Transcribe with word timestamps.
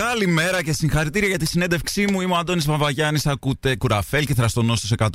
Καλημέρα 0.00 0.62
και 0.62 0.72
συγχαρητήρια 0.72 1.28
για 1.28 1.38
τη 1.38 1.46
συνέντευξή 1.46 2.10
μου. 2.10 2.20
Είμαι 2.20 2.32
ο 2.32 2.36
Αντώνης 2.36 2.64
Παπαγιάννης, 2.64 3.26
ακούτε 3.26 3.76
κουραφέλ 3.76 4.26
και 4.26 4.34
θραστονό 4.34 4.76
στους 4.76 4.92
100,6 4.96 5.08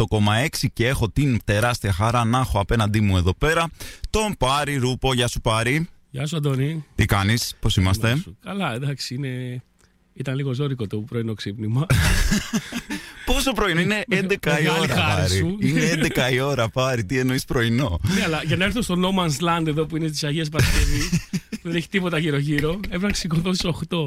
και 0.74 0.88
έχω 0.88 1.10
την 1.10 1.40
τεράστια 1.44 1.92
χαρά 1.92 2.26
να 2.26 2.40
έχω 2.40 2.60
απέναντί 2.60 3.02
μου 3.02 3.18
εδώ 3.18 3.34
πέρα 3.34 3.70
τον 4.10 4.36
Πάρη 4.38 4.76
Ρούπο. 4.76 5.14
Γεια 5.14 5.28
σου 5.28 5.42
Πάρη. 5.42 5.88
Γεια 6.10 6.26
σου 6.26 6.38
Αντώνη. 6.38 6.86
Τι 6.96 7.06
κάνεις, 7.06 7.56
πώς 7.60 7.78
είμαστε; 7.78 8.24
Καλά, 8.44 8.74
εντάξει, 8.74 9.16
είναι... 9.16 9.64
ήταν 10.16 10.36
λίγο 10.36 10.54
ζώρικο 10.54 10.88
το 10.88 10.98
πρωινό 10.98 11.34
ξύπνημα. 11.34 11.86
Πόσο 13.26 13.52
πρωινό, 13.52 13.80
είναι 13.82 14.04
11 14.10 14.18
η 14.64 14.70
ώρα 14.80 14.96
Πάρη. 14.96 15.58
Είναι 15.60 16.10
11 16.30 16.34
η 16.34 16.40
ώρα 16.40 16.70
Πάρη, 16.70 17.06
τι 17.06 17.20
εννοείς 17.20 17.46
πρωινό; 17.46 18.00
ναι, 18.16 18.24
αλλά 18.24 18.42
για 18.46 18.56
να 18.56 18.66
έρθω 18.66 18.82
στο 18.82 18.96
No 18.98 19.20
Man's 19.20 19.62
Land 19.62 19.68
εδώ 19.68 19.86
που 19.86 19.98
είναι 19.98 20.10
της 20.10 20.24
Αγίας 20.24 20.50
Παρασκευής 20.50 21.10
δεν 21.64 21.76
έχει 21.76 21.90
τίποτα 21.90 22.18
γύρω-γύρω. 22.18 22.80
Έπρεπε 22.86 23.08
να 23.08 23.14
σηκωθώ 23.14 23.54
στι 23.54 23.74
8. 23.90 23.98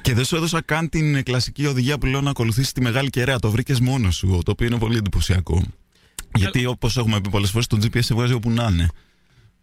Και 0.00 0.14
δεν 0.14 0.24
σου 0.24 0.36
έδωσα 0.36 0.62
καν 0.62 0.88
την 0.88 1.22
κλασική 1.22 1.66
οδηγία 1.66 1.98
που 1.98 2.06
λέω 2.06 2.20
να 2.20 2.30
ακολουθήσεις 2.30 2.72
τη 2.72 2.80
μεγάλη 2.80 3.10
κεραία. 3.10 3.38
Το 3.38 3.50
βρήκες 3.50 3.80
μόνος 3.80 4.16
σου, 4.16 4.40
το 4.44 4.50
οποίο 4.50 4.66
είναι 4.66 4.78
πολύ 4.78 4.96
εντυπωσιακό. 4.96 5.62
Γιατί 6.34 6.66
όπως 6.66 6.96
έχουμε 6.96 7.20
πει 7.20 7.30
πολλές 7.30 7.50
φορές, 7.50 7.66
το 7.66 7.78
GPS 7.82 8.02
σε 8.02 8.14
βγάζει 8.14 8.32
όπου 8.32 8.50
να 8.50 8.68
είναι. 8.72 8.88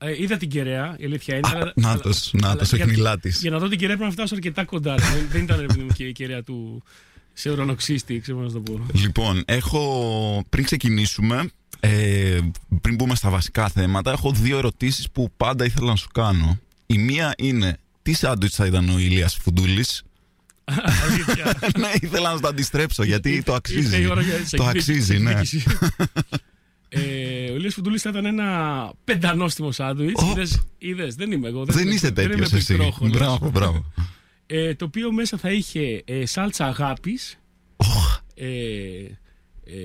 Ε, 0.05 0.21
είδα 0.21 0.38
την 0.38 0.49
κεραία, 0.49 0.95
η 0.98 1.05
αλήθεια 1.05 1.35
είναι. 1.35 1.71
Να 1.75 1.99
το, 1.99 2.13
να 2.31 2.55
το, 2.55 2.66
έχει 2.71 3.20
τη. 3.21 3.30
Για 3.30 3.52
να 3.52 3.57
δω 3.57 3.67
την 3.67 3.77
κεραία 3.77 3.95
πρέπει 3.95 4.09
να 4.09 4.16
φτάσω 4.16 4.35
αρκετά 4.35 4.66
κοντά. 4.66 4.95
δεν, 5.31 5.43
ήταν 5.43 5.91
και 5.93 6.03
η 6.03 6.12
κεραία 6.12 6.43
του 6.43 6.84
σε 7.34 7.52
ουρανοξύστη, 7.52 8.20
ξέρω 8.20 8.39
να 8.39 8.52
το 8.52 8.59
πω. 8.59 8.85
Λοιπόν, 8.93 9.43
έχω 9.45 10.43
πριν 10.49 10.66
ξεκινήσουμε, 10.66 11.49
ε, 11.79 12.39
πριν 12.81 12.95
μπούμε 12.95 13.16
στα 13.16 13.29
βασικά 13.29 13.70
θέματα, 13.70 14.12
έχω 14.12 14.31
δύο 14.31 14.57
ερωτήσεις 14.57 15.09
που 15.09 15.31
πάντα 15.38 15.66
ήθελα 15.66 15.89
να 15.89 15.95
σου 15.95 16.07
κάνω. 16.13 16.59
Η 16.85 16.98
μία 16.98 17.34
είναι 17.38 17.77
τι 18.01 18.13
σάντουιτς 18.13 18.55
θα 18.55 18.65
ήταν 18.65 18.90
ο 18.90 18.99
Ηλίας 18.99 19.35
Φουντούλης; 19.35 20.04
Ναι, 21.79 21.91
ήθελα 22.01 22.34
να 22.34 22.40
το 22.40 22.48
αντιστρέψω 22.48 23.04
γιατί 23.04 23.43
το 23.43 23.54
αξίζει. 23.54 24.07
Το 24.49 24.63
αξίζει, 24.63 25.17
ναι. 25.17 25.34
Ε, 26.96 27.52
ο 27.52 27.55
Ηλίας 27.55 27.74
Φουντούλης 27.74 28.02
θα 28.02 28.10
ήταν 28.10 28.26
ένα 28.26 28.91
πεντανόστιμο 29.04 29.72
σάντουιτς. 29.72 30.24
Oh. 30.24 30.46
Είδες, 30.77 31.16
δεν 31.16 31.32
είμαι 31.32 31.48
εγώ. 31.48 31.66
Δεν, 31.66 31.76
δεν 31.76 31.88
είσαι 31.88 32.12
τέτοιος 32.12 32.54
εσύ. 32.54 32.94
Μπράβο, 33.02 33.50
μπράβο. 33.50 33.85
Ε, 34.46 34.76
το 34.76 34.85
οποίο 34.85 35.12
μέσα 35.12 35.38
θα 35.38 35.52
είχε 35.52 36.02
ε, 36.05 36.26
σάλτσα 36.26 36.66
αγάπης, 36.66 37.40
oh. 37.77 38.20
ε, 38.35 38.46
ε, 38.46 39.84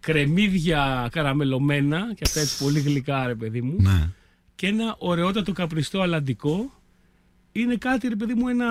κρεμμύδια 0.00 1.08
καραμελωμένα 1.12 2.14
και 2.14 2.22
αυτά 2.26 2.40
έτσι 2.40 2.64
πολύ 2.64 2.80
γλυκά 2.80 3.26
ρε 3.26 3.34
παιδί 3.34 3.60
μου. 3.60 3.76
Ναι 3.80 4.10
και 4.62 4.68
ένα 4.68 4.96
ωραιότατο 4.98 5.52
καπριστό 5.52 6.00
αλαντικό 6.00 6.72
είναι 7.52 7.76
κάτι 7.76 8.08
ρε 8.08 8.16
παιδί 8.16 8.34
μου 8.34 8.48
ένα, 8.48 8.68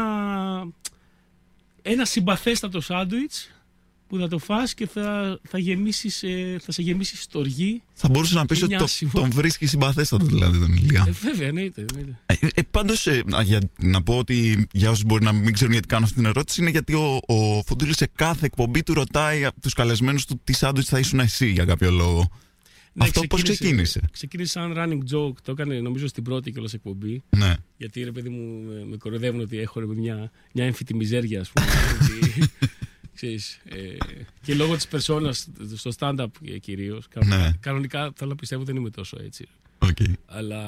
ένα 1.81 2.06
συμπαθέστατο 2.06 2.81
σάντουιτς 2.81 3.52
που 4.12 4.17
θα 4.17 4.28
το 4.28 4.38
φας 4.38 4.73
και 4.73 4.88
θα, 4.88 5.40
θα, 5.50 5.58
γεμίσεις, 5.58 6.23
ε, 6.23 6.58
θα 6.62 6.72
σε 6.72 6.81
γεμίσει 6.81 7.17
στοργή. 7.17 7.81
Θα 7.94 8.09
μπορούσες 8.09 8.36
να 8.36 8.45
πεις 8.45 8.64
ότι 8.64 8.78
το, 8.78 8.88
τον 9.14 9.31
βρίσκει 9.31 9.66
συμπαθέστατο 9.66 10.26
δηλαδή 10.26 10.59
τον 10.59 10.73
Ηλία. 10.73 11.06
Ε, 11.08 11.12
βέβαια, 11.12 11.48
εννοείται. 11.48 11.86
Ε, 12.26 12.36
ε, 12.53 12.62
πάντως, 12.72 13.08
ε, 13.08 13.23
για, 13.44 13.59
να 13.80 14.03
πω 14.03 14.18
ότι 14.18 14.68
για 14.72 14.90
όσους 14.90 15.03
μπορεί 15.03 15.23
να 15.23 15.31
μην 15.31 15.53
ξέρουν 15.53 15.73
γιατί 15.73 15.88
κάνω 15.88 16.03
αυτή 16.03 16.16
την 16.16 16.26
ερώτηση 16.26 16.62
είναι 16.62 16.70
γιατί 16.70 16.94
ο, 16.94 17.20
ο 17.26 17.62
Φοντούλης 17.66 17.95
σε 17.98 18.09
κάθε 18.16 18.45
εκπομπή 18.45 18.84
του 18.84 18.94
ρωτάει 18.94 19.45
από 19.45 19.62
τους 19.62 19.73
καλεσμένους 19.73 20.25
του 20.25 20.42
τι 20.44 20.53
σάντουιτς 20.53 20.90
θα 20.90 21.00
ήσουν 21.00 21.20
εσύ 21.20 21.50
για 21.50 21.66
κάποιο 21.66 21.92
λόγο. 21.92 22.30
Ναι, 22.94 23.03
Αυτό 23.03 23.22
πώς 23.22 23.42
ξεκίνησε. 23.42 24.02
Ξεκίνησε; 24.12 24.52
σαν 24.52 24.73
running 24.78 25.16
joke. 25.16 25.36
Το 25.44 25.52
έκανε 25.52 25.80
νομίζω 25.80 26.08
στην 26.08 26.23
πρώτη 26.23 26.52
κιόλας 26.52 26.73
εκπομπή. 26.73 27.23
Ναι. 27.30 27.53
Γιατί 27.78 28.03
ρε 28.03 28.12
παιδί 28.12 28.30
μου 28.30 28.62
με 28.90 28.98
κοροϊδεύουν 28.98 29.40
ότι 29.40 29.59
έχω 29.59 29.80
ρε, 29.80 29.86
μια, 29.86 30.31
μια 30.53 30.66
έμφυτη 30.66 30.96
μιζέρια, 30.96 31.40
ας 31.40 31.50
πούμε. 31.50 31.68
ξέρεις, 33.22 33.59
ε, 33.69 33.97
και 34.41 34.53
λόγω 34.53 34.75
της 34.75 34.88
περσόνας 34.88 35.47
στο 35.75 35.91
stand-up 36.00 36.25
κυρίως. 36.61 37.08
Ναι. 37.25 37.52
Κανονικά 37.59 38.12
θέλω 38.16 38.29
να 38.29 38.35
πιστεύω 38.35 38.63
δεν 38.63 38.75
είμαι 38.75 38.90
τόσο 38.90 39.18
έτσι. 39.25 39.47
Okay. 39.85 40.13
Αλλά 40.25 40.63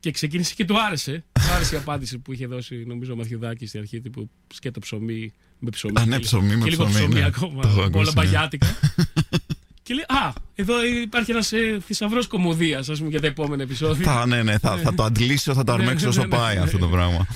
και 0.00 0.10
ξεκίνησε 0.10 0.54
και 0.54 0.64
του 0.64 0.80
άρεσε. 0.80 1.24
Του 1.32 1.52
άρεσε 1.54 1.74
η 1.74 1.78
απάντηση 1.78 2.18
που 2.18 2.32
είχε 2.32 2.46
δώσει 2.46 2.84
νομίζω 2.86 3.12
ο 3.12 3.16
Μαθιουδάκη 3.16 3.66
στην 3.66 3.80
αρχή 3.80 4.00
τύπου 4.00 4.30
σκέτο 4.54 4.80
ψωμί 4.80 5.32
με 5.58 5.70
ψωμί. 5.70 6.00
Α, 6.00 6.06
ναι, 6.06 6.18
ψωμί 6.18 6.56
με 6.56 6.64
και 6.64 6.70
ψωμί. 6.70 6.90
λίγο 6.90 6.98
ψωμί 6.98 7.14
ναι. 7.14 7.24
ακόμα. 7.24 7.90
Όλα 7.92 8.12
μπαγιάτικα. 8.14 8.66
Και 9.82 9.94
λέει, 9.94 10.04
Α, 10.08 10.32
εδώ 10.54 10.84
υπάρχει 10.84 11.30
ένας 11.30 11.52
ε, 11.52 11.78
θησαυρός 11.86 12.26
κομμωδίας, 12.26 12.88
ας 12.88 12.98
πούμε, 12.98 13.10
για 13.10 13.20
τα 13.20 13.26
επόμενα 13.26 13.62
επεισόδια. 13.62 14.12
Θα, 14.12 14.26
ναι, 14.26 14.42
ναι, 14.42 14.58
θα, 14.58 14.76
θα 14.76 14.94
το 14.94 15.02
αντλήσω, 15.02 15.54
θα 15.54 15.64
το 15.64 15.76
ναι, 15.76 15.82
αρμέξω 15.82 16.08
όσο 16.08 16.20
ναι, 16.20 16.26
ναι, 16.26 16.36
πάει 16.36 16.56
αυτό 16.56 16.78
το 16.78 16.88
πράγμα. 16.88 17.26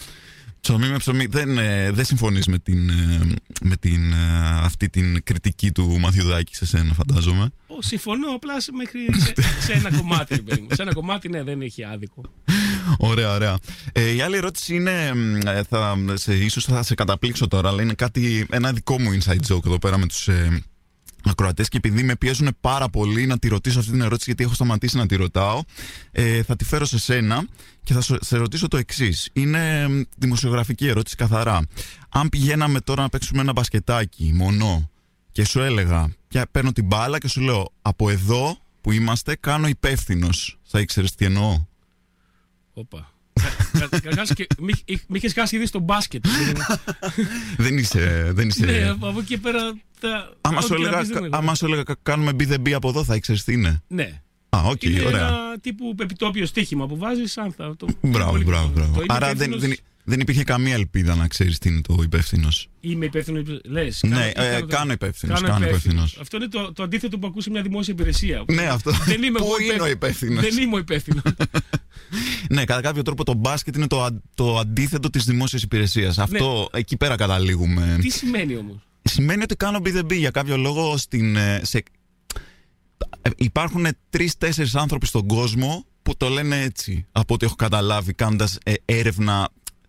Ψωμί 0.61 0.89
με 0.89 0.97
ψωμί. 0.97 1.27
Δεν, 1.27 1.59
ε, 1.59 1.91
δεν 1.91 2.05
συμφωνείς 2.05 2.47
με, 2.47 2.59
την, 2.59 2.89
ε, 2.89 3.21
με 3.63 3.77
την, 3.77 4.13
ε, 4.13 4.17
αυτή 4.63 4.89
την 4.89 5.23
κριτική 5.25 5.73
του 5.73 5.99
Μαθιουδάκη 6.01 6.55
σε 6.55 6.67
σένα, 6.67 6.93
φαντάζομαι; 6.93 7.51
Ο, 7.67 7.83
συμφωνώ, 7.83 8.35
απλά 8.35 8.55
μέχρι 8.73 9.01
σε, 9.19 9.35
σε 9.61 9.73
ένα 9.73 9.97
κομμάτι. 9.97 10.45
σε 10.73 10.83
ένα 10.83 10.93
κομμάτι, 10.93 11.29
ναι, 11.29 11.43
δεν 11.43 11.61
έχει 11.61 11.85
άδικο. 11.85 12.23
Ωραία, 12.99 13.35
ωραία. 13.35 13.59
Ε, 13.93 14.11
η 14.11 14.21
άλλη 14.21 14.37
ερώτηση 14.37 14.75
είναι, 14.75 15.13
ε, 15.47 15.63
θα, 15.63 15.97
σε, 16.15 16.35
ίσως 16.35 16.65
θα 16.65 16.83
σε 16.83 16.95
καταπλήξω 16.95 17.49
τώρα, 17.49 17.69
αλλά 17.69 17.83
είναι 17.83 17.95
κάτι, 17.95 18.47
ένα 18.51 18.73
δικό 18.73 19.01
μου 19.01 19.19
inside 19.19 19.53
joke 19.53 19.67
εδώ 19.67 19.79
πέρα 19.79 19.99
με 19.99 20.07
τους 20.07 20.29
ε, 20.29 20.63
ακροατές 21.25 21.69
και 21.69 21.77
επειδή 21.77 22.03
με 22.03 22.17
πιέζουν 22.17 22.57
πάρα 22.61 22.89
πολύ 22.89 23.27
να 23.27 23.39
τη 23.39 23.49
ρωτήσω 23.49 23.79
αυτή 23.79 23.91
την 23.91 24.01
ερώτηση, 24.01 24.25
γιατί 24.25 24.45
έχω 24.45 24.55
σταματήσει 24.55 24.97
να 24.97 25.07
τη 25.07 25.17
ρωτάω, 25.17 25.63
ε, 26.11 26.43
θα 26.43 26.57
τη 26.57 26.65
φέρω 26.65 26.85
σε 26.85 26.99
σένα 26.99 27.47
και 27.83 27.95
θα 27.95 28.01
σε 28.21 28.37
ρωτήσω 28.37 28.69
το 28.69 28.77
εξής. 28.77 29.29
Είναι 29.33 29.87
δημοσιογραφική 30.17 30.87
ερώτηση 30.87 31.17
καθαρά. 31.17 31.61
Αν 32.09 32.29
πηγαίναμε 32.29 32.81
τώρα 32.81 33.03
να 33.03 33.09
παίξουμε 33.09 33.41
ένα 33.41 33.53
μπασκετάκι 33.53 34.33
μονό 34.35 34.91
και 35.33 35.45
σου 35.45 35.61
έλεγα, 35.61 36.13
και 36.29 36.47
παίρνω 36.51 36.73
την 36.73 36.85
μπάλα 36.85 37.19
και 37.19 37.29
σου 37.29 37.41
λέω 37.41 37.73
από 37.83 38.11
εδώ 38.11 38.59
που 38.81 38.93
είμαστε 38.93 39.37
κάνω 39.41 39.69
υπεύθυνος. 39.69 40.59
Θα 40.63 40.81
ήξερες 40.81 41.15
τι 41.15 41.25
εννοώ. 41.25 41.67
Όπα. 42.73 43.13
Καταρχάς, 43.73 44.33
με 45.09 45.19
είχες 45.19 45.33
χάσει 45.33 45.57
ήδη 45.57 45.67
στο 45.67 45.79
μπάσκετ. 45.79 46.25
δεν 47.57 47.79
είσαι. 47.79 48.31
Δεν 48.33 48.49
είσαι... 48.49 48.65
Ναι, 48.65 48.89
από 48.89 49.19
εκεί 49.19 49.39
πέρα. 49.39 49.61
Άμα 50.41 50.61
σου 50.61 50.75
έλεγα, 50.75 51.01
άμα 51.31 51.55
σου 51.55 51.65
έλεγα 51.67 51.83
κάνουμε 52.03 52.31
be 52.39 52.53
the 52.53 52.73
από 52.73 52.89
εδώ, 52.89 53.05
θα 53.05 53.15
ήξερες 53.15 53.45
τι 53.45 53.53
είναι. 53.53 53.83
Ναι. 53.89 54.21
Α, 54.49 54.61
οκ, 54.65 54.83
είναι 54.83 55.03
ωραία. 55.05 55.27
ένα 55.27 55.59
τύπου 55.61 55.95
επιτόπιο 56.01 56.47
στοίχημα 56.47 56.87
που 56.87 56.97
βάζεις, 56.97 57.39
αν 57.39 57.53
θα 57.53 57.77
το. 57.77 57.87
Μπράβο, 58.01 58.43
μπράβο, 58.43 58.71
μπράβο. 58.75 59.03
Άρα 59.07 59.35
δεν, 59.35 59.51
δεν, 60.09 60.19
δεν 60.19 60.21
υπήρχε 60.21 60.43
καμία 60.43 60.75
ελπίδα 60.75 61.15
να 61.15 61.27
ξέρεις 61.27 61.59
τι 61.59 61.69
είναι 61.69 61.81
το 61.81 61.97
υπεύθυνος. 62.03 62.69
Είμαι 62.81 63.05
υπεύθυνος. 63.05 63.61
Λες. 63.65 64.03
Ναι, 64.03 64.33
κάνω, 64.33 64.47
ε, 64.47 64.67
κάνω 64.67 64.93
υπεύθυνος. 65.67 66.19
Αυτό 66.21 66.37
είναι 66.37 66.49
το, 66.49 66.73
το 66.73 66.83
αντίθετο 66.83 67.19
που 67.19 67.27
ακούσε 67.27 67.51
μια 67.51 67.63
δημόσια 67.63 67.93
υπηρεσία. 67.93 68.45
Ναι, 68.53 68.67
αυτό. 68.67 68.91
Δεν 68.91 69.23
είμαι 69.23 69.39
Πού 69.43 69.47
είναι 69.73 69.83
ο 69.83 69.89
υπεύθυνος. 69.89 70.43
Δεν 70.43 70.59
είμαι 70.63 70.75
ο 70.75 70.79
υπεύθυνος. 70.79 71.23
ναι, 72.55 72.65
κατά 72.65 72.81
κάποιο 72.81 73.03
τρόπο 73.03 73.25
το 73.25 73.35
μπάσκετ 73.35 73.77
είναι 73.77 73.87
το, 73.87 74.21
το 74.35 74.59
αντίθετο 74.59 75.11
της 75.11 75.25
δημόσιας 75.25 75.63
υπηρεσίας. 75.63 76.19
Αυτό 76.19 76.69
ναι. 76.73 76.79
εκεί 76.79 76.97
πέρα 76.97 77.17
καταλήγουμε. 77.17 77.99
Τι 78.01 78.11
σημαίνει 78.11 78.57
όμως; 78.57 78.77
Σημαίνει 79.03 79.43
ότι 79.43 79.57
κάνω 79.57 79.79
be 79.85 80.17
για 80.17 80.31
κάποιο 80.31 80.57
λόγο 80.57 80.97
στην, 80.97 81.37
ε, 81.37 81.61
σε, 81.63 81.83
ε, 83.23 83.31
υπάρχουν 83.37 83.87
τρεις-τέσσερις 84.11 84.71
άνθρωποι 84.75 85.07
στον 85.07 85.27
κόσμο 85.27 85.87
που 86.03 86.17
το 86.17 86.29
λένε 86.29 86.63
έτσι. 86.63 87.07
Από 87.13 87.35
ό,τι 87.35 87.47
έχω 87.47 87.55
καταλάβει, 87.55 88.13
κάνοντας 88.13 88.59
ε, 88.65 88.73
έρευνα 88.85 89.49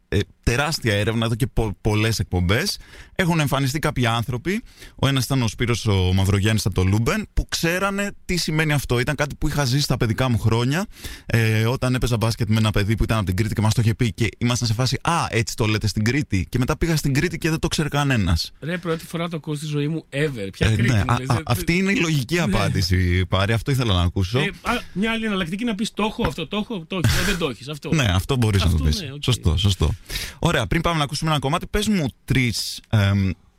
ε, 0.10 0.20
τεράστια 0.50 0.94
έρευνα 0.94 1.26
εδώ 1.26 1.36
και 1.36 1.48
πο, 1.48 1.78
πολλές 1.82 2.20
εκπομπές. 2.20 2.78
Έχουν 3.16 3.40
εμφανιστεί 3.40 3.80
κάποιοι 3.80 4.06
άνθρωποι. 4.06 4.64
Ο 4.96 5.08
ένας 5.08 5.24
ήταν 5.26 5.42
ο 5.42 5.48
Σπύρος 5.48 5.86
ο 5.86 6.14
Μαυρογιάννης 6.14 6.66
από 6.66 6.76
το 6.76 6.84
Λούμπεν, 6.84 7.28
που 7.34 7.46
ξέρανε 7.50 8.12
τι 8.26 8.38
σημαίνει 8.38 8.74
αυτό. 8.74 9.00
Ήταν 9.00 9.16
κάτι 9.16 9.36
που 9.36 9.48
είχα 9.48 9.66
ζήσει 9.66 9.84
στα 9.84 9.98
παιδικά 9.98 10.30
μου 10.30 10.40
χρόνια, 10.40 10.86
ε, 11.26 11.66
όταν 11.66 11.96
έπαιζα 11.96 12.18
μπάσκετ 12.18 12.50
με 12.50 12.58
ένα 12.58 12.72
παιδί 12.72 12.96
που 12.96 13.04
ήταν 13.04 13.18
από 13.18 13.26
την 13.26 13.36
Κρήτη 13.36 13.54
και 13.54 13.62
μας 13.62 13.74
το 13.74 13.82
είχε 13.82 13.94
πει 13.94 14.14
και 14.14 14.30
ήμασταν 14.38 14.68
σε 14.68 14.74
φάση 14.74 14.98
Α, 15.02 15.26
έτσι 15.30 15.56
το 15.56 15.66
λέτε 15.66 15.88
στην 15.88 16.04
Κρήτη. 16.04 16.48
Και 16.50 16.58
μετά 16.58 16.78
πήγα 16.78 16.96
στην 16.96 17.14
Κρήτη 17.14 17.38
και 17.38 17.50
δεν 17.50 17.60
το 17.60 17.68
ξέρει 17.68 17.90
κανένας. 17.90 18.52
Ρε, 18.60 18.78
πρώτη 18.78 19.06
φορά 19.06 19.30
το 19.30 19.36
ακούω 19.36 19.56
στη 19.56 19.66
ζωή 19.66 19.88
μου 19.88 20.06
ever. 20.10 20.50
Ποια 20.52 20.68
ε, 20.68 20.76
Κρήτη. 20.76 20.92
Ναι, 20.92 21.04
α, 21.08 21.14
α, 21.28 21.38
αυτή 21.46 21.78
είναι 21.78 21.92
η 21.92 21.96
λογική 21.96 22.36
ναι. 22.36 22.42
απάντηση, 22.42 23.26
Πάρη. 23.26 23.54
Αυτό 23.54 23.72
ήθελα 23.72 23.94
να 23.94 24.02
ακούσω. 24.02 24.40
Ε, 24.40 24.52
α, 24.62 24.82
μια 24.94 25.12
άλλη 25.12 25.26
εναλλακτική 25.26 25.64
να 25.64 25.76
πεις 25.76 25.94
το 25.94 26.04
έχω 26.04 26.28
αυτό, 26.28 26.48
το 26.48 26.58
έχω, 26.58 26.86
το 26.88 27.00
έχω, 27.04 27.24
δεν 27.26 27.38
το 27.38 27.50
έχεις. 27.50 27.68
Αυτό. 27.68 27.94
ναι, 27.94 28.06
αυτό 28.14 28.36
μπορείς 28.36 28.64
να 28.64 28.70
το 28.70 28.84
πεις. 28.84 29.02
Ναι, 29.02 29.10
okay. 29.14 29.18
Σωστό, 29.22 29.58
σωστό. 29.58 29.90
Ωραία, 30.40 30.68
πριν 30.68 30.82
πάμε 30.82 30.98
να 30.98 31.04
ακούσουμε 31.04 31.30
ένα 31.30 31.40
κομμάτι, 31.40 31.68
πες 31.68 31.88
μου 31.88 32.08
τρεις, 32.26 32.82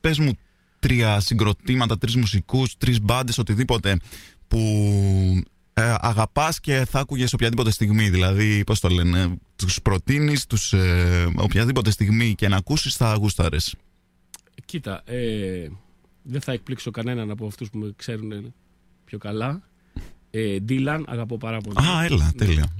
πες 0.00 0.19
μου 0.19 0.32
τρία 0.79 1.21
συγκροτήματα, 1.21 1.99
τρεις 1.99 2.17
μουσικούς, 2.17 2.77
τρεις 2.77 3.00
μπάντες, 3.00 3.38
οτιδήποτε 3.38 3.97
που 4.49 4.59
ε, 5.73 5.94
αγαπάς 6.00 6.61
και 6.61 6.87
θα 6.91 6.99
άκουγες 7.00 7.32
οποιαδήποτε 7.32 7.71
στιγμή. 7.71 8.11
Δηλαδή, 8.11 8.65
πώς 8.65 8.81
το 8.81 8.88
λένε, 8.88 9.38
τους 9.56 9.82
προτείνεις, 9.82 10.47
τους, 10.47 10.73
ε, 10.73 11.32
οποιαδήποτε 11.37 11.91
στιγμή 11.91 12.35
και 12.35 12.49
να 12.49 12.56
ακούσεις 12.56 12.97
θα 12.97 13.15
γούσταρες. 13.15 13.75
Κοίτα, 14.65 15.03
ε, 15.05 15.69
δεν 16.23 16.41
θα 16.41 16.53
εκπλήξω 16.53 16.91
κανέναν 16.91 17.31
από 17.31 17.47
αυτούς 17.47 17.71
που 17.71 17.79
με 17.79 17.93
ξέρουν 17.97 18.55
πιο 19.05 19.19
καλά. 19.19 19.62
Ε, 20.31 20.56
Dylan, 20.69 21.03
αγαπώ 21.06 21.38
πάρα 21.38 21.59
πολύ. 21.59 21.88
Α, 21.88 22.05
έλα, 22.05 22.33
τέλεια. 22.37 22.75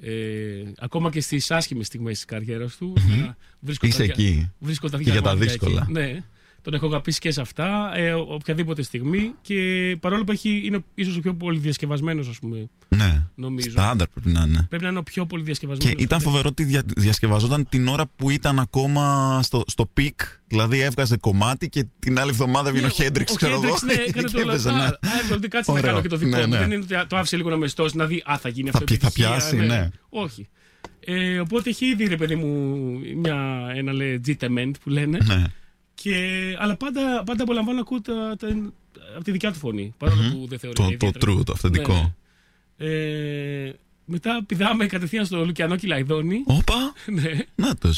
Ε, 0.00 0.62
ακόμα 0.78 1.10
και 1.10 1.20
στις 1.20 1.50
άσχημες 1.50 1.86
στιγμές 1.86 2.12
της 2.14 2.24
καριέρας 2.24 2.76
του. 2.76 2.92
Βρίσκω 3.60 3.86
Είσαι 3.86 3.98
τα, 3.98 4.04
εκεί. 4.04 4.52
Βρίσκω 4.58 4.88
τα 4.88 4.98
και 5.02 5.10
για 5.10 5.22
τα 5.22 5.36
δύσκολα. 5.36 5.80
Εκεί. 5.82 5.92
Ναι. 5.92 6.22
Τον 6.66 6.74
έχω 6.74 6.86
αγαπήσει 6.86 7.18
και 7.18 7.30
σε 7.30 7.40
αυτά, 7.40 7.92
ε, 7.96 8.12
οποιαδήποτε 8.12 8.82
στιγμή. 8.82 9.32
Και 9.40 9.54
παρόλο 10.00 10.24
που 10.24 10.32
έχει, 10.32 10.60
είναι 10.64 10.84
ίσως 10.94 11.16
ο 11.16 11.20
πιο 11.20 11.34
πολύ 11.34 11.58
διασκευασμένος, 11.58 12.28
ας 12.28 12.38
πούμε. 12.38 12.68
Ναι. 12.88 13.26
Νομίζω. 13.34 13.70
Στάνταρ 13.70 14.08
πρέπει 14.08 14.28
να 14.30 14.42
είναι. 14.42 14.66
Πρέπει 14.68 14.82
να 14.82 14.88
είναι 14.88 14.98
ο 14.98 15.02
πιο 15.02 15.26
πολύ 15.26 15.42
διασκευασμένος. 15.42 15.94
Και 15.96 16.02
ήταν 16.02 16.20
φοβερό 16.20 16.48
ότι 16.48 16.64
δια, 16.64 16.82
διασκευαζόταν 16.96 17.68
την 17.68 17.88
ώρα 17.88 18.04
που 18.16 18.30
ήταν 18.30 18.58
ακόμα 18.58 19.40
στο, 19.42 19.64
στο 19.66 19.86
peak. 19.86 20.20
Δηλαδή 20.46 20.80
έβγαζε 20.80 21.16
κομμάτι 21.16 21.68
και 21.68 21.86
την 21.98 22.18
άλλη 22.18 22.30
εβδομάδα 22.30 22.70
βγαίνει 22.70 22.86
ναι, 22.86 22.92
ο 22.92 22.94
Χέντριξ, 22.94 23.34
ξέρω 23.34 23.52
εγώ. 23.52 23.76
Ναι, 23.84 23.92
έκανε 24.08 24.28
το 24.28 24.40
έπαιζε, 24.40 24.70
ναι. 24.70 24.84
Α, 24.84 25.48
κάτσε 25.48 25.72
να 25.72 25.80
κάνω 25.80 26.00
και 26.00 26.08
το 26.08 26.16
δικό 26.16 26.36
ναι, 26.36 26.46
μου. 26.46 26.52
Ναι. 26.52 26.58
Δεν 26.58 26.70
είναι 26.70 26.84
ότι 26.96 27.06
το 27.06 27.16
άφησε 27.16 27.36
λίγο 27.36 27.50
να 27.50 27.56
μεστώσει, 27.56 27.96
να 27.96 28.06
δει, 28.06 28.22
Α, 28.26 28.38
θα 28.38 28.48
γίνει 28.48 28.68
αυτό. 28.68 28.94
Θα 29.00 29.12
πιάσει, 29.12 29.56
ναι. 29.56 29.66
ναι. 29.66 29.88
Όχι. 30.08 30.48
Ε, 31.00 31.38
οπότε 31.38 31.68
έχει 31.68 31.86
ήδη, 31.86 32.06
ρε 32.06 32.16
παιδί 32.16 32.36
μου, 32.36 32.76
μια, 33.16 33.70
ένα 33.74 33.92
legitimate 33.94 34.74
που 34.82 34.90
λένε. 34.90 35.18
Ναι. 35.24 35.44
Και, 36.02 36.14
αλλά 36.58 36.76
πάντα, 36.76 37.22
πάντα 37.24 37.42
απολαμβάνω 37.42 37.76
να 37.76 37.80
ακούω 37.80 38.00
τα, 38.00 38.36
τα, 38.38 38.72
από 39.14 39.24
τη 39.24 39.30
δικιά 39.30 39.52
του 39.52 39.58
φωνή. 39.58 39.94
Παρόλο 39.98 40.20
mm-hmm. 40.22 40.32
που 40.32 40.46
δεν 40.46 40.58
θεωρεί. 40.58 40.96
Το, 40.96 41.10
το 41.10 41.32
true, 41.32 41.44
το 41.44 41.52
αυθεντικό. 41.52 42.14
Ναι. 42.76 42.86
Ε, 42.86 43.74
μετά 44.04 44.44
πηδάμε 44.46 44.86
κατευθείαν 44.86 45.24
στο 45.24 45.44
Λουκιανό 45.44 45.76
Κυλαϊδόνι. 45.76 46.42
Όπα! 46.46 46.92
ναι. 47.20 47.30
Να 47.54 47.76
το. 47.76 47.94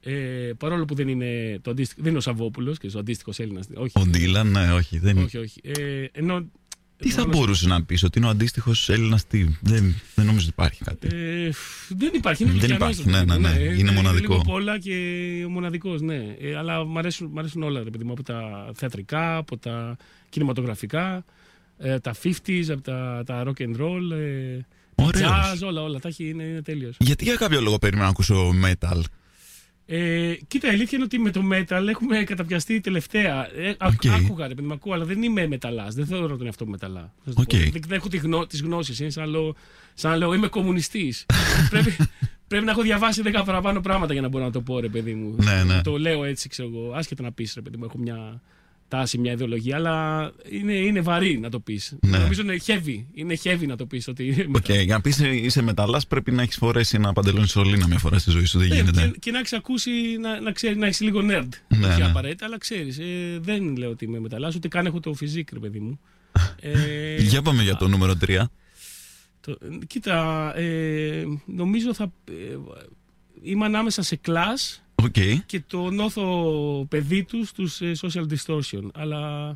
Ε, 0.00 0.52
παρόλο 0.58 0.84
που 0.84 0.94
δεν 0.94 1.08
είναι, 1.08 1.58
το 1.62 1.70
αντίστοιχο, 1.70 2.00
δεν 2.02 2.10
είναι 2.10 2.18
ο 2.18 2.22
Σαββόπουλος 2.22 2.78
και 2.78 2.90
ο 2.94 2.98
αντίστοιχος 2.98 3.38
Έλληνας. 3.38 3.66
Ο 3.92 4.06
Ντίλαν, 4.06 4.50
ναι, 4.50 4.72
όχι. 4.72 4.98
Δεν... 4.98 5.18
όχι, 5.18 5.38
όχι. 5.38 5.60
Ε, 5.64 6.04
ενώ 6.12 6.50
τι 6.96 7.10
θα 7.10 7.26
μπορούσε 7.26 7.68
να 7.68 7.84
πεις, 7.84 8.02
ότι 8.02 8.18
είναι 8.18 8.26
ο 8.26 8.30
αντίστοιχος 8.30 8.88
Έλληνας 8.88 9.26
τι. 9.26 9.46
Δεν, 9.60 9.94
δεν 10.14 10.26
νομίζω 10.26 10.38
ότι 10.40 10.48
υπάρχει 10.48 10.84
κάτι. 10.84 11.08
Ε, 11.16 11.50
δεν 11.88 12.10
υπάρχει. 12.14 12.42
Είναι 12.42 12.52
δεν 12.52 12.70
υπάρχει. 12.70 13.08
Ναι, 13.08 13.24
ναι, 13.24 13.38
ναι, 13.38 13.48
ναι. 13.48 13.58
Είναι 13.58 13.90
μοναδικό. 13.90 14.34
Είναι 14.34 14.42
πολλά 14.44 14.78
και 14.78 14.94
μοναδικός, 15.48 16.00
ναι. 16.00 16.36
Ε, 16.40 16.56
αλλά 16.56 16.84
μου 16.84 16.98
αρέσουν, 16.98 17.30
μ 17.32 17.38
αρέσουν 17.38 17.62
όλα, 17.62 17.82
ρε 17.82 17.90
παιδί 17.90 18.04
μου, 18.04 18.12
από 18.12 18.22
τα 18.22 18.70
θεατρικά, 18.74 19.36
από 19.36 19.58
τα 19.58 19.96
κινηματογραφικά, 20.28 21.24
ε, 21.78 21.98
τα 21.98 22.14
50s, 22.22 22.64
από 22.68 22.80
τα, 22.82 23.22
τα 23.26 23.44
rock 23.46 23.62
and 23.62 23.76
roll. 23.80 24.10
Ε, 24.12 24.60
jazz, 24.96 25.66
όλα, 25.66 25.82
όλα. 25.82 25.98
Τα 25.98 26.08
έχει, 26.08 26.28
είναι, 26.28 26.42
είναι 26.42 26.62
τέλειος. 26.62 26.96
Γιατί 26.98 27.24
για 27.24 27.34
κάποιο 27.34 27.60
λόγο 27.60 27.78
περίμενα 27.78 28.04
να 28.04 28.10
ακούσω 28.10 28.50
metal; 28.64 29.00
Ε, 29.88 30.34
κοίτα, 30.48 30.66
η 30.66 30.70
αλήθεια 30.70 30.98
είναι 30.98 31.04
ότι 31.04 31.18
με 31.18 31.30
το 31.30 31.42
metal 31.52 31.86
έχουμε 31.88 32.24
καταπιαστεί 32.24 32.80
τελευταία. 32.80 33.56
Ε, 33.56 33.76
okay. 33.78 34.08
Άκουγα, 34.08 34.46
ρε 34.46 34.54
παιδί 34.54 34.68
ακούω, 34.72 34.92
αλλά 34.92 35.04
δεν 35.04 35.22
είμαι 35.22 35.46
μεταλλάς. 35.46 35.94
Δεν 35.94 36.06
θεωρώ 36.06 36.36
τον 36.36 36.46
εαυτό 36.46 36.64
μου 36.64 36.70
μεταλλά. 36.70 37.12
Okay. 37.34 37.70
Δεν, 37.70 37.82
έχω 37.88 38.08
τι 38.08 38.16
γνω, 38.16 38.46
γνώσεις. 38.62 39.00
Είναι 39.00 39.10
σαν, 39.10 39.28
λέω, 39.28 39.54
σαν 39.94 40.10
να 40.10 40.16
λέω 40.16 40.32
είμαι 40.32 40.48
κομμουνιστής. 40.48 41.26
πρέπει, 41.70 41.96
πρέπει 42.48 42.64
να 42.64 42.70
έχω 42.70 42.82
διαβάσει 42.82 43.22
10 43.24 43.42
παραπάνω 43.44 43.80
πράγματα 43.80 44.12
για 44.12 44.22
να 44.22 44.28
μπορώ 44.28 44.44
να 44.44 44.50
το 44.50 44.60
πω, 44.60 44.80
ρε 44.80 44.88
παιδί 44.88 45.14
μου. 45.14 45.36
Ναι, 45.42 45.64
ναι. 45.64 45.80
Το 45.82 45.96
λέω 45.96 46.24
έτσι, 46.24 46.48
ξέρω 46.48 46.68
εγώ. 46.68 46.92
Άσχετα 46.92 47.22
να 47.22 47.32
πεις, 47.32 47.54
ρε 47.54 47.60
παιδί 47.60 47.76
μου, 47.76 47.84
έχω 47.84 47.98
μια 47.98 48.40
τάση, 48.88 49.18
μια 49.18 49.32
ιδεολογία, 49.32 49.76
αλλά 49.76 50.32
είναι, 50.50 50.72
είναι 50.72 51.00
βαρύ 51.00 51.38
να 51.38 51.50
το 51.50 51.60
πεις. 51.60 51.96
Ναι. 52.00 52.18
Νομίζω 52.18 52.42
είναι 52.42 52.56
heavy. 52.66 53.04
Είναι 53.14 53.36
heavy 53.44 53.66
να 53.66 53.76
το 53.76 53.86
πεις. 53.86 54.08
Ότι... 54.08 54.50
Okay, 54.56 54.84
για 54.84 54.94
να 54.94 55.00
πεις 55.00 55.18
είσαι 55.18 55.62
μεταλλά, 55.62 56.00
πρέπει 56.08 56.32
να 56.32 56.42
έχεις 56.42 56.56
φορέσει 56.56 56.96
ένα 56.96 57.12
παντελόνι 57.12 57.46
σωλήνα 57.46 57.86
μια 57.86 57.98
φορά 57.98 58.18
στη 58.18 58.30
ζωή 58.30 58.44
σου. 58.44 58.58
Δεν 58.58 58.68
ναι, 58.68 58.74
γίνεται. 58.74 59.08
Και, 59.08 59.18
και 59.18 59.30
να 59.30 59.38
έχεις 59.38 59.52
ακούσει 59.52 59.90
να, 60.20 60.40
να, 60.40 60.52
ξέρει, 60.52 60.76
να 60.76 60.86
έχεις 60.86 61.00
λίγο 61.00 61.20
nerd. 61.20 61.48
Ναι, 61.68 61.86
όχι 61.86 61.98
ναι. 61.98 62.06
απαραίτητα, 62.06 62.44
αλλά 62.44 62.58
ξέρεις. 62.58 62.98
Ε, 62.98 63.38
δεν 63.40 63.76
λέω 63.76 63.90
ότι 63.90 64.04
είμαι 64.04 64.20
μεταλλά, 64.20 64.52
ούτε 64.56 64.68
καν 64.68 64.86
έχω 64.86 65.00
το 65.00 65.14
φυσικό, 65.14 65.50
ρε 65.52 65.60
παιδί 65.60 65.78
μου. 65.78 66.00
ε, 66.60 67.22
για 67.22 67.42
πάμε 67.42 67.62
για 67.62 67.76
το 67.76 67.88
νούμερο 67.88 68.14
3. 68.26 68.42
Το, 69.40 69.58
κοίτα, 69.86 70.52
ε, 70.56 71.24
νομίζω 71.46 71.94
θα. 71.94 72.12
Ε, 72.24 72.56
είμαι 73.42 73.64
ανάμεσα 73.64 74.02
σε 74.02 74.16
κλάσ 74.16 74.85
Okay. 75.14 75.36
Και 75.46 75.62
το 75.66 75.90
νόθο 75.90 76.86
παιδί 76.88 77.22
του 77.22 77.44
στους 77.44 77.80
ε, 77.80 77.92
social 78.02 78.24
distortion. 78.28 78.90
Αλλά 78.94 79.50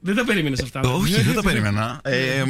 δεν 0.00 0.14
τα 0.14 0.24
περίμενες 0.24 0.62
αυτά. 0.62 0.80
Ε, 0.84 0.86
όχι, 0.86 1.22
δεν 1.22 1.34
τα 1.34 1.42
περίμενα. 1.42 2.00
ε, 2.04 2.44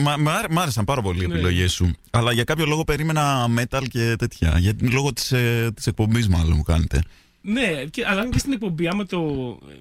μ' 0.50 0.58
άρεσαν 0.58 0.84
πάρα 0.84 1.02
πολύ 1.02 1.24
οι 1.24 1.26
ναι. 1.26 1.34
επιλογές 1.34 1.72
σου. 1.72 1.90
Αλλά 2.10 2.32
για 2.32 2.44
κάποιο 2.44 2.66
λόγο 2.66 2.84
περίμενα 2.84 3.46
metal 3.58 3.82
και 3.90 4.14
τέτοια. 4.18 4.58
Για, 4.58 4.72
λόγω 4.80 5.12
της 5.12 5.32
ε, 5.32 5.70
της 5.74 5.86
εκπομπής, 5.86 6.28
μάλλον 6.28 6.52
μου 6.56 6.62
κάνετε. 6.62 7.02
Ναι, 7.40 7.84
και, 7.90 8.04
αλλά 8.06 8.28
και 8.28 8.38
στην 8.38 8.52
εκπομπή, 8.52 8.88
άμα 8.88 9.06
το. 9.06 9.18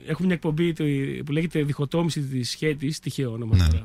Έχουμε 0.07 0.25
μια 0.25 0.35
εκπομπή 0.35 0.73
το, 0.73 0.83
που 1.25 1.31
λέγεται 1.31 1.63
Διχοτόμηση 1.63 2.21
της 2.21 2.49
Σχέτης, 2.49 2.99
τυχαίο 2.99 3.31
όνομα 3.31 3.55
ναι. 3.55 3.81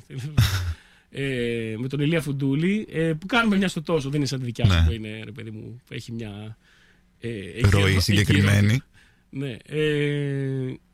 ε, 1.25 1.75
με 1.79 1.89
τον 1.89 2.01
Ηλία 2.01 2.21
Φουντούλη, 2.21 2.87
ε, 2.93 3.13
που 3.13 3.27
κάνουμε 3.27 3.57
μια 3.57 3.69
στο 3.69 3.83
τόσο. 3.83 4.09
Δεν 4.09 4.19
είναι 4.19 4.29
σαν 4.29 4.39
τη 4.39 4.45
δικιά 4.45 4.65
σου 4.65 4.73
ναι. 4.73 4.85
που 4.87 4.93
είναι, 4.93 5.23
ρε 5.25 5.33
παιδί 5.33 5.51
μου, 5.51 5.81
που 5.87 5.95
έχει 5.95 6.13
μια 6.13 6.57
ε, 7.23 7.69
ροή 7.71 8.01
συγκεκριμένη. 8.01 8.81
Ναι. 9.31 9.57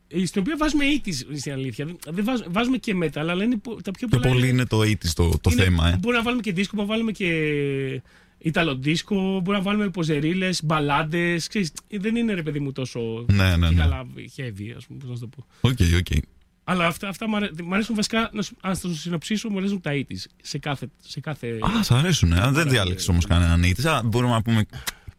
Ε, 0.09 0.27
στην 0.27 0.41
οποία 0.41 0.57
βάζουμε 0.57 0.85
80's 1.05 1.37
στην 1.39 1.53
αλήθεια. 1.53 1.87
Δεν 2.09 2.25
βάζουμε 2.49 2.77
και 2.77 2.95
metal, 3.03 3.11
αλλά 3.15 3.45
είναι 3.45 3.61
τα 3.83 3.91
πιο 3.91 4.09
πολλά. 4.09 4.23
Πιο 4.23 4.31
πολύ 4.33 4.49
είναι 4.49 4.65
το 4.65 4.81
80's 4.81 5.09
το, 5.15 5.39
το 5.41 5.51
θέμα. 5.51 5.89
Ε. 5.89 5.97
Μπορεί 6.01 6.17
να 6.17 6.23
βάλουμε 6.23 6.43
και 6.43 6.53
δίσκο, 6.53 6.77
μπορεί 6.77 6.89
να 6.89 6.95
βάλουμε 6.95 7.13
και 7.13 8.03
italo 8.39 8.85
disco, 8.85 9.41
μπορεί 9.41 9.57
να 9.57 9.63
βάλουμε 9.63 9.89
ποζερίλες, 9.89 10.65
μπαλάντες. 10.65 11.49
Δεν 11.91 12.17
είναι 12.17 12.35
ρε 12.35 12.43
παιδί 12.43 12.61
μου 12.61 12.73
τόσο 12.73 13.25
ναι, 13.33 13.57
ναι, 13.57 13.71
ναι. 13.71 13.75
καλά 13.75 14.07
heavy, 14.37 14.75
ας 14.77 14.87
πούμε, 14.87 14.99
πώς 15.07 15.09
να 15.09 15.19
το 15.19 15.27
πω. 15.27 15.47
OK, 15.61 15.77
okay, 15.79 15.97
OK. 15.97 16.07
Okay. 16.11 16.19
Αλλά 16.65 16.87
αυτά, 16.87 17.09
αυτά 17.09 17.29
μου 17.29 17.75
αρέσουν 17.75 17.95
βασικά, 17.95 18.31
αν 18.61 18.81
το 18.81 18.89
συνοψίσω, 18.89 19.51
μου 19.51 19.59
αρέσουν 19.59 19.81
τα 19.81 19.91
80's 19.93 20.25
σε 20.43 20.59
κάθε. 20.59 20.89
Σε 21.07 21.21
κάθε... 21.21 21.59
Α, 21.61 21.83
σ' 21.83 21.91
αρέσουν. 21.91 22.33
Αν 22.33 22.55
δεν 22.55 22.69
διάλεξες 22.69 23.09
όμως 23.09 23.27
κανέναν 23.27 23.63
80's, 23.65 24.01
μπορούμε 24.05 24.33
να 24.33 24.43
πούμε 24.43 24.67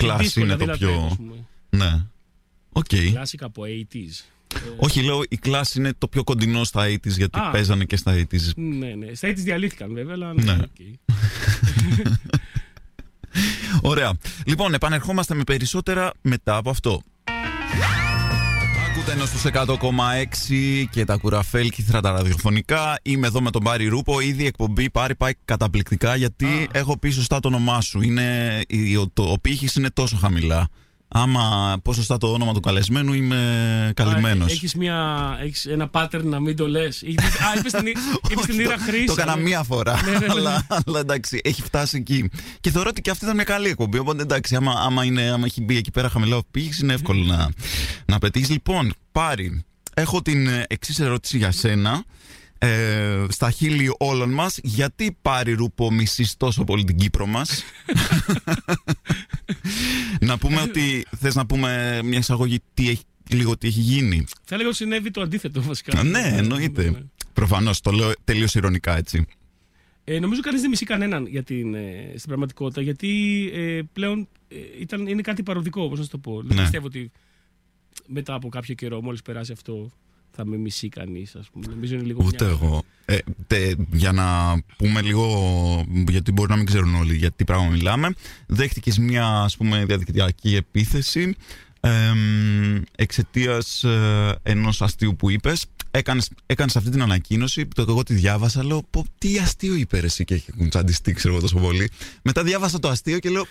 Clash 0.05 0.41
είναι 0.41 0.55
το 0.55 0.65
πιο. 0.65 1.17
Ναι. 1.69 2.05
OK. 2.71 2.85
Okay. 2.89 3.09
Κλασικά 3.11 3.45
από 3.45 3.63
80s. 3.65 4.25
Όχι, 4.77 5.01
λέω 5.01 5.21
οι 5.29 5.37
Clash 5.37 5.79
είναι 5.79 5.93
το 5.97 6.07
πιο 6.07 6.23
κοντινό 6.23 6.63
στα 6.63 6.85
80s 6.85 7.07
γιατί 7.07 7.39
Α, 7.39 7.49
παίζανε 7.49 7.85
και 7.85 7.95
στα 7.95 8.13
80s. 8.13 8.53
Ναι, 8.55 8.87
ναι. 8.87 9.13
Στα 9.13 9.29
80s 9.29 9.35
διαλύθηκαν 9.35 9.93
βέβαια, 9.93 10.13
αλλά. 10.13 10.33
Ναι. 10.33 10.57
Okay. 10.61 11.13
Ωραία. 13.91 14.13
Λοιπόν, 14.45 14.73
επανερχόμαστε 14.73 15.33
με 15.33 15.43
περισσότερα 15.43 16.11
μετά 16.21 16.55
από 16.55 16.69
αυτό. 16.69 17.01
Ακούτε 19.09 19.23
ενώ 19.23 19.25
στους 19.25 19.51
100,6 20.51 20.85
και 20.89 21.05
τα 21.05 21.15
κουραφέλκυθρα 21.15 22.01
τα 22.01 22.11
ραδιοφωνικά. 22.11 22.99
Είμαι 23.01 23.27
εδώ 23.27 23.41
με 23.41 23.51
τον 23.51 23.63
Πάρη 23.63 23.87
Ρούπο. 23.87 24.19
Ήδη 24.19 24.43
η 24.43 24.45
εκπομπή 24.45 24.89
Πάρη 24.89 25.15
πάει 25.15 25.31
καταπληκτικά 25.45 26.15
γιατί 26.15 26.67
έχω 26.71 26.97
πει 26.97 27.09
σωστά 27.09 27.39
το 27.39 27.47
όνομά 27.47 27.81
σου. 27.81 28.01
Είναι, 28.01 28.59
ο, 29.01 29.07
το, 29.13 29.23
ο 29.23 29.39
πύχης 29.39 29.75
είναι 29.75 29.89
τόσο 29.89 30.17
χαμηλά. 30.17 30.67
Άμα 31.11 31.77
πω 31.83 31.93
σωστά 31.93 32.17
το 32.17 32.33
όνομα 32.33 32.53
του 32.53 32.59
καλεσμένου, 32.59 33.13
είμαι 33.13 33.91
καλυμμένος. 33.95 34.51
Έχεις 34.51 34.75
έχεις 35.43 35.65
ένα 35.65 35.89
pattern 35.93 36.23
να 36.23 36.39
μην 36.39 36.55
το 36.55 36.67
λες. 36.67 37.03
Α, 37.03 37.59
είπες 37.59 37.71
την, 37.71 37.93
την 38.47 38.59
ήρα 38.59 38.77
χρήση. 38.77 39.05
Το 39.05 39.13
έκανα 39.17 39.35
μία 39.35 39.63
φορά. 39.63 40.01
Ναι, 40.03 40.11
ναι, 40.11 40.17
ναι. 40.17 40.25
αλλά, 40.29 40.67
αλλά 40.85 40.99
εντάξει, 40.99 41.41
έχει 41.43 41.61
φτάσει 41.61 41.97
εκεί. 41.97 42.29
Και 42.59 42.71
θεωρώ 42.71 42.89
ότι 42.89 43.01
και 43.01 43.09
αυτή 43.09 43.23
ήταν 43.23 43.35
μια 43.35 43.43
καλή 43.43 43.69
εκπομπή. 43.69 43.97
Οπότε 43.97 44.21
εντάξει, 44.21 44.55
άμα, 44.55 44.71
άμα, 44.71 45.03
είναι, 45.05 45.21
άμα 45.21 45.45
έχει 45.45 45.61
μπει 45.61 45.77
εκεί 45.77 45.91
πέρα 45.91 46.09
χαμηλά 46.09 46.35
ο 46.35 46.41
πύχη, 46.51 46.83
είναι 46.83 46.93
εύκολο 46.93 47.23
να, 47.23 47.49
να 48.05 48.19
πετύχεις. 48.19 48.49
Λοιπόν, 48.49 48.93
πάρει. 49.11 49.63
Έχω 49.93 50.21
την 50.21 50.47
εξής 50.67 50.99
ερώτηση 50.99 51.37
για 51.37 51.51
σένα 51.51 52.03
ε, 52.61 53.25
στα 53.29 53.51
χείλη 53.51 53.95
όλων 53.97 54.29
μας 54.29 54.59
γιατί 54.63 55.17
πάρει 55.21 55.53
ρούπο 55.53 55.91
μισής 55.91 56.37
τόσο 56.37 56.63
πολύ 56.63 56.83
την 56.83 56.97
Κύπρο 56.97 57.25
μας; 57.25 57.63
Να 60.27 60.37
πούμε 60.37 60.61
ότι 60.61 61.05
θες 61.17 61.35
να 61.35 61.45
πούμε 61.45 62.01
μια 62.03 62.17
εισαγωγή 62.17 62.59
τι 62.73 62.89
έχει, 62.89 63.03
λίγο 63.29 63.57
τι 63.57 63.67
έχει 63.67 63.79
γίνει; 63.79 64.25
Θα 64.43 64.57
λέγω 64.57 64.71
συνέβη 64.71 65.11
το 65.11 65.21
αντίθετο 65.21 65.61
βασικά 65.61 66.03
ναι 66.03 66.33
εννοείται 66.37 66.83
ναι, 66.83 66.89
ναι. 66.89 66.99
προφανώς 67.33 67.81
το 67.81 67.91
λέω 67.91 68.11
τελείως 68.23 68.55
ηρωνικά 68.55 68.97
έτσι 68.97 69.27
ε, 70.03 70.19
νομίζω 70.19 70.41
κανείς 70.41 70.61
δεν 70.61 70.69
μισεί 70.69 70.85
κανέναν 70.85 71.25
για 71.25 71.43
την, 71.43 71.73
ε, 71.73 72.11
στην 72.15 72.27
πραγματικότητα 72.27 72.81
γιατί 72.81 73.09
ε, 73.53 73.81
πλέον 73.93 74.27
ε, 74.47 74.55
ήταν, 74.79 75.07
είναι 75.07 75.21
κάτι 75.21 75.43
παροδικό 75.43 75.83
όπως 75.83 75.99
να 75.99 76.07
το 76.07 76.17
πω 76.17 76.41
δεν 76.41 76.55
ναι. 76.55 76.61
πιστεύω 76.61 76.85
ότι 76.85 77.11
μετά 78.05 78.33
από 78.33 78.49
κάποιο 78.49 78.75
καιρό 78.75 79.01
μόλις 79.01 79.21
περάσει 79.21 79.51
αυτό 79.51 79.91
θα 80.39 80.45
με 80.45 80.57
μισεί 80.57 80.89
κανείς, 80.89 81.35
ας 81.35 81.49
πούμε. 81.49 81.65
Νομίζω 81.69 81.95
είναι 81.95 82.03
λίγο. 82.03 82.23
Ούτε 82.25 82.45
εγώ. 82.45 82.83
Ε, 83.05 83.17
τε, 83.47 83.75
για 83.91 84.11
να 84.11 84.57
πούμε 84.77 85.01
λίγο, 85.01 85.85
γιατί 86.07 86.31
μπορεί 86.31 86.49
να 86.49 86.55
μην 86.55 86.65
ξέρουν 86.65 86.95
όλοι 86.95 87.15
για 87.15 87.31
τι 87.31 87.43
πράγμα 87.43 87.67
μιλάμε, 87.67 88.13
δέχτηκες 88.47 88.97
μια 88.97 89.25
ας 89.27 89.57
πούμε 89.57 89.85
διαδικτυακή 89.85 90.55
επίθεση 90.55 91.35
ε, 91.79 91.89
εξαιτίας 92.95 93.83
ε, 93.83 94.35
ενός 94.43 94.81
αστείου 94.81 95.15
που 95.15 95.29
είπες. 95.29 95.65
Έκανες, 95.91 96.29
έκανες 96.45 96.75
αυτή 96.75 96.89
την 96.89 97.01
ανακοίνωση, 97.01 97.65
το 97.65 97.85
εγώ 97.87 98.03
τη 98.03 98.13
διάβασα, 98.13 98.65
λέω 98.65 98.83
πω 98.89 99.05
τι 99.17 99.37
αστείο 99.37 99.75
είπε 99.75 99.97
εσύ 99.97 100.23
και 100.23 100.33
έχει 100.33 100.67
τσαντιστεί 100.69 101.13
ξέρω 101.13 101.33
εγώ 101.33 101.41
τόσο 101.41 101.59
πολύ. 101.59 101.89
Μετά 102.21 102.43
διάβασα 102.43 102.79
το 102.79 102.89
αστείο 102.89 103.19
και 103.19 103.29
λέω 103.29 103.45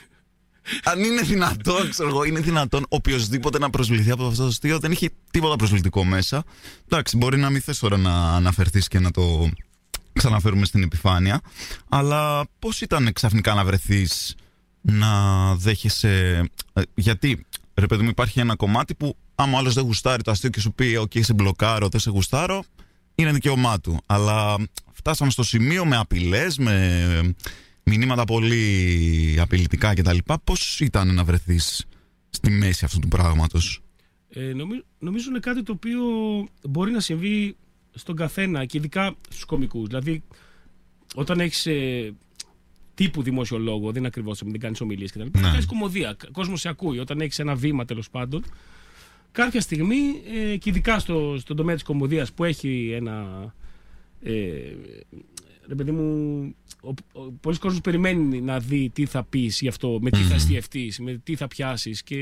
αν 0.84 1.04
είναι 1.04 1.22
δυνατόν, 1.22 1.90
ξέρω 1.90 2.08
εγώ, 2.08 2.25
είναι 2.25 2.40
δυνατόν 2.40 2.84
οποιοδήποτε 2.88 3.58
να 3.58 3.70
προσβληθεί 3.70 4.10
από 4.10 4.26
αυτό 4.26 4.42
το 4.42 4.48
αστείο. 4.48 4.78
Δεν 4.78 4.90
έχει 4.90 5.10
τίποτα 5.30 5.56
προσβλητικό 5.56 6.04
μέσα. 6.04 6.44
Εντάξει, 6.88 7.16
μπορεί 7.16 7.38
να 7.38 7.50
μην 7.50 7.60
θες 7.60 7.78
τώρα 7.78 7.96
να 7.96 8.34
αναφερθείς 8.34 8.88
και 8.88 8.98
να 8.98 9.10
το 9.10 9.50
ξαναφέρουμε 10.12 10.64
στην 10.64 10.82
επιφάνεια. 10.82 11.40
Αλλά 11.88 12.46
πώς 12.58 12.80
ήταν 12.80 13.12
ξαφνικά 13.12 13.54
να 13.54 13.64
βρεθείς 13.64 14.34
να 14.80 15.54
δέχεσαι. 15.54 16.44
ε, 16.72 16.82
Γιατί, 16.94 17.46
ρε 17.75 17.87
παιδί 17.87 18.02
μου, 18.02 18.08
υπάρχει 18.08 18.40
ένα 18.40 18.56
κομμάτι 18.56 18.94
που 18.94 19.16
άμα 19.34 19.56
ο 19.56 19.58
άλλος 19.58 19.75
δεν 19.75 19.84
γουστάρει 19.84 20.22
το 20.22 20.30
αστείο 20.30 20.50
και 20.50 20.60
σου 20.60 20.72
πει: 20.72 20.98
OK, 21.00 21.25
σε 21.25 21.32
μπλοκάρω, 21.32 21.88
δεν 21.88 22.00
σε 22.00 22.10
γουστάρω, 22.10 22.64
είναι 23.14 23.32
δικαίωμά 23.32 23.80
του. 23.80 24.00
Αλλά 24.06 24.56
φτάσαμε 24.92 25.30
στο 25.30 25.42
σημείο 25.42 25.84
με 25.84 25.96
απειλές, 25.96 26.58
με 26.58 27.34
μηνύματα 27.88 28.25
πολύ 28.25 29.37
απειλητικά 29.40 29.95
κτλ. 29.95 30.18
Πώς 30.45 30.80
ήταν 30.80 31.14
να 31.14 31.25
βρεθείς 31.25 31.87
στη 32.30 32.50
μέση 32.50 32.85
αυτού 32.85 32.99
του 32.99 33.09
πράγματος; 33.09 33.83
Ε, 34.28 34.52
νομίζω, 34.52 34.83
νομίζω 34.99 35.28
είναι 35.30 35.38
κάτι 35.38 35.62
το 35.62 35.73
οποίο 35.73 36.02
μπορεί 36.68 36.90
να 36.90 37.00
συμβεί 37.00 37.57
στον 37.95 38.16
καθένα 38.16 38.64
και 38.64 38.78
ειδικά 38.78 39.14
στους 39.28 39.45
κομικούς. 39.45 39.87
Δηλαδή, 39.88 40.23
όταν 41.14 41.40
έχεις 41.40 41.66
ε, 41.66 42.14
τύπου 42.95 43.23
δημόσιο 43.23 43.59
λόγο, 43.59 43.87
δεν 43.87 43.97
είναι 43.97 44.07
ακριβώς 44.07 44.42
μην 44.42 44.61
κάνεις 44.61 44.80
ομιλίες 44.80 45.11
κτλ. 45.11 45.21
Ναι. 45.21 45.40
Κάνεις 45.40 45.66
κομμωδία, 45.66 46.16
κόσμος 46.33 46.61
σε 46.61 46.68
ακούει. 46.68 46.99
Όταν 46.99 47.21
έχεις 47.21 47.38
ένα 47.38 47.54
βήμα 47.54 47.85
τέλος 47.85 48.11
πάντων, 48.11 48.45
κάποια 49.33 49.61
στιγμή 49.61 50.23
ε, 50.35 50.57
και 50.57 50.71
ειδικά 50.71 50.99
στο, 50.99 51.37
στον 51.38 51.57
τομέα 51.57 51.75
της 51.75 51.85
κομμωδίας 51.85 52.33
που 52.33 52.45
έχει 52.45 52.90
ένα... 52.95 53.26
Ε, 54.23 54.33
ρε 55.68 55.75
παιδί 55.75 55.90
μου, 55.90 56.54
ο, 56.82 56.88
ο, 56.88 57.22
πολλοί 57.40 57.58
κόσμος 57.58 57.80
περιμένει 57.80 58.40
να 58.40 58.58
δει 58.58 58.90
τι 58.92 59.06
θα 59.06 59.25
πεις 59.25 59.60
γι' 59.60 59.68
αυτό, 59.68 59.98
με 60.00 60.10
τι 60.10 60.18
θα 60.18 60.34
αστιευτείς, 60.34 60.98
με 60.98 61.20
τι 61.25 61.37
θα 61.37 61.48
πιάσεις 61.48 62.02
και 62.02 62.16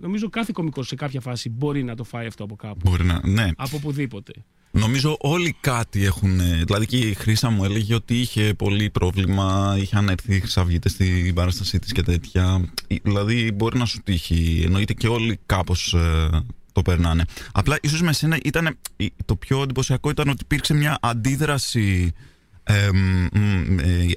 νομίζω 0.00 0.28
κάθε 0.28 0.50
κομικός 0.54 0.86
σε 0.86 0.94
κάποια 0.94 1.20
φάση 1.20 1.48
μπορεί 1.48 1.82
να 1.82 1.94
το 1.94 2.04
φάει 2.04 2.26
αυτό 2.26 2.44
από 2.44 2.56
κάπου. 2.56 2.80
Μπορεί 2.90 3.04
να, 3.04 3.20
ναι. 3.24 3.50
Από 3.56 3.76
οπουδήποτε. 3.76 4.32
Νομίζω 4.76 5.16
όλοι 5.20 5.56
κάτι 5.60 6.04
έχουν. 6.04 6.38
Δηλαδή 6.64 6.86
και 6.86 6.96
η 6.96 7.14
Χρύσα 7.14 7.50
μου 7.50 7.64
έλεγε 7.64 7.94
ότι 7.94 8.20
είχε 8.20 8.54
πολύ 8.54 8.90
πρόβλημα. 8.90 9.76
Είχαν 9.80 10.08
έρθει 10.08 10.34
οι 10.34 10.40
Χρυσαυγίτες 10.40 10.92
στην 10.92 11.34
παράστασή 11.34 11.78
της 11.78 11.92
και 11.92 12.02
τέτοια. 12.02 12.70
Δηλαδή 13.02 13.52
μπορεί 13.52 13.78
να 13.78 13.84
σου 13.84 14.00
τύχει. 14.04 14.62
Εννοείται 14.64 14.92
και 14.92 15.08
όλοι 15.08 15.38
κάπως 15.46 15.94
ε, 15.94 16.28
το 16.72 16.82
περνάνε. 16.82 17.24
Απλά 17.52 17.78
ίσως 17.82 18.02
με 18.02 18.12
σένα 18.12 18.38
ήταν. 18.44 18.78
Το 19.24 19.36
πιο 19.36 19.62
εντυπωσιακό 19.62 20.10
ήταν 20.10 20.28
ότι 20.28 20.40
υπήρξε 20.42 20.74
μια 20.74 20.98
αντίδραση. 21.00 22.12
Ε, 22.66 22.88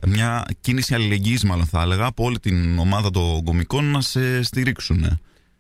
μια 0.08 0.46
κίνηση 0.62 0.94
αλληλεγγύης 0.94 1.44
μάλλον 1.44 1.66
θα 1.66 1.82
έλεγα 1.82 2.06
από 2.06 2.24
όλη 2.24 2.40
την 2.40 2.78
ομάδα 2.78 3.12
των 3.12 3.44
κομικών 3.44 3.86
να 3.86 4.02
σε 4.02 4.44
στηρίξουν. 4.44 5.20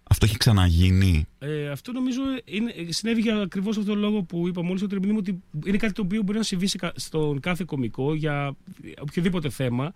Αυτό 0.10 0.26
έχει 0.26 0.38
ξαναγίνει; 0.38 1.26
Ε, 1.40 1.70
αυτό 1.70 1.92
νομίζω 1.92 2.22
είναι, 2.46 2.74
συνέβη 2.90 3.22
για 3.22 3.36
ακριβώς 3.36 3.78
αυτόν 3.78 3.94
τον 3.94 4.04
λόγο 4.04 4.24
που 4.24 4.48
είπα 4.48 4.64
μόλις 4.64 4.82
ότι, 4.82 4.96
ότι 5.18 5.44
είναι 5.66 5.78
κάτι 5.78 5.94
το 5.94 6.02
οποίο 6.02 6.22
μπορεί 6.22 6.38
να 6.38 6.44
συμβεί 6.44 6.68
στον 6.96 7.40
κάθε 7.40 7.64
κομικό 7.68 8.16
για 8.16 8.56
οποιοδήποτε 9.02 9.50
θέμα. 9.50 9.94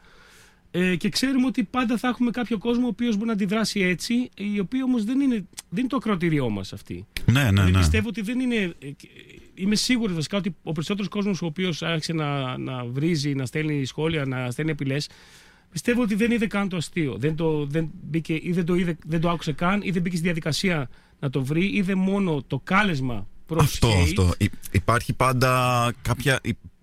Ε, 0.73 0.95
και 0.95 1.09
ξέρουμε 1.09 1.45
ότι 1.45 1.63
πάντα 1.63 1.97
θα 1.97 2.07
έχουμε 2.07 2.31
κάποιο 2.31 2.57
κόσμο 2.57 2.85
ο 2.85 2.89
οποίος 2.89 3.15
μπορεί 3.15 3.27
να 3.27 3.33
αντιδράσει 3.33 3.79
έτσι, 3.79 4.29
οι 4.37 4.59
οποίοι 4.59 4.79
όμως 4.83 5.03
δεν 5.03 5.19
είναι, 5.19 5.35
δεν 5.69 5.79
είναι 5.79 5.87
το 5.87 5.95
ακροτήριό 5.95 6.49
μας 6.49 6.73
αυτή. 6.73 7.05
Ναι, 7.25 7.43
ναι, 7.43 7.49
δηλαδή, 7.49 7.71
ναι. 7.71 7.77
Πιστεύω 7.77 8.07
ότι 8.07 8.21
δεν 8.21 8.39
είναι. 8.39 8.73
Είμαι 9.53 9.75
σίγουρο 9.75 10.13
βασικά 10.13 10.37
ότι 10.37 10.55
ο 10.63 10.71
περισσότερος 10.71 11.09
κόσμος 11.09 11.41
ο 11.41 11.45
οποίος 11.45 11.81
άρχισε 11.81 12.13
να, 12.13 12.57
να 12.57 12.85
βρίζει, 12.85 13.33
να 13.33 13.45
στέλνει 13.45 13.85
σχόλια, 13.85 14.25
να 14.25 14.51
στέλνει 14.51 14.71
απειλέ, 14.71 14.97
πιστεύω 15.71 16.01
ότι 16.01 16.15
δεν 16.15 16.31
είδε 16.31 16.47
καν 16.47 16.69
το 16.69 16.77
αστείο. 16.77 17.15
Δεν 17.17 17.35
το, 17.35 17.65
δεν 17.65 17.89
μπήκε, 18.03 18.33
ή 18.33 18.51
δεν 18.51 18.65
το, 18.65 18.75
είδε, 18.75 18.97
δεν 19.05 19.21
το 19.21 19.29
άκουσε 19.29 19.51
καν, 19.53 19.81
ή 19.83 19.91
δεν 19.91 20.01
μπήκε 20.01 20.15
στη 20.15 20.25
διαδικασία 20.25 20.89
να 21.19 21.29
το 21.29 21.43
βρει, 21.43 21.65
είδε 21.75 21.95
μόνο 21.95 22.43
το 22.47 22.61
κάλεσμα 22.63 23.27
προς 23.45 23.63
Αυτό, 23.63 23.89
hate. 23.89 24.01
αυτό. 24.01 24.33
Υπάρχει 24.71 25.13
πάντα 25.13 25.93
κάποια 26.01 26.39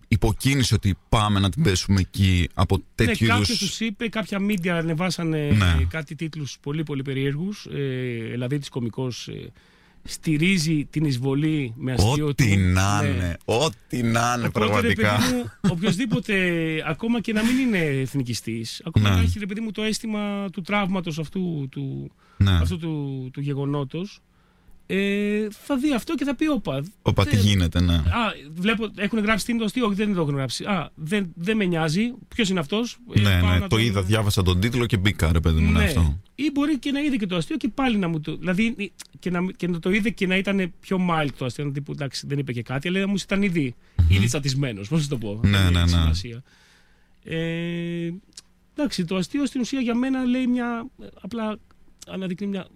υποκίνηση 0.08 0.75
ότι 0.75 0.94
πάμε 1.08 1.40
να 1.40 1.50
την 1.50 1.62
πέσουμε 1.62 2.00
εκεί 2.00 2.48
από 2.54 2.82
τέτοιου 2.94 3.26
ναι, 3.26 3.34
είδους. 3.34 3.48
Κάποιο 3.48 3.66
τους 3.66 3.80
είπε, 3.80 4.08
κάποια 4.08 4.38
media 4.40 4.68
ανεβάσανε 4.68 5.50
Ναι. 5.50 5.84
κάτι 5.88 6.14
τίτλους 6.14 6.58
πολύ 6.62 6.82
πολύ 6.82 7.02
περίεργους. 7.02 7.66
Ε, 7.72 8.28
δηλαδή 8.30 8.58
της 8.58 8.68
κωμικό 8.68 9.06
ε, 9.06 9.32
στηρίζει 10.05 10.87
την 10.90 11.05
εισβολή 11.05 11.73
με 11.76 11.93
αστείο 11.93 12.26
Ό,τι 12.26 12.55
του. 12.55 12.59
να 12.61 13.02
Ναι. 13.02 13.09
είναι. 13.09 13.37
Ό,τι 13.45 14.02
να 14.02 14.35
είναι 14.37 14.47
Οπότε, 14.47 14.47
ρε 14.47 14.50
πραγματικά. 14.50 15.17
παιδί 15.17 15.33
μου, 15.37 15.50
οποιοδήποτε, 15.71 16.35
ακόμα 16.87 17.21
και 17.21 17.33
να 17.33 17.43
μην 17.45 17.59
είναι 17.59 17.78
εθνικιστής, 17.78 18.83
ακόμα 18.85 19.09
Ναι. 19.09 19.14
να 19.14 19.21
έχει 19.23 19.38
ρε 19.38 19.47
παιδί 19.47 19.61
μου 19.61 19.71
το 19.71 19.83
αίσθημα 19.83 20.49
του 20.52 20.61
τραύματος 20.62 21.19
αυτού 21.19 21.69
του, 21.71 22.11
Ναι. 22.37 22.50
αυτού 22.50 22.78
του, 22.78 23.28
του 23.33 23.40
γεγονότος 23.40 24.21
ε, 24.90 25.47
θα 25.50 25.76
δει 25.76 25.95
αυτό 25.95 26.14
και 26.14 26.25
θα 26.25 26.35
πει 26.35 26.47
όπα. 26.49 26.85
Όπα, 27.02 27.25
τι 27.25 27.37
δεν- 27.37 27.45
γίνεται, 27.45 27.80
ναι. 27.80 27.95
Α, 27.95 28.02
βλέπω, 28.54 28.88
έχουν 28.97 29.18
γράψει 29.18 29.45
τι 29.45 29.50
είναι 29.50 29.61
το 29.61 29.66
αστείο, 29.66 29.87
όχι 29.87 29.95
δεν 29.95 30.14
το 30.14 30.21
έχουν 30.21 30.35
γράψει. 30.35 30.64
Α, 30.64 30.90
δεν, 30.95 31.33
δεν 31.35 31.57
με 31.57 31.64
νοιάζει. 31.64 32.12
Ποιος 32.28 32.49
είναι 32.49 32.61
αυτός. 32.61 32.99
ναι, 33.21 33.40
ναι, 33.40 33.66
το 33.68 33.78
είδα, 33.78 34.02
διάβασα 34.02 34.42
τον 34.42 34.61
τίτλο 34.61 34.87
και 34.87 34.97
μπήκα, 34.97 35.33
ρε 35.33 35.40
παιδί 35.40 35.61
μου, 35.61 35.71
ναι, 35.73 35.85
αυτό. 35.85 36.21
Ή 36.35 36.50
μπορεί 36.52 36.78
και 36.78 36.90
να 36.90 37.00
είδε 37.00 37.16
και 37.16 37.26
το 37.26 37.37
αστείο 37.37 37.57
και 37.57 37.68
πάλι 37.68 37.97
να 37.97 38.09
μου 38.09 38.21
το. 38.21 38.37
Δηλαδή 38.37 38.92
και 39.18 39.30
να, 39.30 39.47
και 39.57 39.68
να 39.68 39.78
το 39.78 39.90
είδε 39.90 40.11
και 40.11 40.26
να 40.26 40.37
ήταν 40.37 40.73
πιο 40.80 40.99
mild 41.11 41.28
το 41.38 41.45
αστείο. 41.45 41.64
Να 41.64 41.73
τύπου, 41.73 41.92
εντάξει, 41.92 42.26
δεν 42.26 42.38
είπε 42.38 42.52
και 42.52 42.62
κάτι, 42.62 42.88
αλλά 42.88 43.09
μου 43.09 43.14
ήταν 43.23 43.42
ήδη, 43.42 43.75
ήδη 44.09 44.26
τσατισμένο. 44.26 44.80
Πώς 44.88 45.02
να 45.02 45.09
το 45.09 45.16
πω. 45.18 45.40
Ναι, 45.45 45.50
Δεν 45.59 45.73
ναι, 45.73 45.78
έχει 45.80 45.95
ναι. 45.95 46.00
σημασία. 46.00 46.42
Ε, 47.25 48.11
εντάξει, 48.76 49.04
το 49.04 49.16
αστείο 49.16 49.47
στην 49.47 49.61
ουσία 49.61 49.80
για 49.80 49.95
μένα 49.95 50.25
λέει 50.25 50.47
μια. 50.47 50.87
Απλά 51.21 51.59
αναδεικνύει 52.07 52.47
μια. 52.49 52.66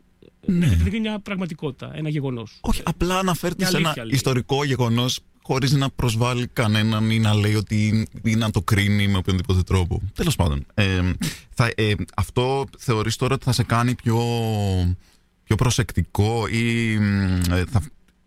Ναι. 0.47 0.67
αναδεικνύει 0.67 1.01
μια 1.01 1.19
πραγματικότητα, 1.19 1.91
ένα 1.95 2.09
γεγονός. 2.09 2.59
Όχι, 2.61 2.81
απλά 2.85 3.19
αναφέρεται 3.19 3.63
Μια 3.63 3.71
σε 3.71 3.77
ένα 3.77 3.87
αλήθεια, 3.87 4.05
λέει. 4.05 4.15
ιστορικό 4.15 4.65
γεγονός 4.65 5.21
χωρίς 5.43 5.73
να 5.73 5.91
προσβάλλει 5.91 6.47
κανέναν 6.47 7.11
ή 7.11 7.19
να 7.19 7.35
λέει 7.35 7.55
ότι 7.55 8.07
ή 8.23 8.35
να 8.35 8.51
το 8.51 8.63
κρίνει 8.63 9.09
με 9.09 9.17
οποιονδήποτε 9.17 9.63
τρόπο. 9.63 10.01
Τέλος 10.15 10.37
πάντων. 10.37 10.67
Ε, 10.75 11.01
θα, 11.55 11.71
ε, 11.75 11.93
αυτό 12.17 12.65
θεωρείς 12.79 13.17
τώρα 13.17 13.35
ότι 13.35 13.45
θα 13.45 13.53
σε 13.53 13.63
κάνει 13.63 13.95
πιο, 13.95 14.19
πιο 15.45 15.57
προσεκτικό 15.57 16.47
ή 16.47 16.97
μ, 16.99 17.41
ε, 17.53 17.65
θα, 17.71 17.83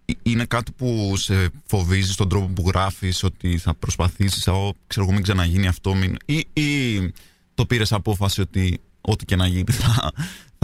ή- 0.05 0.17
είναι 0.24 0.45
κάτι 0.45 0.72
που 0.72 1.13
σε 1.17 1.50
φοβίζει 1.65 2.12
στον 2.12 2.29
τρόπο 2.29 2.48
που 2.48 2.63
γράφεις 2.67 3.24
ότι 3.24 3.57
θα 3.57 3.74
προσπαθήσεις 3.74 4.48
«Ω, 4.48 4.74
ξέρω 4.88 5.05
εγώ 5.05 5.13
μην 5.13 5.24
ξαναγίνει 5.24 5.67
αυτό 5.67 5.93
μην... 5.95 6.17
ή, 6.25 6.48
ή 6.53 7.12
το 7.53 7.65
πήρες 7.65 7.91
απόφαση 7.91 8.41
ότι 8.41 8.79
ό,τι 9.01 9.25
και 9.25 9.36
να 9.36 9.48
γίνει 9.48 9.63
θα, 9.72 9.88
θα- 9.93 10.12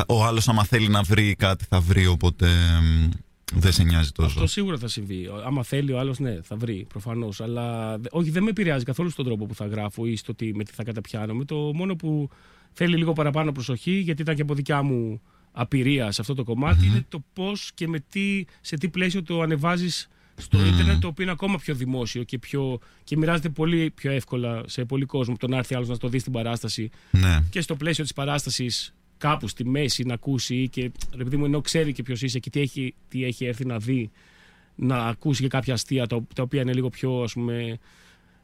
ο 0.08 0.24
άλλος 0.26 0.48
άμα 0.48 0.64
θέλει 0.64 0.88
να 0.88 1.02
βρει 1.02 1.36
κάτι 1.36 1.66
θα 1.70 1.80
βρει 1.80 2.08
οπότε 2.08 2.48
μ, 2.82 3.10
δεν 3.54 3.72
σε 3.72 3.84
νοιάζει 3.84 4.12
τόσο. 4.12 4.28
Αυτό 4.28 4.48
σίγουρα 4.48 4.78
θα 4.78 4.88
συμβεί. 4.88 5.28
Άμα 5.46 5.64
θέλει 5.64 5.92
ο 5.92 6.00
άλλος, 6.00 6.20
ναι, 6.20 6.40
θα 6.44 6.56
βρει 6.56 6.86
προφανώς. 6.90 7.42
Αλλά 7.42 7.98
δε- 7.98 8.08
όχι, 8.12 8.30
δεν 8.30 8.44
με 8.44 8.50
επηρεάζει 8.50 8.84
καθόλου 8.84 9.10
στον 9.10 9.26
τρόπο 9.26 9.46
που 9.46 9.56
θα 9.56 9.66
γράφω 9.66 10.06
ή 10.06 10.16
στο 10.16 10.36
τι, 10.36 10.56
με 10.56 10.64
τι 10.64 10.72
θα 10.74 10.84
καταπιάνομαι. 10.84 11.46
Το 11.46 11.56
μόνο 11.56 11.96
που 11.96 12.30
θέλει 12.74 12.98
λίγο 12.98 13.14
παραπάνω 13.14 13.52
προσοχή, 13.52 13.92
γιατί 14.00 14.22
ήταν 14.22 14.36
και 14.36 14.42
από 14.42 14.54
δικιά 14.54 14.82
μου 14.82 15.22
απειρία 15.52 16.12
σε 16.12 16.22
αυτό 16.22 16.34
το 16.34 16.44
κομματι 16.44 16.86
είναι 16.86 17.06
το 17.10 17.24
πώς 17.34 17.72
και 17.74 17.88
με 17.88 18.00
τι, 18.10 18.46
σε 18.62 18.76
τι 18.78 18.90
πλαίσιο 18.90 19.24
το 19.24 19.42
ανεβάζεις 19.42 20.08
στο 20.36 20.66
ίντερνετ, 20.66 21.02
το 21.02 21.08
οποίο 21.08 21.24
είναι 21.24 21.32
ακόμα 21.32 21.58
πιο 21.58 21.76
δημόσιο 21.76 22.24
και, 22.24 22.38
πιο, 22.40 22.80
και 23.04 23.18
μοιράζεται 23.18 23.50
πολύ 23.50 23.92
πιο 23.96 24.12
εύκολα 24.12 24.64
σε 24.68 24.86
πολύ 24.86 25.06
κόσμο. 25.06 25.36
Το 25.38 25.48
να 25.48 25.58
έρθει 25.58 25.76
άλλος 25.76 25.88
να 25.88 25.98
το 25.98 26.08
δει 26.08 26.20
στην 26.20 26.32
παράσταση 26.32 26.90
Ναι. 27.12 27.44
και 27.50 27.62
στο 27.62 27.76
πλαίσιο 27.76 28.04
της 28.04 28.14
παράστασης 28.14 28.94
κάπου 29.22 29.48
στη 29.48 29.66
μέση 29.66 30.04
να 30.04 30.14
ακούσει 30.14 30.56
ή 30.56 30.70
και 30.70 30.92
ρε 31.16 31.24
παιδί 31.24 31.38
μου 31.38 31.46
ενώ 31.46 31.62
ξέρει 31.62 31.92
και 31.94 32.04
ποιος 32.04 32.22
είσαι 32.22 32.40
και 32.40 32.50
τι 32.50 32.60
έχει, 32.60 32.94
τι 33.08 33.24
έχει 33.26 33.46
έρθει 33.46 33.66
να 33.66 33.78
δει 33.78 34.12
να 34.76 34.98
ακούσει 34.98 35.42
και 35.42 35.48
κάποια 35.48 35.74
αστεία 35.74 36.08
τα, 36.08 36.24
τα 36.36 36.44
οποία 36.44 36.62
είναι 36.62 36.74
λίγο 36.74 36.90
πιο 36.90 37.22
ας 37.22 37.34
πούμε 37.34 37.78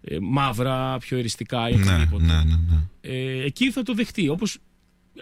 ε, 0.02 0.18
μαύρα, 0.22 0.98
πιο 0.98 1.18
εριστικά 1.18 1.70
ή 1.70 1.76
Ναι, 1.76 1.94
οτιδήποτε. 1.94 2.24
ναι, 2.26 2.34
ναι, 2.34 2.56
ναι. 2.70 2.82
Ε, 3.02 3.44
εκεί 3.46 3.72
θα 3.72 3.84
το 3.84 3.94
δεχτεί. 3.94 4.30
Όπως 4.30 4.58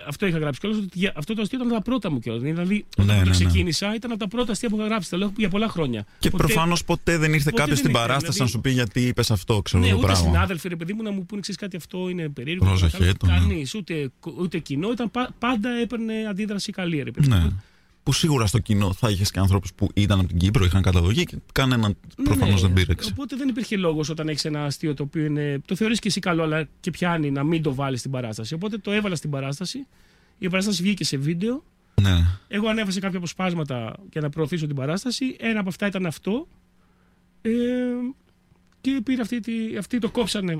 αυτό 0.07 0.25
είχα 0.25 0.37
γράψει 0.37 0.59
κιόλας, 0.59 0.79
ότι 0.79 0.89
για- 0.93 1.13
αυτό 1.15 1.33
το 1.33 1.41
αστείο 1.41 1.57
ήταν 1.57 1.71
από 1.71 1.77
τα 1.83 1.83
πρώτα 1.89 2.11
μου 2.11 2.19
κιόλας. 2.19 2.41
Δηλαδή, 2.41 2.85
όταν 2.97 3.05
Ναι, 3.05 3.13
το 3.13 3.17
ναι, 3.19 3.25
ναι. 3.25 3.31
ξεκίνησα, 3.31 3.95
ήταν 3.95 4.11
από 4.11 4.19
τα 4.19 4.27
πρώτα 4.27 4.51
αστεία 4.51 4.69
που 4.69 4.75
είχα 4.75 4.85
γράψει. 4.85 5.09
Το 5.09 5.17
λέω 5.17 5.31
για 5.37 5.49
πολλά 5.49 5.67
χρόνια. 5.69 6.05
Και 6.19 6.29
Ποτέ- 6.29 6.45
προφανώς 6.47 6.83
ποτέ 6.83 7.17
δεν 7.17 7.33
ήρθε 7.33 7.49
ποτέ 7.49 7.61
κάποιος 7.61 7.67
δεν 7.67 7.77
στην 7.77 7.89
ήρθε, 7.89 8.01
παράσταση 8.07 8.39
να 8.39 8.45
δηλαδή- 8.45 8.51
σου 8.51 8.61
πει 8.61 8.69
γιατί 8.71 9.07
είπες 9.07 9.31
αυτό, 9.31 9.61
ξέρω 9.61 9.83
Ναι, 9.83 9.89
το 9.89 9.95
ούτε 9.97 10.05
πράγμα. 10.05 10.23
συνάδελφοι, 10.27 10.67
ρε 10.67 10.75
παιδί 10.75 10.93
μου, 10.93 11.03
να 11.03 11.11
μου 11.11 11.25
πούνε 11.25 11.41
ξέρεις 11.41 11.59
κάτι 11.61 11.75
αυτό 11.75 12.09
είναι 12.09 12.29
περίεργο. 12.29 12.65
Πρόσεχε 12.65 12.97
Κανεί, 12.97 13.13
το, 13.17 13.25
ναι. 13.25 13.61
ούτε, 13.75 14.11
ούτε 14.37 14.57
κοινό. 14.59 14.91
Ήταν, 14.91 15.11
πα- 15.11 15.29
πάντα 15.39 15.69
έπαιρνε 15.69 16.13
αντίδραση 16.29 16.71
καλή, 16.71 17.01
ρε 17.01 17.11
παιδί 17.11 17.27
μου. 17.29 17.61
Ναι. 18.05 18.12
Που 18.13 18.13
σίγουρα 18.13 18.45
στο 18.45 18.59
κοινό 18.59 18.93
θα 18.93 19.09
είχες 19.09 19.31
και 19.31 19.39
ανθρώπους 19.39 19.74
που 19.74 19.89
ήταν 19.93 20.19
από 20.19 20.27
την 20.27 20.38
Κύπρο, 20.38 20.65
είχαν 20.65 20.81
καταγωγή 20.81 21.24
και 21.25 21.38
κανέναν 21.51 21.97
προφανώς 22.24 22.62
Ναι, 22.62 22.67
δεν 22.67 22.74
πήρεξε. 22.74 23.09
Οπότε 23.13 23.35
δεν 23.35 23.47
υπήρχε 23.47 23.77
λόγος 23.77 24.09
όταν 24.09 24.27
έχεις 24.29 24.45
ένα 24.45 24.65
αστείο 24.65 24.93
το 24.93 25.03
οποίο 25.03 25.25
είναι. 25.25 25.62
Το 25.65 25.75
θεωρείς 25.75 26.00
και 26.00 26.07
εσύ 26.07 26.19
καλό, 26.19 26.43
αλλά 26.43 26.67
και 26.79 26.91
πιάνει 26.91 27.31
να 27.31 27.43
μην 27.43 27.62
το 27.62 27.74
βάλεις 27.74 28.00
στην 28.00 28.12
παράσταση. 28.12 28.53
Οπότε 28.53 28.77
το 28.77 28.91
έβαλα 28.91 29.15
στην 29.15 29.29
παράσταση. 29.29 29.88
Η 30.38 30.50
παράσταση 30.50 30.81
βγήκε 30.81 31.03
σε 31.03 31.17
βίντεο. 31.17 31.63
Ναι. 32.01 32.25
Εγώ 32.47 32.67
ανέβασα 32.67 33.00
κάποια 33.00 33.17
αποσπάσματα 33.17 33.95
για 34.12 34.21
να 34.21 34.29
προωθήσω 34.29 34.67
την 34.67 34.75
παράσταση. 34.75 35.35
Ένα 35.39 35.59
από 35.59 35.69
αυτά 35.69 35.88
ήταν 35.88 36.05
αυτό. 36.05 36.47
Ε, 37.41 37.51
και 38.81 39.01
πήρε 39.03 39.21
αυτή, 39.21 39.39
τη- 39.39 39.77
αυτή 39.77 40.00
το 40.00 40.09
κόψανε 40.09 40.57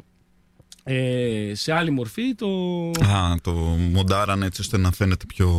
ε, 0.84 1.52
σε 1.56 1.72
άλλη 1.72 1.92
μορφή. 1.92 2.36
Το... 2.36 2.48
Α, 3.06 3.36
το 3.42 3.52
μοντάραν 3.92 4.44
έτσι 4.44 4.62
ώστε 4.62 4.78
να 4.78 4.92
φαίνεται 4.92 5.26
πιο. 5.26 5.50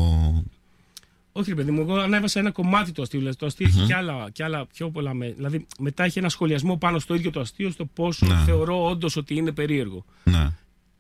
Όχι, 1.39 1.49
ρε 1.49 1.55
παιδί 1.55 1.71
μου, 1.71 1.81
εγώ 1.81 1.95
ανέβασα 1.97 2.41
ένα 2.41 2.51
κομμάτι 2.51 2.93
του 2.93 3.03
αστείου. 3.03 3.19
Δηλαδή, 3.19 3.37
το 3.37 3.47
αστείο 3.47 3.67
έχει 3.67 3.87
και 3.87 3.95
άλλα, 3.95 4.29
και 4.33 4.45
άλλα 4.45 4.67
πιο 4.67 4.91
πολλά. 4.91 5.15
Με... 5.15 5.33
Δηλαδή, 5.37 5.67
μετά 5.79 6.05
έχει 6.05 6.19
ένα 6.19 6.29
σχολιασμό 6.29 6.77
πάνω 6.77 6.99
στο 6.99 7.15
ίδιο 7.15 7.31
το 7.31 7.41
αστείο, 7.41 7.71
στο 7.71 7.85
πόσο 7.85 8.27
Ναι. 8.27 8.35
θεωρώ 8.47 8.85
όντως 8.89 9.17
ότι 9.17 9.35
είναι 9.35 9.53
περίεργο. 9.53 10.05
Ναι. 10.25 10.51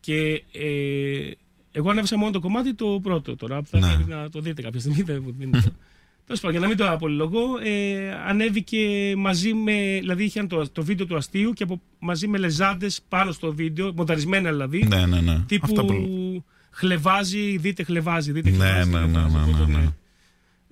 Και 0.00 0.42
ε, 0.52 1.30
Εγώ 1.72 1.90
ανέβασα 1.90 2.16
μόνο 2.18 2.30
το 2.30 2.40
κομμάτι 2.40 2.74
το 2.74 3.00
πρώτο 3.02 3.36
τώρα. 3.36 3.60
Θα 3.62 3.78
Ναι. 3.78 3.86
πρέπει 3.94 4.10
να 4.10 4.28
το 4.30 4.40
δείτε 4.40 4.62
κάποια 4.62 4.80
στιγμή. 4.80 5.02
δεν- 5.02 5.34
δεν 5.38 5.48
είναι 5.48 5.60
το- 5.60 5.72
Τέλος 6.26 6.40
πάντων, 6.40 6.50
για 6.50 6.60
να 6.60 6.66
μην 6.68 6.76
το 6.76 6.90
απολυλογώ, 6.92 7.40
ε, 7.64 8.12
ανέβηκε 8.26 9.12
μαζί 9.16 9.54
με. 9.54 9.96
Δηλαδή 10.00 10.24
είχαν 10.24 10.48
το, 10.48 10.70
το 10.72 10.82
βίντεο 10.84 11.06
του 11.06 11.16
αστείου 11.16 11.52
και 11.52 11.62
από, 11.62 11.80
μαζί 11.98 12.26
με 12.28 12.38
λεζάντες 12.38 13.00
πάνω 13.08 13.32
στο 13.32 13.54
βίντεο, 13.54 13.92
μονταρισμένα 13.96 14.50
δηλαδή. 14.50 14.84
Ναι, 14.88 15.06
ναι, 15.06 15.20
ναι. 15.20 15.40
Τύπου 15.46 15.66
Αυτά 15.68 15.84
που... 15.84 16.44
χλεβάζει, 16.70 17.56
δείτε 17.56 17.82
χλεβάζει, 17.82 18.32
δείτε 18.32 18.50
Ναι, 18.50 18.56
χλεβάζει. 18.56 18.90
ναι, 18.90 18.98
δείτε 18.98 19.18
ναι, 19.18 19.18
χλεβάζει. 19.28 19.34
ναι, 19.34 19.44
ναι, 19.56 19.62
Οπότε, 19.62 19.78
ναι. 19.78 19.88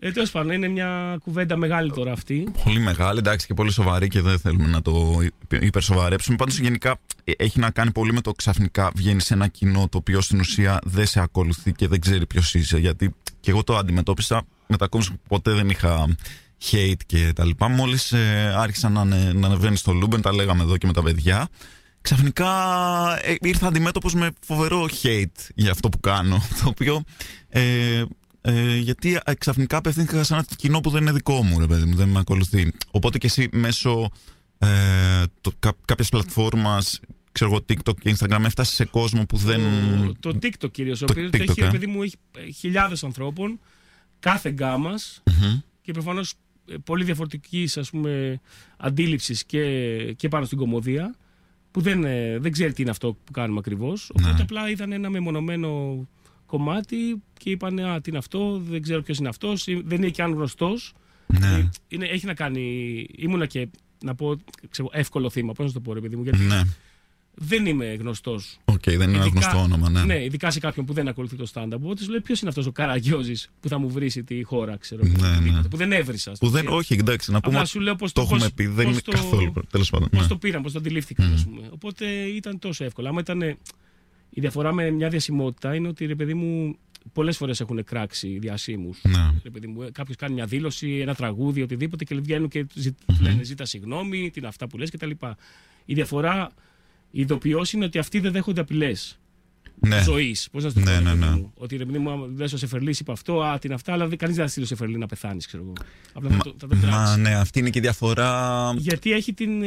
Ε, 0.07 0.11
Τέλος 0.11 0.31
πάντων, 0.31 0.53
είναι 0.53 0.69
μια 0.69 1.19
κουβέντα 1.25 1.57
μεγάλη 1.57 1.93
τώρα 1.93 2.13
αυτή. 2.13 2.49
Πολύ 2.65 2.81
μεγάλη, 2.81 3.19
εντάξει 3.19 3.47
και 3.47 3.55
πολύ 3.55 3.73
σοβαρή 3.73 4.09
και 4.09 4.21
δεν 4.21 4.39
θέλουμε 4.39 4.67
να 4.67 4.83
το 4.83 5.19
υπερσοβαρέψουμε. 5.61 6.37
Πάντως 6.37 6.59
γενικά 6.59 6.99
ε, 7.25 7.33
έχει 7.37 7.59
να 7.59 7.71
κάνει 7.71 7.91
πολύ 7.91 8.13
με 8.13 8.21
το 8.21 8.33
ξαφνικά 8.33 8.91
βγαίνει 8.95 9.21
σε 9.21 9.35
ένα 9.35 9.49
κοινό 9.49 9.89
το 9.91 9.99
οποίο 9.99 10.21
στην 10.21 10.41
ουσία 10.41 10.79
δεν 10.85 11.07
σε 11.07 11.21
ακολουθεί 11.21 11.73
και 11.73 11.89
δεν 11.89 12.01
ξέρει 12.01 12.27
ποιος 12.27 12.55
είσαι. 12.55 12.79
Γιατί 12.79 13.15
και 13.41 13.51
εγώ 13.51 13.65
το 13.65 13.77
αντιμετώπισα 13.77 14.43
με 14.67 14.77
τα 14.77 14.89
κόμικς 14.89 15.11
που 15.13 15.19
ποτέ 15.29 15.53
δεν 15.53 15.69
είχα 15.69 16.17
hate 16.71 17.03
και 17.07 17.33
τα 17.35 17.45
λοιπά. 17.45 17.69
Μόλις 17.69 18.13
ε, 18.13 18.55
άρχισα 18.57 18.89
να, 18.89 19.01
ανε- 19.01 19.33
να 19.35 19.47
ανεβαίνει 19.47 19.77
στο 19.77 19.93
Luben, 19.93 20.21
τα 20.21 20.35
λέγαμε 20.35 20.63
εδώ 20.63 20.77
και 20.77 20.87
με 20.87 20.93
τα 20.93 21.03
παιδιά. 21.03 21.49
Ξαφνικά 22.01 22.49
ε, 23.23 23.35
ήρθα 23.41 23.67
αντιμέτωπος 23.67 24.15
με 24.15 24.31
φοβερό 24.41 24.89
hate 25.03 25.49
για 25.55 25.71
αυτό 25.71 25.89
που 25.89 26.01
κάνω. 26.01 26.37
Το 26.63 26.69
οποίο 26.69 27.03
ε, 27.49 28.03
ε, 28.47 28.77
γιατί 28.77 29.21
ε, 29.25 29.35
ξαφνικά 29.35 29.77
απευθύνθηκα 29.77 30.23
σε 30.25 30.35
ένα 30.35 30.45
κοινό 30.57 30.81
που 30.81 30.91
δεν 30.91 31.03
είναι 31.03 31.13
δικό 31.13 31.43
μου, 31.43 31.59
ρε 31.59 31.67
παιδί 31.67 31.85
μου, 31.85 31.95
δεν 31.95 32.09
με 32.09 32.19
ακολουθεί. 32.19 32.73
Οπότε 32.91 33.19
και 33.19 33.27
εσύ 33.27 33.49
μέσω 33.53 34.11
ε, 34.59 34.69
το, 35.41 35.53
κα, 35.59 35.73
κάποιες 35.85 36.09
πλατφόρμας, 36.09 37.01
ξέρω 37.33 37.51
εγώ, 37.51 37.65
TikTok 37.69 37.97
και 38.01 38.17
Instagram, 38.19 38.45
έφτασες 38.45 38.75
σε 38.75 38.85
κόσμο 38.85 39.25
που 39.27 39.37
δεν... 39.37 39.61
Το, 40.21 40.33
το 40.33 40.39
TikTok 40.43 40.71
κυρίως, 40.71 41.03
ο 41.03 41.05
Το 41.05 41.13
οποίος 41.13 41.31
TikTok, 41.33 41.49
έχει, 41.49 41.61
ε. 41.63 41.71
παιδί 41.71 41.87
μου, 41.87 42.03
έχει 42.03 42.17
χιλιάδες 42.59 43.05
ανθρώπων 43.05 43.61
κάθε 44.21 44.51
γκάμας 44.51 45.23
Μμμ. 45.27 45.61
και 45.83 45.93
προφανώς 45.93 46.35
πολύ 46.85 47.05
διαφορετικής 47.05 47.77
ας 47.77 47.91
πούμε 47.91 48.41
αντίληψης 48.77 49.45
και, 49.45 49.63
και 50.13 50.29
πάνω 50.29 50.45
στην 50.45 50.59
κομμωδία 50.59 51.15
που 51.71 51.81
δεν, 51.81 52.05
ε, 52.05 52.39
δεν 52.39 52.53
ξέρει 52.53 52.73
τι 52.73 52.83
είναι 52.83 52.91
αυτό 52.91 53.13
που 53.25 53.33
κάνουμε 53.33 53.59
ακριβώς. 53.59 54.11
Οπότε 54.11 54.33
Ναι. 54.35 54.43
απλά 54.43 54.71
είδαν 54.71 54.93
ένα 54.93 55.11
μεμονωμένο 55.11 55.99
κομμάτι 56.57 57.23
και 57.39 57.51
είπαν 57.51 57.79
Α, 57.79 58.01
τι 58.01 58.11
είναι 58.11 58.19
αυτό, 58.19 58.63
δεν 58.69 58.83
ξέρω 58.83 59.03
ποιος 59.03 59.19
είναι 59.19 59.29
αυτός, 59.29 59.65
δεν 59.65 59.99
είναι 59.99 60.09
και 60.09 60.23
αν 60.23 60.33
γνωστός. 60.33 60.93
Ναι, 61.27 61.69
Είναι, 61.89 62.07
έχει 62.07 62.27
να 62.27 62.35
κάνει. 62.35 62.63
ήμουνα 63.17 63.47
και 63.47 63.69
να 64.05 64.15
πω 64.15 64.37
ξέρω, 64.71 64.89
εύκολο 64.93 65.31
θύμα, 65.31 65.53
πώς 65.53 65.67
να 65.67 65.73
το 65.73 65.81
πω, 65.81 65.93
ρε 65.93 66.01
παιδί 66.01 66.17
μου, 66.17 66.23
γιατί 66.23 66.39
ναι. 66.39 66.61
δεν 67.35 67.67
είμαι 67.67 67.95
γνωστός. 67.95 68.59
Οκ, 68.65 68.83
δεν 68.85 68.95
είναι 68.95 69.05
ένα 69.05 69.27
Ειδικά- 69.27 69.29
γνωστό 69.51 69.59
όνομα, 69.59 69.91
ναι. 69.91 70.05
Ναι, 70.05 70.25
ειδικά 70.25 70.51
σε 70.51 70.61
κάποιον 70.61 70.87
που 70.87 70.93
δεν 70.93 71.09
ακολουθεί 71.09 71.37
το 71.37 71.47
stand-up. 71.55 71.73
Οπότε 71.75 72.03
σου 72.03 72.11
λέει 72.11 72.21
ποιος 72.21 72.41
είναι 72.41 72.49
αυτός 72.51 72.67
ο 72.67 72.73
καραγκιόζης 72.73 73.35
που 73.61 73.69
θα 73.69 73.79
μου 73.79 73.91
βρίσει 73.91 74.09
τη 74.11 74.43
χώρα, 74.43 74.77
ξέρω. 74.77 75.03
Ναι, 75.05 75.13
εγώ, 75.13 75.27
ναι. 75.27 75.37
οτιδήποτε, 75.37 75.69
Που 75.69 75.77
δεν 75.77 75.93
έβρισα. 75.93 76.33
Που 76.39 76.49
δεν, 76.49 76.67
όχι, 76.69 76.95
εντάξει, 76.95 77.31
να 77.31 77.41
πούμε 77.41 77.53
Απλά 77.53 77.61
ότι 77.61 77.71
σου 77.71 77.81
λέω 77.81 77.97
πως 77.97 78.13
το 78.13 78.21
έχουμε 78.21 78.49
πει, 78.55 78.67
δεν 78.67 78.89
είναι 78.89 79.01
καθόλου, 79.11 79.53
τέλος 79.71 79.91
πάντων. 79.91 80.09
Πώς 80.09 80.21
ναι. 80.21 80.27
το 80.29 80.37
πήραν, 80.37 80.63
πώς 80.63 80.73
το 80.73 80.79
αντιλήφθηκαν, 80.79 81.33
ας 81.33 81.45
πούμε. 81.45 81.69
Οπότε 81.71 82.07
ήταν 82.11 82.59
τόσο 82.59 82.85
εύκολο. 82.85 83.09
Άμα 83.09 83.21
ήταν. 83.21 83.57
Η 84.37 84.41
διαφορά 84.41 84.73
με 84.73 84.91
μια 84.91 85.09
διασημότητα 85.09 85.75
είναι 85.75 85.89
ότι 85.89 86.07
ρε 86.07 86.15
παιδί 86.15 86.35
μου 86.35 86.77
πολλές 87.13 87.37
φορές 87.37 87.61
έχουν 87.61 87.85
κράξει 87.85 88.39
διασύμου. 88.39 88.91
Ναι. 89.03 89.91
Κάποιος 89.93 90.17
κάνει 90.17 90.35
μια 90.35 90.47
δήλωση, 90.47 90.99
ένα 90.99 91.15
τραγούδι, 91.15 91.63
οτιδήποτε 91.63 92.05
και 92.05 92.15
βγαίνουν 92.15 92.49
και 92.49 92.67
ζη- 92.75 92.95
λένε 93.21 93.43
ζήτα 93.43 93.65
συγγνώμη, 93.65 94.31
τι 94.31 94.39
είναι 94.39 94.49
αυτά 94.49 94.67
που 94.67 94.79
λες 94.79 94.91
κτλ. 94.91 95.11
Η 95.85 95.95
διαφορά, 95.95 96.51
η 97.11 97.21
ειδοποιώ 97.21 97.63
είναι 97.75 97.85
ότι 97.85 97.99
αυτοί 97.99 98.21
δεν 98.21 98.33
δέχονται 98.33 98.61
απειλές 98.61 99.19
Ναι. 99.81 100.03
ζωής. 100.03 100.49
Πώς 100.53 100.63
να 100.65 100.69
σου 100.71 100.75
το 100.75 100.81
πω, 100.81 100.87
Ναι, 100.91 100.97
ρε 100.97 101.03
ναι, 101.03 101.11
παιδί 101.11 101.21
ναι. 101.25 101.31
μου. 101.31 101.53
Ότι 101.57 101.77
ρε 101.77 101.85
παιδί 101.85 101.99
μου, 101.99 102.11
άμα 102.11 102.27
δεν 102.31 102.49
ο 102.55 102.57
Σεφερλής 102.57 103.01
είπε 103.01 103.13
αυτό, 103.13 103.41
α, 103.43 103.59
τι 103.59 103.67
είναι 103.67 103.75
αυτά, 103.75 103.93
αλλά 103.93 104.17
κανείς 104.17 104.37
δεν 104.37 104.45
θα 104.45 104.51
στείλει 104.51 104.65
ο 104.65 104.69
Σεφερλή 104.69 104.99
να 104.99 105.07
πεθάνεις, 105.07 105.47
ξέρω 105.47 105.63
εγώ. 105.63 105.73
Απλά 106.13 106.31
θα 106.31 106.37
το, 106.37 106.55
θα 106.59 106.67
το 106.67 106.77
Μα 106.77 106.81
κράξεις. 106.83 107.17
ναι, 107.17 107.35
αυτή 107.35 107.59
είναι 107.59 107.71
και 107.71 107.79
η 107.79 107.83
διαφορά. 107.83 108.75
Γιατί 108.77 109.13
έχει 109.13 109.33
την. 109.33 109.63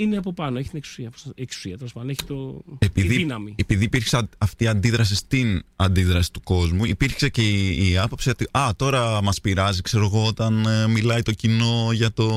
Ε, 0.00 0.02
Είναι 0.02 0.16
από 0.16 0.32
πάνω, 0.32 0.58
έχει 0.58 0.68
την 0.68 0.78
εξουσία. 0.78 1.10
πώς 1.10 1.22
θα- 1.22 1.32
Εξουσία, 1.34 1.76
τέλος 1.76 1.92
πάντων. 1.92 2.08
Έχει 2.10 2.24
το, 2.26 2.62
τη 2.78 2.86
Επειδή, 2.86 3.16
δύναμη. 3.16 3.54
επειδή 3.56 3.84
υπήρξε 3.84 4.16
α- 4.16 4.28
αυτή 4.38 4.64
η 4.64 4.66
αντίδραση 4.66 5.14
στην 5.14 5.62
αντίδραση 5.76 6.32
του 6.32 6.40
κόσμου, 6.42 6.84
υπήρξε 6.84 7.28
και 7.28 7.42
η, 7.42 7.90
η 7.90 7.98
άποψη 7.98 8.28
ότι 8.30 8.46
α, 8.50 8.68
τώρα 8.76 9.22
μας 9.22 9.40
πειράζει, 9.40 9.82
ξέρω 9.82 10.04
εγώ, 10.04 10.26
όταν 10.26 10.64
ε, 10.66 10.86
μιλάει 10.88 11.22
το 11.22 11.32
κοινό 11.32 11.88
για 11.92 12.12
το 12.12 12.30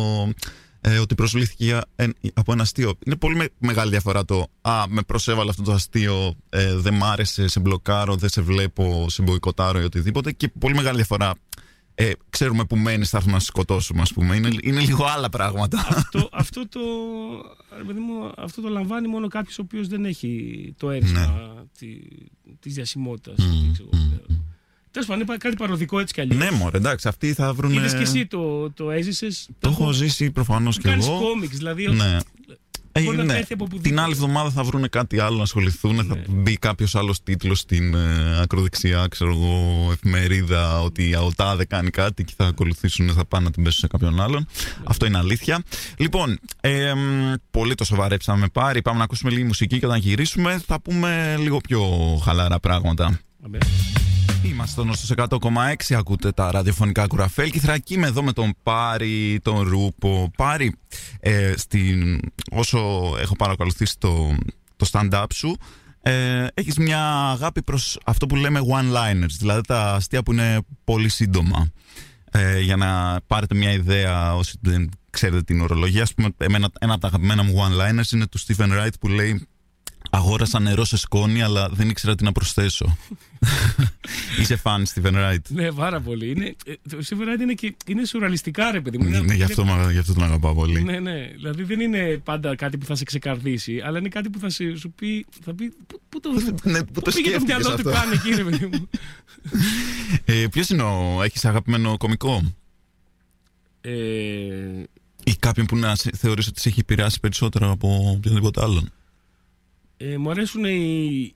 ε, 0.81 0.97
ότι 0.97 1.15
προσβλήθηκε 1.15 1.63
για, 1.63 1.85
εν- 1.95 2.15
από 2.33 2.51
ένα 2.53 2.61
αστείο. 2.61 2.93
Είναι 3.05 3.15
πολύ 3.15 3.35
με- 3.35 3.49
μεγάλη 3.57 3.89
διαφορά 3.89 4.25
το 4.25 4.47
α, 4.61 4.83
με 4.87 5.01
προσέβαλε 5.01 5.49
αυτό 5.49 5.63
το 5.63 5.71
αστείο, 5.71 6.35
ε, 6.49 6.75
δεν 6.75 6.93
μ' 6.93 7.03
άρεσε, 7.03 7.47
σε 7.47 7.59
μπλοκάρω, 7.59 8.15
δεν 8.15 8.29
σε 8.29 8.41
βλέπω, 8.41 9.05
σε 9.09 9.21
μποϊκοτάρω 9.21 9.81
ή 9.81 9.83
οτιδήποτε 9.83 10.31
και 10.31 10.47
πολύ 10.59 10.75
μεγάλη 10.75 10.95
διαφορά. 10.95 11.33
Ε, 11.95 12.11
ξέρουμε 12.29 12.65
που 12.65 12.75
μένεις, 12.77 13.09
θα 13.09 13.17
έρθουμε 13.17 13.33
να 13.35 13.39
σε 13.39 13.45
σκοτώσουμε, 13.45 14.01
ας 14.01 14.13
πούμε. 14.13 14.35
Είναι, 14.35 14.49
είναι 14.61 14.79
λίγο 14.79 15.05
άλλα 15.05 15.29
πράγματα. 15.29 15.85
αυτό, 15.89 16.29
αυτό, 16.31 16.67
το, 16.67 16.79
ρε 17.77 17.83
παιδί 17.83 17.99
μου, 17.99 18.31
αυτό 18.37 18.61
το 18.61 18.69
λαμβάνει 18.69 19.07
μόνο 19.07 19.27
κάποιος 19.27 19.59
ο 19.59 19.61
οποίος 19.61 19.87
δεν 19.87 20.05
έχει 20.05 20.73
το 20.77 20.89
έρισμα 20.91 21.53
τη 21.79 21.87
της 22.59 22.73
διασημότητας. 22.73 23.45
Μμμ, 23.45 23.73
Τέλος 24.91 25.07
πάντων, 25.07 25.25
είναι 25.27 25.37
κάτι 25.37 25.55
παροδικό 25.55 25.99
έτσι 25.99 26.13
κι 26.13 26.21
αλλιώς. 26.21 26.37
ναι, 26.37 26.51
μωρέ, 26.51 26.77
εντάξει, 26.77 27.07
αυτοί 27.07 27.33
θα 27.33 27.53
βρουν. 27.53 27.73
Είδες 27.73 27.93
και 27.93 28.01
εσύ 28.01 28.25
το, 28.25 28.71
το 28.71 28.91
έζησες. 28.91 29.49
Το 29.59 29.69
έχω 29.69 29.91
ζήσει 29.91 30.31
προφανώς 30.31 30.77
και 30.77 30.89
Κάνεις 30.89 31.07
εγώ. 31.07 31.19
κόμιξ, 31.19 31.57
δηλαδή. 31.57 31.87
Ναι. 31.87 32.17
Ε, 32.95 33.01
Μπορεί 33.01 33.17
να 33.17 33.23
ναι. 33.23 33.33
έρθει 33.37 33.53
από 33.53 33.63
οπουδήποτε. 33.63 33.89
Την 33.89 33.99
άλλη 33.99 34.11
εβδομάδα 34.11 34.49
θα 34.49 34.63
βρουν 34.63 34.89
κάτι 34.89 35.19
άλλο 35.19 35.37
να 35.37 35.43
ασχοληθούν. 35.43 35.95
Θα 35.95 36.15
Ναι. 36.15 36.21
μπει 36.29 36.57
κάποιος 36.57 36.95
άλλος 36.95 37.23
τίτλος 37.23 37.59
στην 37.59 37.93
ε, 37.93 38.39
ακροδεξιά, 38.41 39.07
ξέρω 39.09 39.31
εγώ, 39.31 39.89
εφημερίδα 39.91 40.81
ότι 40.81 41.15
ο 41.15 41.31
Τάδε 41.35 41.65
κάνει 41.65 41.89
κάτι 41.89 42.23
και 42.23 42.33
θα 42.37 42.45
ακολουθήσουν, 42.45 43.09
θα 43.13 43.25
πάνε 43.25 43.45
να 43.45 43.51
την 43.51 43.63
πέσουν 43.63 43.79
σε 43.79 43.87
κάποιον 43.87 44.21
άλλον. 44.21 44.47
Αυτό 44.83 45.05
είναι 45.05 45.17
αλήθεια. 45.17 45.63
Λοιπόν, 45.97 46.39
ε, 46.61 46.93
μ, 46.93 47.33
πολύ 47.51 47.75
το 47.75 47.83
σοβαρέψαμε 47.83 48.47
πάρει. 48.47 48.81
Πάμε 48.81 48.97
να 48.97 49.03
ακούσουμε 49.03 49.31
λίγη 49.31 49.43
μουσική 49.43 49.79
και 49.79 49.85
όταν 49.85 49.99
γυρίσουμε 49.99 50.61
θα 50.67 50.81
πούμε 50.81 51.35
λίγο 51.39 51.57
πιο 51.57 51.81
χαλαρά 52.23 52.59
πράγματα. 52.59 53.19
Αμέ. 53.45 53.57
Είμαστε 54.43 54.81
στον 54.81 54.93
στο 54.93 55.39
100,6. 55.89 55.95
Ακούτε 55.95 56.31
τα 56.31 56.51
ραδιοφωνικά 56.51 57.07
κουραφέλ. 57.07 57.49
Και 57.49 57.59
θα 57.59 57.79
είμαι 57.87 58.07
εδώ 58.07 58.23
με 58.23 58.31
τον 58.31 58.53
Πάρη, 58.63 59.39
τον 59.43 59.67
Ρούπο. 59.69 60.31
Πάρη, 60.37 60.75
ε, 61.19 61.53
στην, 61.57 62.19
όσο 62.51 62.79
έχω 63.19 63.35
παρακολουθήσει 63.35 63.95
το, 63.97 64.35
το 64.75 64.89
stand-up 64.91 65.25
σου, 65.33 65.57
ε, 66.01 66.45
έχεις 66.53 66.77
μια 66.77 67.29
αγάπη 67.29 67.61
προς 67.61 67.97
αυτό 68.05 68.25
που 68.25 68.35
λέμε 68.35 68.59
one-liners, 68.59 69.35
δηλαδή 69.39 69.61
τα 69.61 69.93
αστεία 69.93 70.23
που 70.23 70.31
είναι 70.31 70.59
πολύ 70.83 71.09
σύντομα. 71.09 71.67
Ε, 72.31 72.59
για 72.59 72.75
να 72.75 73.19
πάρετε 73.27 73.55
μια 73.55 73.71
ιδέα 73.71 74.35
όσοι 74.35 74.57
δεν 74.61 74.89
ξέρετε 75.09 75.41
την 75.41 75.61
ορολογία, 75.61 76.01
ας 76.01 76.13
πούμε, 76.13 76.29
εμένα, 76.37 76.69
ένα 76.79 76.91
από 76.91 77.01
τα 77.01 77.07
αγαπημένα 77.07 77.43
μου 77.43 77.53
one-liners 77.57 78.11
είναι 78.13 78.27
του 78.27 78.39
Stephen 78.39 78.69
Wright 78.69 78.93
που 78.99 79.07
λέει 79.07 79.47
Αγόρασα 80.15 80.59
νερό 80.59 80.85
σε 80.85 80.97
σκόνη, 80.97 81.41
αλλά 81.41 81.69
δεν 81.69 81.89
ήξερα 81.89 82.15
τι 82.15 82.23
να 82.23 82.31
προσθέσω. 82.31 82.97
Είσαι 84.39 84.55
φαν, 84.55 84.85
Stephen 84.93 85.13
Wright. 85.13 85.37
Ναι, 85.47 85.71
πάρα 85.71 85.99
πολύ. 86.01 86.29
Είναι, 86.29 86.55
ε, 86.65 86.73
το 86.89 86.97
Silverlight 87.09 87.41
είναι, 87.41 87.53
και, 87.53 87.75
είναι 87.87 88.05
σουραλιστικά, 88.05 88.71
ρε 88.71 88.81
παιδί 88.81 88.97
μου. 88.97 89.07
Είναι- 89.07 89.19
Ναι, 89.19 89.33
γι' 89.33 89.43
αυτό, 89.43 89.65
μα- 89.65 89.91
γι' 89.91 89.97
αυτό 89.97 90.13
τον 90.13 90.23
αγαπάω 90.23 90.53
πολύ. 90.53 90.83
Ναι, 90.83 90.99
ναι. 90.99 91.27
Δηλαδή 91.35 91.63
δεν 91.63 91.79
είναι 91.79 92.21
πάντα 92.23 92.55
κάτι 92.55 92.77
που 92.77 92.85
θα 92.85 92.95
σε 92.95 93.03
ξεκαρδίσει, 93.03 93.81
αλλά 93.85 93.97
είναι 93.99 94.09
κάτι 94.09 94.29
που 94.29 94.39
θα 94.39 94.49
σε, 94.49 94.75
σου 94.77 94.91
πει. 94.91 95.25
Θα 95.43 95.53
πει 95.53 95.73
πού, 95.87 96.01
πού 96.09 96.19
το, 96.19 96.29
Ναι, 96.63 96.83
που 96.83 96.91
το 96.93 97.01
πού 97.01 97.01
πήγε 97.01 97.01
το 97.01 97.11
σκέφτηκες 97.11 97.43
μυαλό 97.43 97.63
του 97.67 97.73
αυτό; 97.73 97.91
κάνει 97.91 98.13
εκεί, 98.13 98.35
ρε 98.35 98.43
παιδί 98.43 98.65
μου; 98.65 98.89
Ε, 100.25 100.45
Ποιος 100.51 100.69
είναι 100.69 100.83
ο. 100.83 101.21
Έχεις 101.23 101.45
αγαπημένο 101.45 101.97
κωμικό; 101.97 102.53
Ε, 103.81 103.91
ή 105.23 105.35
κάποιον 105.39 105.65
που 105.65 105.77
να 105.77 105.95
σε- 105.95 106.11
θεωρείς 106.17 106.47
ότι 106.47 106.61
σε 106.61 106.69
έχει 106.69 106.79
επηρεάσει 106.79 107.19
περισσότερο 107.19 107.71
από 107.71 108.13
οποιοδήποτε 108.17 108.61
άλλον; 108.61 108.91
ε, 109.97 110.17
μου 110.17 110.29
αρέσουν 110.29 110.63
οι, 110.65 111.33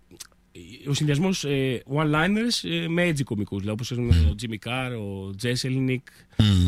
ο 0.87 0.93
συνδυασμός 0.93 1.43
ε, 1.43 1.83
one-liners 1.95 2.69
ε, 2.69 2.87
με 2.87 3.09
edgy 3.09 3.23
κομικούς. 3.23 3.61
Δηλαδή, 3.61 3.81
όπως 3.81 3.91
ο 3.91 4.35
Jimmy 4.41 4.67
Carr, 4.69 4.91
ο 4.99 5.35
Jesselnick, 5.41 6.03
Μμμ. 6.37 6.67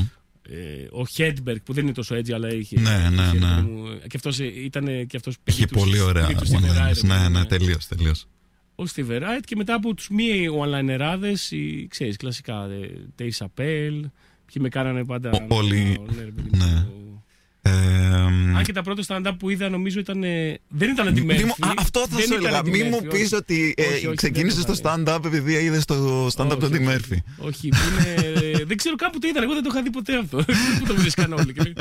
ε, 0.50 0.88
ο 0.92 1.06
Hedberg 1.18 1.56
που 1.64 1.74
δεν 1.74 1.84
είναι 1.84 1.94
τόσο 1.94 2.16
edgy, 2.16 2.32
αλλά 2.32 2.54
είχε. 2.54 2.80
Ναι, 2.80 3.10
ναι, 3.14 3.22
είχε, 3.22 3.38
ναι. 3.38 3.48
ρε 3.48 3.56
παιδί 3.62 3.68
μου, 3.72 3.86
Και 4.08 4.16
αυτός 4.16 4.40
ήταν 4.40 5.08
και 5.08 5.18
αυτός 5.18 5.38
Είχε 5.44 5.68
πολύ 5.68 6.00
ωραία 6.00 6.28
one-liners. 6.30 7.04
Ναι, 7.04 7.30
ναι, 7.30 7.46
τελείως, 7.46 7.88
τελείως. 7.88 8.28
ο 8.76 8.84
Steve 8.96 9.10
Wright 9.10 9.42
και 9.46 9.56
μετά 9.56 9.74
από 9.74 9.94
τους 9.94 10.10
μη 10.10 10.30
one-linerάδες, 10.62 11.50
οι, 11.52 11.88
ξέρεις, 11.88 12.18
κλασικά, 12.18 12.64
ε, 12.72 12.90
Dave 13.20 13.32
Chappelle, 13.38 14.02
ποιοι 14.46 14.56
με 14.60 14.70
κάνανε 14.70 15.06
πάντα... 15.06 15.30
Ο- 15.32 15.46
όλοι- 15.56 16.00
Ναι, 16.58 16.86
ρε 18.50 18.54
παιδί 18.54 18.54
μου. 18.54 18.54
ναι. 18.54 18.56
Ε, 18.56 18.58
Αν 18.58 18.64
και 18.64 18.74
τα 18.74 18.82
πρώτα 18.84 19.04
stand-up 19.08 19.36
που 19.40 19.50
είδα 19.50 19.70
νομίζω 19.70 20.00
ήταν... 20.00 20.24
ε, 20.24 20.60
Δεν 20.68 20.90
ήταν 20.90 21.14
μη- 21.14 21.22
Eddie 21.22 21.24
μη 21.38 21.44
μου- 21.44 21.56
Murphy. 21.60 21.68
α, 21.68 21.74
αυτό 21.78 22.00
θα 22.00 22.16
Δεν 22.18 22.26
σου 22.26 22.34
ήταν 22.34 22.46
έλεγα. 22.46 22.62
Eddie 22.62 22.70
Μην 22.70 22.88
μου 22.90 23.00
Murphy, 23.04 23.10
πεις 23.10 23.24
όχι. 23.26 23.36
ότι 23.36 23.74
ε, 23.78 23.84
Όχι, 23.86 24.06
όχι, 24.08 24.16
ξεκίνησες 24.16 24.64
δεν 24.64 24.76
το 24.76 24.82
το 24.82 24.90
stand-up 25.16 25.26
επειδή 25.26 25.54
είδες 25.54 25.86
το 25.86 26.26
stand-up 26.28 26.58
του 26.60 26.70
Όχι, 26.72 26.74
Eddie 26.74 26.88
όχι. 26.88 27.00
Murphy. 27.10 27.18
Όχι, 27.38 27.70
που 27.70 27.78
είναι, 27.90 28.64
δεν 28.64 28.78
ξέρω 28.78 28.96
κάπου 28.96 29.20
το 29.20 29.28
είδαν. 29.28 29.44
Εγώ 29.44 29.54
δεν 29.54 29.64
το 29.64 29.70
είχα 29.72 29.82
δει 29.82 29.90
ποτέ 29.90 30.18
αυτό. 30.18 30.38
Πού 30.80 30.86
το 30.88 30.96
βρίσκαν 30.96 31.34
όλοι. 31.34 31.54
Και 31.54 31.62
λέει, 31.64 31.74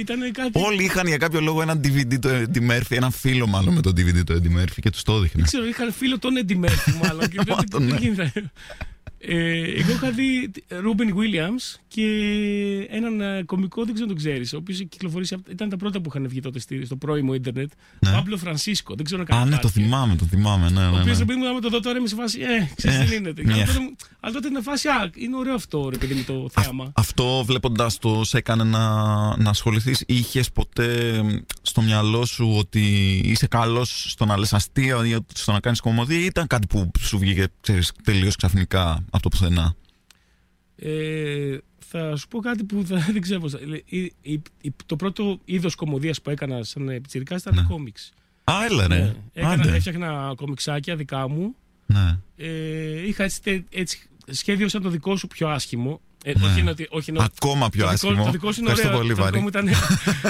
Ήταν 0.00 0.32
κάτι. 0.32 0.50
Όλοι 0.54 0.84
είχαν 0.84 1.06
για 1.06 1.16
κάποιο 1.16 1.40
λόγο 1.40 1.62
ένα 1.62 1.80
DVD 1.84 2.18
το 2.20 2.28
Eddie 2.28 2.70
Murphy, 2.70 2.90
ένα 2.96 3.10
φίλο 3.10 3.46
μάλλον 3.46 3.74
με 3.74 3.80
το 3.80 3.90
DVD 3.90 4.24
το 4.24 4.34
Eddie 4.34 4.60
Murphy 4.60 4.78
και 4.80 4.90
τους 4.90 5.02
το 5.02 5.12
έδειχνε. 5.12 5.30
Δεν 5.34 5.44
ξέρω, 5.44 5.66
είχαν 5.66 5.92
φίλο 5.92 6.18
τον 6.18 6.32
Eddie 6.46 6.64
Murphy 6.64 6.94
μάλλον. 7.02 7.28
και 7.28 7.40
δεν, 8.14 8.50
Μάλλον, 9.28 9.42
δεν 9.42 9.62
ναι. 9.62 9.68
γίνεται. 9.68 9.78
Ε, 9.78 9.80
εγώ 9.80 9.90
είχα 9.92 10.10
δει 10.10 10.50
Ρούμπιν 10.82 11.14
Williams 11.16 11.80
και 11.88 12.06
έναν 12.90 13.20
ε, 13.20 13.42
κωμικό, 13.46 13.84
δεν 13.84 13.94
ξέρω 13.94 14.08
αν 14.10 14.16
τον 14.16 14.24
ξέρεις, 14.24 14.52
ο 14.52 14.56
οποίος 14.56 14.78
κυκλοφορήσει. 14.88 15.36
Ήταν 15.50 15.68
τα 15.68 15.76
πρώτα 15.76 16.00
που 16.00 16.08
είχαν 16.14 16.28
βγει 16.28 16.40
τότε 16.40 16.58
στη- 16.58 16.84
στο 16.84 16.96
πρώιμο 16.96 17.34
Ιντερνετ. 17.34 17.70
Ναι. 17.98 18.10
Παύλο 18.10 18.36
Φρανσίσκο, 18.36 18.94
δεν 18.94 19.04
ξέρω 19.04 19.20
αν 19.20 19.26
Α, 19.36 19.38
κάνει 19.38 19.50
ναι, 19.50 19.56
το 19.56 19.66
κάτι. 19.68 19.80
θυμάμαι, 19.80 20.16
το 20.16 20.24
θυμάμαι. 20.24 20.70
Ναι, 20.70 20.80
Ο 20.86 20.90
ναι, 20.90 21.00
οποίος 21.00 21.04
ναι. 21.04 21.18
ρε 21.18 21.24
παιδί 21.24 21.38
μου, 21.38 21.48
άμα 21.48 21.60
το 21.60 21.68
δω 21.68 21.80
τώρα 21.80 21.98
είμαι 21.98 22.08
σε 22.08 22.14
φάση. 22.14 22.40
Ε, 22.40 22.70
ξέρεις 22.76 22.98
Ε, 22.98 23.04
τι 23.04 23.14
είναι. 23.14 23.32
ναι. 23.42 23.52
Αλλά 23.52 23.64
τότε 23.66 23.78
μου- 23.80 23.96
Αλλά 24.20 24.34
τότε 24.34 24.48
είναι 24.48 24.60
φάση. 24.60 24.88
Α, 24.88 25.10
είναι 25.14 25.36
ωραίο 25.36 25.54
αυτό 25.54 25.88
ρε 25.90 25.96
παιδί 25.98 26.14
μου 26.14 26.22
το 26.26 26.48
θέαμα. 26.60 26.92
Αυτό 26.94 27.44
βλέποντας 27.44 27.98
το 27.98 28.24
σε 28.24 28.36
έκανε 28.38 28.64
να, 28.64 28.80
να 29.36 29.50
ασχοληθείς. 29.50 30.04
Είχες 30.06 30.50
ποτέ 30.50 31.20
μ, 31.22 31.28
στο 31.76 31.84
μυαλό 31.84 32.24
σου 32.24 32.54
ότι 32.58 33.16
είσαι 33.24 33.46
καλός 33.46 34.04
στο 34.10 34.24
να 34.24 34.38
λες 34.38 34.52
αστεία 34.52 35.06
ή 35.06 35.16
στο 35.34 35.52
να 35.52 35.60
κάνεις 35.60 35.80
κομμωδία 35.80 36.18
ή 36.18 36.24
ήταν 36.24 36.46
κάτι 36.46 36.66
που 36.66 36.90
σου 37.00 37.18
βγήκε 37.18 37.46
τελείως 38.04 38.36
ξαφνικά 38.36 39.04
από 39.10 39.22
το 39.22 39.28
πουθενά; 39.28 39.74
Ε, 40.76 41.56
θα 41.88 42.16
σου 42.16 42.28
πω 42.28 42.40
κάτι 42.40 42.64
που 42.64 42.84
θα- 42.86 42.96
δεν 43.12 43.20
ξέρω 43.20 43.40
πώς 43.40 43.52
θα... 43.52 43.58
η- 43.84 44.12
η- 44.22 44.42
η- 44.60 44.72
Το 44.86 44.96
πρώτο 44.96 45.38
είδος 45.44 45.74
κομμωδίας 45.74 46.22
που 46.22 46.30
έκανα 46.30 46.62
σαν 46.64 46.86
πιτσιρικάς 46.86 47.40
ήταν 47.40 47.54
Ναι. 47.54 47.62
κόμιξ. 47.62 48.12
Α, 48.44 48.52
έλα 48.70 48.86
ρε. 48.86 48.98
Ναι. 48.98 49.14
Έκανα, 49.32 49.62
Άντε. 49.62 49.74
έφτιαχνα 49.76 50.32
κομιξάκια 50.36 50.96
δικά 50.96 51.28
μου. 51.28 51.54
Ναι. 51.86 52.18
Ε, 52.36 53.06
είχα 53.06 53.24
έτσι, 53.24 53.42
τε- 53.42 53.64
έτσι 53.70 54.08
σχέδιο 54.26 54.68
σαν 54.68 54.82
το 54.82 54.88
δικό 54.88 55.16
σου 55.16 55.26
πιο 55.26 55.48
άσχημο. 55.48 56.00
Ε, 56.28 56.32
Ναι. 56.38 56.46
όχι, 56.46 56.60
είναι 56.60 56.70
ότι- 56.70 56.86
όχι, 56.90 57.10
είναι 57.10 57.18
ότι- 57.22 57.32
Ακόμα 57.42 57.68
πιο 57.68 57.84
το 57.84 57.90
δικό- 57.90 58.08
άσχημο. 58.08 58.24
Το 58.24 58.30
δικό 58.30 58.52
σου 58.52 58.60
είναι 58.60 58.70
Ευχαριστώ 58.70 58.98
ωραίο. 58.98 59.14
πολύ, 59.14 59.14
το, 59.14 59.24
δικό 59.24 59.24
Βαρύ. 59.24 59.40
μου 59.42 59.48
ήταν, 59.48 59.68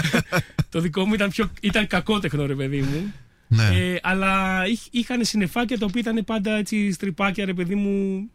το 0.70 0.80
δικό 0.80 1.04
μου 1.06 1.14
ήταν, 1.14 1.30
πιο, 1.30 1.50
ήταν 1.60 1.86
κακότεχνο, 1.86 2.46
ρε 2.46 2.54
παιδί 2.54 2.80
μου. 2.80 3.12
Ναι. 3.48 3.64
Ε, 3.64 3.98
αλλά 4.02 4.62
είχ- 4.66 4.86
είχαν 4.90 5.24
συννεφάκια 5.24 5.78
τα 5.78 5.86
οποία 5.86 6.00
ήταν 6.00 6.24
πάντα 6.24 6.56
έτσι 6.56 6.92
στριπάκια, 6.92 7.44
ρε 7.44 7.54
παιδί 7.54 7.74
μου, 7.74 8.26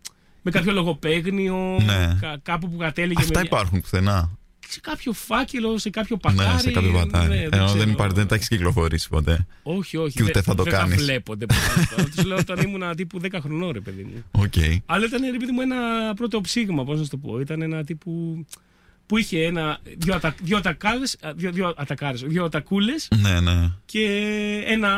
με 0.41 0.51
κάποιο 0.51 0.71
λογοπαίγνιο, 0.71 1.79
Ναι. 1.85 2.17
κα- 2.21 2.39
κάπου 2.43 2.69
που 2.69 2.77
κατέληγε 2.77 3.21
Αυτά 3.21 3.39
με, 3.39 3.45
υπάρχουν 3.45 3.81
πουθενά. 3.81 4.29
Σε 4.71 4.79
κάποιο 4.79 5.11
φάκελο, 5.13 5.77
σε 5.77 5.89
κάποιο 5.89 6.17
πατάρι. 6.17 6.53
Ναι, 6.53 6.59
σε 6.59 6.71
κάποιο 6.71 6.91
πατάρι. 6.91 7.27
ναι, 7.29 7.41
Ε, 7.41 7.49
δεν, 7.49 7.65
ξέρω. 7.65 7.89
υπάρχει, 7.89 8.13
δεν 8.15 8.27
τα 8.27 8.35
έχεις 8.35 8.47
κυκλοφορήσει 8.47 9.09
ποτέ. 9.09 9.45
Όχι, 9.63 9.97
όχι. 9.97 10.15
Και 10.17 10.23
ούτε 10.23 10.31
δεν- 10.31 10.43
θα 10.43 10.55
το 10.55 10.63
δεν 10.63 10.73
κάνεις. 10.73 10.95
Δεν 10.95 11.01
βλέπονται. 11.01 11.45
Σου 12.15 12.23
λέω 12.25 12.37
όταν 12.37 12.59
ήμουν 12.59 12.95
τύπου 12.95 13.19
10 13.19 13.27
χρονών, 13.41 13.71
ρε 13.71 13.79
παιδί 13.79 14.03
μου. 14.03 14.23
Οκ. 14.31 14.53
Αλλά 14.85 15.05
ήταν 15.05 15.21
ρε 15.31 15.37
παιδί 15.37 15.51
μου 15.51 15.61
ένα 15.61 15.77
πρώτο 16.15 16.41
ψήγμα, 16.41 16.83
πώς 16.83 16.97
να 16.97 17.03
σου 17.03 17.09
το 17.09 17.17
πω. 17.17 17.39
Ήταν 17.39 17.61
ένα 17.61 17.83
τύπου. 17.83 18.45
που 19.05 19.17
είχε 19.17 19.45
ένα, 19.45 19.79
δύο, 19.97 20.15
ατα, 20.15 20.35
δύο, 20.41 20.57
ατακάρες, 20.57 21.17
α, 21.21 21.31
δύο, 21.35 21.51
δύο, 21.51 21.73
ατακάρες, 21.77 22.21
δύο 22.21 22.43
ατακούλες 22.45 23.07
Ναι, 23.21 23.39
ναι. 23.39 23.71
και 23.85 24.05
ένα 24.67 24.89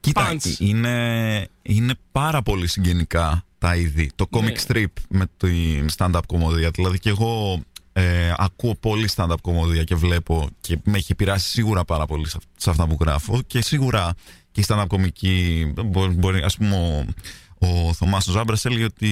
Κοίτα, 0.00 0.32
punch. 0.32 0.58
είναι, 0.58 1.48
είναι 1.62 1.94
πάρα 2.12 2.42
πολύ 2.42 2.66
συγγενικά 2.66 3.44
τα 3.58 3.76
είδη. 3.76 4.10
Το 4.14 4.26
comic 4.30 4.42
Ναι. 4.42 4.52
strip 4.66 4.84
με 5.08 5.24
την 5.36 5.86
stand-up 5.96 6.20
κομμωδία. 6.26 6.70
Δηλαδή 6.70 6.98
και 6.98 7.08
εγώ 7.08 7.62
ε, 7.92 8.32
ακούω 8.36 8.74
πολύ 8.74 9.08
stand-up 9.16 9.40
κομμωδία 9.42 9.84
και 9.84 9.94
βλέπω 9.94 10.48
και 10.60 10.78
με 10.84 10.96
έχει 10.98 11.12
επηρεάσει 11.12 11.48
σίγουρα 11.48 11.84
πάρα 11.84 12.06
πολύ 12.06 12.28
σε, 12.28 12.38
σε 12.56 12.70
αυτά 12.70 12.86
που 12.86 12.96
γράφω 13.00 13.42
και 13.46 13.62
σίγουρα 13.62 14.14
και 14.52 14.60
η 14.60 14.64
stand-up 14.68 14.84
κομική 14.88 15.66
μπορεί, 15.86 16.12
μπορεί 16.14 16.42
ας 16.42 16.56
πούμε 16.56 16.76
ο, 16.76 17.66
ο 17.66 17.92
Θωμάς 17.92 18.28
ο 18.28 18.32
Ζάμπρας 18.32 18.64
έλεγε 18.64 18.84
ότι 18.84 19.08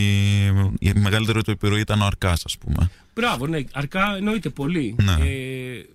η 0.79 0.93
μεγαλύτερη 0.95 1.43
του 1.43 1.51
επιρροή 1.51 1.81
ήταν 1.81 2.01
ο 2.01 2.05
Αρκάς 2.05 2.45
ας 2.45 2.59
πούμε. 2.59 2.91
Μπράβο, 3.15 3.47
ναι, 3.47 3.59
αρκά 3.73 4.17
εννοείται 4.17 4.49
πολύ. 4.49 4.95
Ναι. 5.03 5.13
Ε, 5.13 5.27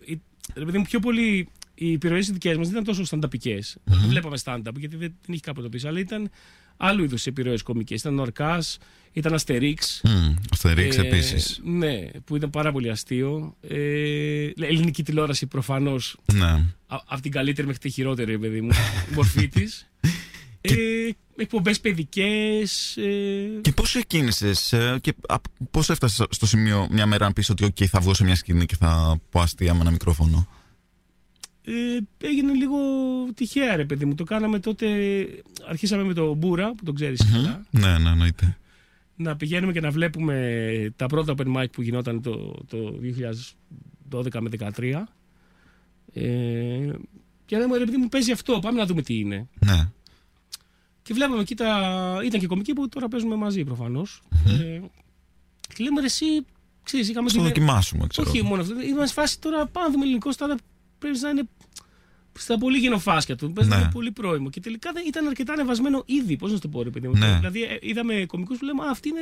η- 0.06 0.22
ρε 0.54 0.66
παιδί 0.66 0.78
μου, 0.78 0.84
πιο 0.84 1.00
πολύ 1.00 1.48
οι 1.76 1.94
επιρροές 1.94 2.32
δικές 2.32 2.58
μας 2.58 2.70
δεν 2.70 2.82
ήταν 2.82 2.96
τόσο 2.96 3.18
stand-upικές. 3.18 3.74
Δεν 3.84 4.10
βλέπαμε 4.10 4.38
stand-up 4.44 4.74
γιατί 4.76 4.96
δεν 4.96 5.14
την 5.22 5.34
είχε 5.34 5.42
κάποτε 5.46 5.70
πίσω, 5.70 5.88
αλλά 5.88 6.00
ήταν 6.00 6.30
άλλου 6.78 7.04
είδους 7.04 7.26
επιρροές 7.26 7.62
κομικές. 7.64 8.00
Ήταν 8.00 8.20
ο 8.20 8.22
Αρκάς, 8.22 8.78
ήταν 9.14 9.34
Αστερίξ. 9.34 10.02
Mm, 10.08 10.34
Αστερίξ 10.52 10.98
Ε, 10.98 11.02
επίσης. 11.02 11.62
Ναι, 11.64 12.02
που 12.26 12.36
ήταν 12.36 12.50
πάρα 12.50 12.72
πολύ 12.72 12.90
αστείο. 12.90 13.56
Ε, 13.68 14.50
ελληνική 14.60 15.04
τηλεόραση 15.04 15.48
προφανώς 15.48 16.18
Ναι. 16.34 16.66
από 16.88 17.22
την 17.22 17.32
καλύτερη 17.32 17.68
μέχρι 17.68 17.82
τη 17.82 17.90
χειρότερη, 17.90 18.32
ρε 18.32 18.38
παιδί 18.38 18.62
μου, 18.62 18.72
μορφή 19.14 19.48
της. 19.48 19.88
Ε, 20.66 20.74
Εκπομπές 21.38 21.80
παιδικές. 21.80 22.98
Ε, 22.98 23.60
Και 23.62 23.72
πώς 23.72 23.96
εκκίνησε 23.96 24.52
και 25.02 25.14
πώς 25.72 25.90
έφτασες 25.90 26.26
στο 26.30 26.46
σημείο 26.46 26.88
μια 26.92 27.06
μέρα 27.06 27.26
να 27.26 27.34
πεις 27.34 27.50
ότι 27.50 27.66
okay, 27.66 27.86
θα 27.86 28.00
βγω 28.00 28.14
σε 28.14 28.24
μια 28.24 28.36
σκηνή 28.36 28.66
και 28.66 28.76
θα 28.76 29.20
πω 29.30 29.40
αστεία 29.42 29.74
με 29.74 29.80
ένα 29.82 29.92
μικρόφωνο. 29.92 30.48
Ε, 31.66 31.98
έγινε 32.28 32.54
λίγο 32.54 32.78
τυχαία, 33.36 33.76
ρε 33.76 33.86
παιδί 33.86 34.06
μου. 34.06 34.16
Το 34.16 34.24
κάναμε 34.24 34.60
τότε. 34.60 34.88
Αρχίσαμε 35.68 36.04
με 36.04 36.14
τον 36.14 36.38
Μπούρα, 36.38 36.74
που 36.76 36.84
τον 36.84 36.96
ξέρεις 36.96 37.32
καλά. 37.32 37.66
Ναι, 37.72 37.98
ναι, 37.98 38.10
εννοείται. 38.10 38.58
Να 39.16 39.36
πηγαίνουμε 39.36 39.72
και 39.72 39.80
να 39.82 39.92
βλέπουμε 39.92 40.94
τα 40.96 41.06
πρώτα 41.08 41.34
open 41.38 41.56
mic 41.58 41.66
που 41.72 41.82
γινόταν 41.82 42.22
το, 42.22 42.54
το 42.68 43.00
2012 44.12 44.40
με 44.40 44.50
2013. 44.78 45.04
Ε, 46.14 46.92
και 47.46 47.58
λέμε, 47.58 47.78
ρε 47.78 47.86
παιδί 47.86 47.98
μου, 47.98 48.10
παίζει 48.10 48.32
αυτό. 48.32 48.60
Πάμε 48.60 48.80
να 48.80 48.86
δούμε 48.86 49.02
τι 49.02 49.20
είναι. 49.20 49.48
Ναι. 49.66 49.90
Και 51.02 51.14
βλέπαμε 51.14 51.42
εκεί 51.42 51.56
τα. 51.56 52.20
ήταν 52.26 52.40
και 52.40 52.48
κομικοί 52.48 52.74
που 52.74 52.90
τώρα 52.90 53.08
παίζουμε 53.08 53.36
μαζί 53.36 53.64
προφανώς. 53.64 54.22
Ε, 54.48 54.82
και 55.76 55.84
λέμε, 55.84 56.00
ρε, 56.00 56.06
εσύ, 56.06 56.26
ξέρεις, 56.84 57.10
είχαμε 57.10 57.30
Στο 57.30 57.38
την- 57.38 57.48
δοκιμάσουμε, 57.48 58.08
ξέρω. 58.08 58.30
Όχι 58.30 58.44
μόνο 58.44 58.62
αυτό. 58.62 58.74
Είμαστε 58.82 59.08
σε 59.08 59.14
φάση 59.14 59.40
τώρα 59.40 59.66
πάμε 59.68 59.88
να 59.88 59.92
δούμε 59.94 60.04
ελληνικό 60.06 60.30
stand 60.38 60.56
Πρέπει 61.04 61.20
να 61.22 61.30
είναι 61.30 61.44
στα 62.40 62.58
πολύ 62.58 62.78
γενοφάσκια 62.78 63.36
του. 63.36 63.54
Παίζει 63.54 63.70
να 63.70 63.76
Ναι. 63.76 63.82
είναι 63.82 63.92
πολύ 63.92 64.12
πρόημο. 64.12 64.50
Και 64.50 64.60
τελικά 64.60 64.92
δεν 64.92 65.04
ήταν 65.08 65.28
αρκετά 65.28 65.54
ανεβασμένο 65.54 66.04
ήδη. 66.06 66.36
Πώς 66.38 66.50
να 66.50 66.56
σου 66.56 66.62
το 66.62 66.68
πω, 66.68 66.84
ρε 66.84 66.90
παιδί 66.90 67.08
μου. 67.08 67.18
Ναι. 67.18 67.36
Δηλαδή 67.38 67.62
ε, 67.64 67.78
είδαμε 67.82 68.26
κομικούς 68.28 68.58
που 68.58 68.66
λέμε 68.66 68.84
Α, 68.84 68.90
αυτή 68.92 69.10
είναι. 69.10 69.20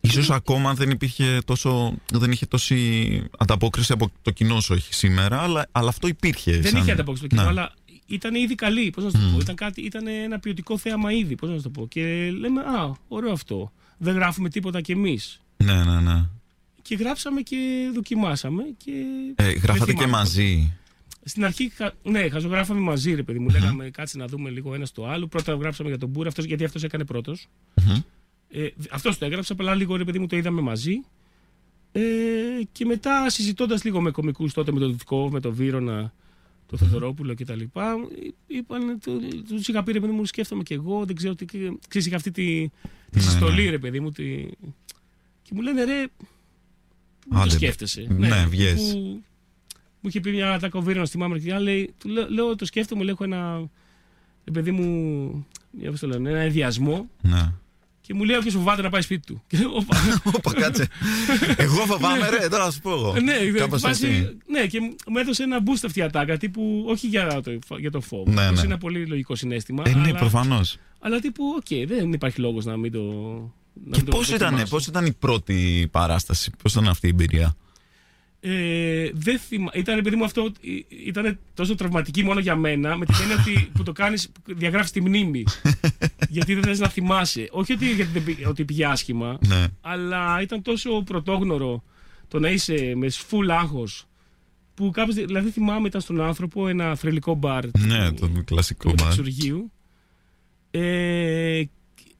Ίσως 0.00 0.30
ακόμα 0.30 0.74
δεν 0.74 0.90
υπήρχε 0.90 1.38
τόσο. 1.44 1.94
Δεν 2.12 2.30
είχε 2.30 2.46
τόση 2.46 2.76
ανταπόκριση 3.38 3.92
από 3.92 4.10
το 4.22 4.30
κοινό 4.30 4.60
σου 4.60 4.74
όχι 4.76 4.94
σήμερα, 4.94 5.40
αλλά, 5.42 5.66
αλλά 5.72 5.88
αυτό 5.88 6.06
υπήρχε. 6.08 6.52
Δεν 6.52 6.70
σαν- 6.70 6.80
είχε 6.82 6.92
ανταπόκριση 6.92 7.22
το 7.28 7.28
κοινό, 7.28 7.42
Ναι. 7.42 7.48
αλλά 7.48 7.72
ήταν 8.06 8.34
ήδη 8.34 8.54
καλή. 8.54 8.90
Πώς 8.90 9.04
να 9.04 9.10
σου 9.10 9.16
το 9.18 9.22
Μμ. 9.26 9.32
πω. 9.32 9.38
Ήταν, 9.40 9.54
κάτι, 9.54 9.80
ήταν 9.80 10.06
ένα 10.06 10.38
ποιοτικό 10.38 10.78
θέαμα 10.78 11.12
ήδη. 11.12 11.34
Πώς 11.34 11.48
να 11.50 11.56
σου 11.56 11.62
το 11.62 11.70
πω. 11.70 11.86
Και 11.88 12.30
λέμε 12.38 12.60
Α, 12.60 12.92
ωραίο 13.08 13.32
αυτό. 13.32 13.72
Δεν 13.98 14.14
γράφουμε 14.14 14.48
τίποτα 14.48 14.80
κι 14.80 14.92
εμείς. 14.92 15.40
Ναι, 15.56 15.84
ναι, 15.84 16.00
ναι. 16.00 16.24
Και 16.96 16.98
γράψαμε 17.02 17.40
και 17.40 17.90
δοκιμάσαμε. 17.94 18.62
Και 18.76 18.90
Ε, 19.34 19.44
δεν 19.44 19.58
γράφατε 19.62 19.92
και 19.92 19.98
θυμάμαι. 19.98 20.16
μαζί. 20.16 20.72
Στην 21.24 21.44
αρχή, 21.44 21.68
χα- 21.74 21.92
ναι, 22.02 22.28
χαζογράφαμε 22.28 22.80
μαζί, 22.80 23.14
ρε 23.14 23.22
παιδί 23.22 23.38
μου. 23.38 23.48
Λέγαμε 23.50 23.90
κάτσε 23.90 24.18
να 24.18 24.26
δούμε 24.26 24.50
λίγο 24.50 24.74
ένα 24.74 24.86
στο 24.86 25.06
άλλο. 25.06 25.26
Πρώτα 25.26 25.54
γράψαμε 25.54 25.88
για 25.88 25.98
τον 25.98 26.08
Μπούρα, 26.08 26.28
αυτός, 26.28 26.44
γιατί 26.44 26.64
αυτός 26.64 26.82
έκανε 26.82 27.04
πρώτος. 27.04 27.48
Μμμ. 27.86 27.96
Ε, 28.48 28.68
αυτός 28.90 29.18
το 29.18 29.24
έγραψε, 29.24 29.52
απλά 29.52 29.74
λίγο 29.74 29.96
ρε 29.96 30.04
παιδί 30.04 30.18
μου 30.18 30.26
το 30.26 30.36
είδαμε 30.36 30.60
μαζί. 30.60 31.00
Ε, 31.92 32.00
και 32.72 32.84
μετά 32.84 33.30
συζητώντας 33.30 33.84
λίγο 33.84 34.00
με 34.00 34.10
κομικούς 34.10 34.52
τότε 34.52 34.72
με 34.72 34.78
τον 34.80 34.90
Δυτικό, 34.90 35.30
με 35.30 35.40
τον 35.40 35.52
Βύρονα, 35.54 36.12
τον 36.66 36.78
Θεοδωρόπουλο 36.78 37.34
κτλ. 37.34 37.60
Είπαν, 38.46 38.98
του 39.48 39.60
είχα 39.68 39.82
πει 39.82 39.92
ρε 39.92 40.00
παιδί 40.00 40.12
μου, 40.12 40.24
σκέφτομαι 40.24 40.62
και 40.62 40.74
εγώ, 40.74 41.04
δεν 41.04 41.16
ξέρω 41.16 41.34
τι. 41.34 41.44
Ξέρεις, 41.88 42.06
είχα 42.06 42.16
αυτή 42.16 42.30
τη, 42.30 42.68
τη 42.68 43.16
Ναι, 43.16 43.20
συστολή, 43.22 43.64
ναι. 43.64 43.70
ρε 43.70 43.78
παιδί 43.78 44.00
μου. 44.00 44.10
Τη... 44.10 44.24
Και 45.42 45.50
μου 45.54 45.60
λένε 45.60 45.84
ρε. 45.84 46.04
Μην 47.30 47.38
Άντε, 47.40 47.48
το 47.48 47.54
σκέφτεσαι. 47.54 48.06
ναι, 48.10 48.46
βγες. 48.48 48.80
Που- 48.92 49.22
Μου 50.04 50.08
είχε 50.08 50.20
πει 50.20 50.30
μια 50.30 50.58
τάκα 50.58 50.78
ο 50.78 50.82
Βύρονα 50.82 51.04
στη 51.06 51.18
μάμα 51.18 51.38
και 51.38 51.58
λέει, 51.58 51.94
του 51.98 52.08
λέω, 52.08 52.26
λέω, 52.30 52.56
το 52.56 52.64
σκέφτομαι, 52.64 53.02
λέω, 53.04 53.12
έχω 53.12 53.24
ένα. 53.24 53.68
Ρε 54.44 54.50
παιδί 54.52 54.70
μου, 54.70 55.46
μια, 55.70 55.90
πώς 55.90 56.00
το 56.00 56.06
λένε, 56.06 56.30
ένα 56.30 56.38
ενδοιασμό 56.40 57.08
Ναι. 57.20 57.52
και 58.00 58.14
μου 58.14 58.24
λέει 58.24 58.36
όποιος 58.36 58.54
φοβάται 58.54 58.82
να 58.82 58.90
πάει 58.90 59.00
σπίτι 59.02 59.26
του. 59.26 59.42
Και 59.46 59.58
λέω, 59.58 59.70
«Όπα». 59.74 59.96
Όπα, 60.36 60.52
κάτσε. 60.54 60.88
εγώ 61.56 61.74
φοβάμαι, 61.86 62.28
ρε, 62.28 62.48
τώρα 62.48 62.64
να 62.64 62.70
σου 62.70 62.80
πω 62.80 62.90
εγώ. 62.90 63.14
ναι, 63.20 63.32
Κάπως 63.58 63.80
φάση- 63.80 64.06
έτσι. 64.06 64.36
ναι, 64.46 64.66
και 64.66 64.80
μου 64.80 65.18
έδωσε 65.18 65.42
ένα 65.42 65.58
boost 65.66 65.82
αυτή 65.84 65.98
η 65.98 66.02
ατάκα 66.02 66.36
τύπου 66.36 66.84
όχι 66.88 67.06
για 67.06 67.40
το, 67.40 67.76
για 67.78 67.90
το 67.90 68.00
φόβο. 68.00 68.30
Ναι, 68.32 68.40
Αυτό 68.40 68.52
ναι. 68.52 68.58
είναι 68.58 68.66
ένα 68.66 68.78
πολύ 68.78 69.06
λογικό 69.06 69.34
συναίσθημα. 69.34 69.82
Ε, 69.86 69.94
ναι, 69.94 70.00
αλλά, 70.08 70.18
προφανώς. 70.18 70.78
αλλά 71.00 71.18
τύπου, 71.20 71.44
οκ, 71.56 71.86
δεν 71.88 72.12
υπάρχει 72.12 72.40
λόγος 72.40 72.64
να 72.64 72.76
μην 72.76 72.92
το. 72.92 73.00
Να 73.74 73.90
Και 73.90 74.02
μην 74.02 74.04
το 74.04 74.16
πώς 74.16 74.28
ήταν, 74.28 74.38
δοκιμάσω. 74.38 74.66
πώς 74.74 74.86
ήταν 74.86 75.06
η 75.06 75.12
πρώτη 75.12 75.88
παράσταση, 75.90 76.50
πώς 76.62 76.72
ήταν 76.72 76.88
αυτή 76.88 77.06
η 77.06 77.10
εμπειρία; 77.10 77.56
Ε, 78.40 79.10
δεν 79.14 79.38
θυμα... 79.38 79.70
Ήταν 79.74 79.98
επειδή 79.98 80.16
μου 80.16 80.24
αυτό 80.24 80.42
ε, 80.42 80.96
ήταν 81.06 81.38
τόσο 81.54 81.74
τραυματική 81.74 82.22
μόνο 82.24 82.40
για 82.40 82.56
μένα, 82.56 82.96
με 82.96 83.06
την 83.06 83.14
έννοια 83.20 83.36
ότι 83.40 83.70
που 83.74 83.82
το 83.82 83.92
κάνεις, 83.92 84.32
διαγράφεις 84.46 84.90
τη 84.90 85.00
μνήμη. 85.00 85.44
γιατί 86.28 86.54
δεν 86.54 86.62
θες 86.62 86.78
να 86.78 86.88
θυμάσαι. 86.88 87.48
Όχι 87.50 87.72
ότι, 87.72 87.92
γιατί 87.94 88.10
δεν 88.12 88.24
πή- 88.24 88.46
ότι 88.46 88.64
πήγε 88.64 88.86
άσχημα, 88.86 89.38
Ναι. 89.46 89.64
αλλά 89.80 90.40
ήταν 90.42 90.62
τόσο 90.62 91.02
πρωτόγνωρο 91.02 91.82
το 92.28 92.38
να 92.38 92.50
είσαι 92.50 92.92
μες 92.96 93.24
full 93.30 93.48
άγχος. 93.50 94.06
Που 94.74 94.90
κάποιος, 94.90 95.14
δηλαδή 95.14 95.50
θυμάμαι 95.50 95.86
ήταν 95.86 96.00
στον 96.00 96.20
άνθρωπο 96.20 96.68
ένα 96.68 96.94
θρελικό 96.96 97.34
μπαρ 97.34 97.64
Ναι, 97.78 98.12
του, 98.12 98.32
το 98.32 98.42
κλασικό 98.44 98.88
του 98.88 98.94
μπαρ. 98.98 99.08
Μεταξουργείου. 99.08 99.72
Ε, 100.70 101.62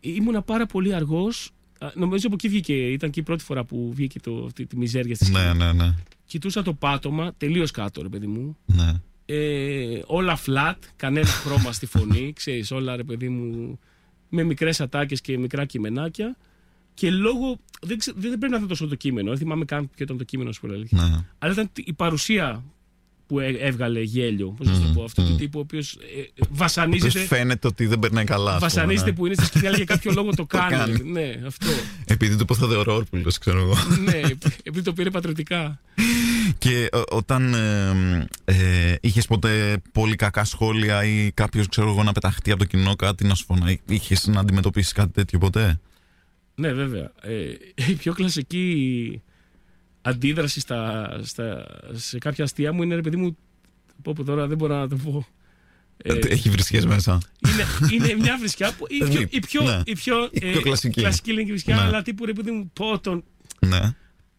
ήμουνα 0.02 0.42
πάρα 0.42 0.66
πολύ 0.66 0.94
αργός. 0.94 1.50
Α, 1.78 1.90
Νομίζω 1.94 2.26
από 2.26 2.34
εκεί 2.34 2.48
βγήκε, 2.48 2.90
ήταν 2.90 3.10
και 3.10 3.20
η 3.20 3.22
πρώτη 3.22 3.44
φορά 3.44 3.64
που 3.64 3.92
βγήκε 3.94 4.20
το, 4.20 4.44
αυτή 4.44 4.66
τη 4.66 4.76
μιζέρια 4.76 5.14
στη 5.14 5.24
σκηνή. 5.24 5.42
Ναι, 5.44 5.52
ναι, 5.52 5.72
ναι. 5.72 5.94
κοιτούσα 6.24 6.62
το 6.62 6.72
πάτωμα 6.74 7.34
τελείως 7.36 7.70
κάτω, 7.70 8.02
ρε 8.02 8.08
παιδί 8.08 8.26
μου. 8.26 8.56
Ναι. 8.66 8.92
Ε, 9.26 10.02
όλα 10.06 10.38
flat, 10.46 10.74
κανένα 10.96 11.26
χρώμα 11.26 11.72
στη 11.72 11.86
φωνή, 11.86 12.32
ξέρεις, 12.36 12.70
όλα 12.70 12.96
ρε 12.96 13.04
παιδί 13.04 13.28
μου 13.28 13.78
με 14.28 14.42
μικρές 14.42 14.80
ατάκες 14.80 15.20
και 15.20 15.38
μικρά 15.38 15.64
κειμενάκια 15.64 16.36
και 16.94 17.10
λόγω, 17.10 17.58
δεν, 17.80 17.98
ξε, 17.98 18.12
δεν 18.16 18.30
πρέπει 18.30 18.48
να 18.50 18.56
ήταν 18.56 18.68
τόσο 18.68 18.86
το 18.88 18.94
κείμενο, 18.94 19.28
δεν 19.28 19.38
θυμάμαι 19.38 19.64
καν 19.64 19.90
ποιο 19.90 20.04
ήταν 20.04 20.16
το 20.16 20.24
κείμενο 20.24 20.52
σου 20.52 20.60
πολύ 20.60 20.88
Ναι. 20.90 21.24
αλλά 21.38 21.52
ήταν 21.52 21.70
η 21.74 21.92
παρουσία 21.92 22.64
που 23.32 23.40
έ- 23.40 23.56
έβγαλε 23.60 24.00
γέλιο, 24.00 24.48
πώς 24.58 24.66
να 24.66 24.74
σου 24.74 24.80
το 24.82 24.92
πω, 24.94 25.04
αυτού 25.04 25.22
του 25.26 25.34
τύπου 25.36 25.58
ο 25.58 25.62
οποίος 25.62 25.92
ε, 25.92 25.98
Ποιος 26.34 26.48
βασανίζεται, 26.50 27.18
φαίνεται 27.18 27.66
ότι 27.66 27.86
δεν 27.86 27.98
περνάει 27.98 28.24
καλά. 28.24 28.50
ας 28.50 28.56
πούμε, 28.56 28.66
βασανίζεται 28.68 29.10
ναι. 29.10 29.16
που 29.16 29.26
είναι 29.26 29.34
στη 29.34 29.44
σκηνή, 29.44 29.66
αλλά 29.66 29.76
για 29.76 29.84
κάποιο 29.84 30.12
λόγο 30.12 30.30
το 30.40 30.46
κάνει. 30.46 30.70
κάνει. 30.76 31.10
ναι, 31.10 31.40
αυτό. 31.46 31.66
Επειδή 32.06 32.36
του 32.36 32.44
πόθα 32.44 32.66
Ορόπουλο, 32.66 33.32
ξέρω 33.40 33.58
εγώ. 33.58 33.74
ναι, 34.04 34.20
επειδή 34.62 34.82
το 34.84 34.92
πήρε 34.92 35.10
πατριωτικά. 35.10 35.80
Και 36.58 36.88
ο- 36.92 37.16
όταν 37.16 37.54
ε, 37.54 38.26
ε, 38.44 38.94
είχες 39.00 39.26
ποτέ 39.26 39.82
πολύ 39.92 40.16
κακά 40.16 40.44
σχόλια 40.44 41.04
ή 41.04 41.30
κάποιος, 41.34 41.68
ξέρω 41.68 41.88
εγώ, 41.88 42.02
να 42.02 42.12
πεταχτεί 42.12 42.50
από 42.50 42.58
το 42.60 42.64
κοινό 42.66 42.96
κάτι 42.96 43.26
να 43.26 43.34
σου 43.34 43.44
φωνάει, 43.44 43.78
είχες 43.88 44.26
να 44.26 44.40
αντιμετωπίσεις 44.40 44.92
κάτι 44.92 45.12
τέτοιο 45.12 45.38
ποτέ; 45.38 45.80
Ναι, 46.54 46.72
βέβαια. 46.72 47.12
Ε, 47.22 47.32
η 47.90 47.92
πιο 47.94 48.12
κλασική 48.12 49.22
αντίδραση 50.02 50.60
στα, 50.60 51.10
στα, 51.22 51.66
σε 51.92 52.18
κάποια 52.18 52.44
αστεία 52.44 52.72
μου 52.72 52.82
είναι, 52.82 52.94
ρε 52.94 53.00
παιδί 53.00 53.16
μου, 53.16 53.36
πω 54.02 54.12
πω 54.12 54.24
τώρα 54.24 54.46
δεν 54.46 54.56
μπορώ 54.56 54.74
να 54.76 54.88
το 54.88 54.96
πω. 54.96 55.26
Ε, 56.04 56.12
Έχει 56.28 56.48
βρισκές 56.50 56.86
μέσα. 56.86 57.18
είναι, 57.92 58.04
είναι 58.04 58.14
μια 58.22 58.36
βρισκιά 58.38 58.72
που 58.78 58.86
η 58.88 59.04
πιο, 59.04 59.26
η 59.30 59.40
πιο, 59.40 59.62
Ναι. 59.62 59.80
η 59.84 59.92
πιο, 59.94 60.28
Η 60.32 60.40
πιο 60.40 60.60
κλασική. 60.60 61.00
κλασική 61.00 61.30
λένε 61.30 61.42
και 61.42 61.50
βρισκιά, 61.50 61.74
Ναι. 61.76 61.80
αλλά 61.82 62.02
τύπου 62.02 62.24
ρε 62.24 62.32
παιδί 62.32 62.50
μου 62.50 62.70
πότον 62.72 63.24
Ναι. 63.58 63.94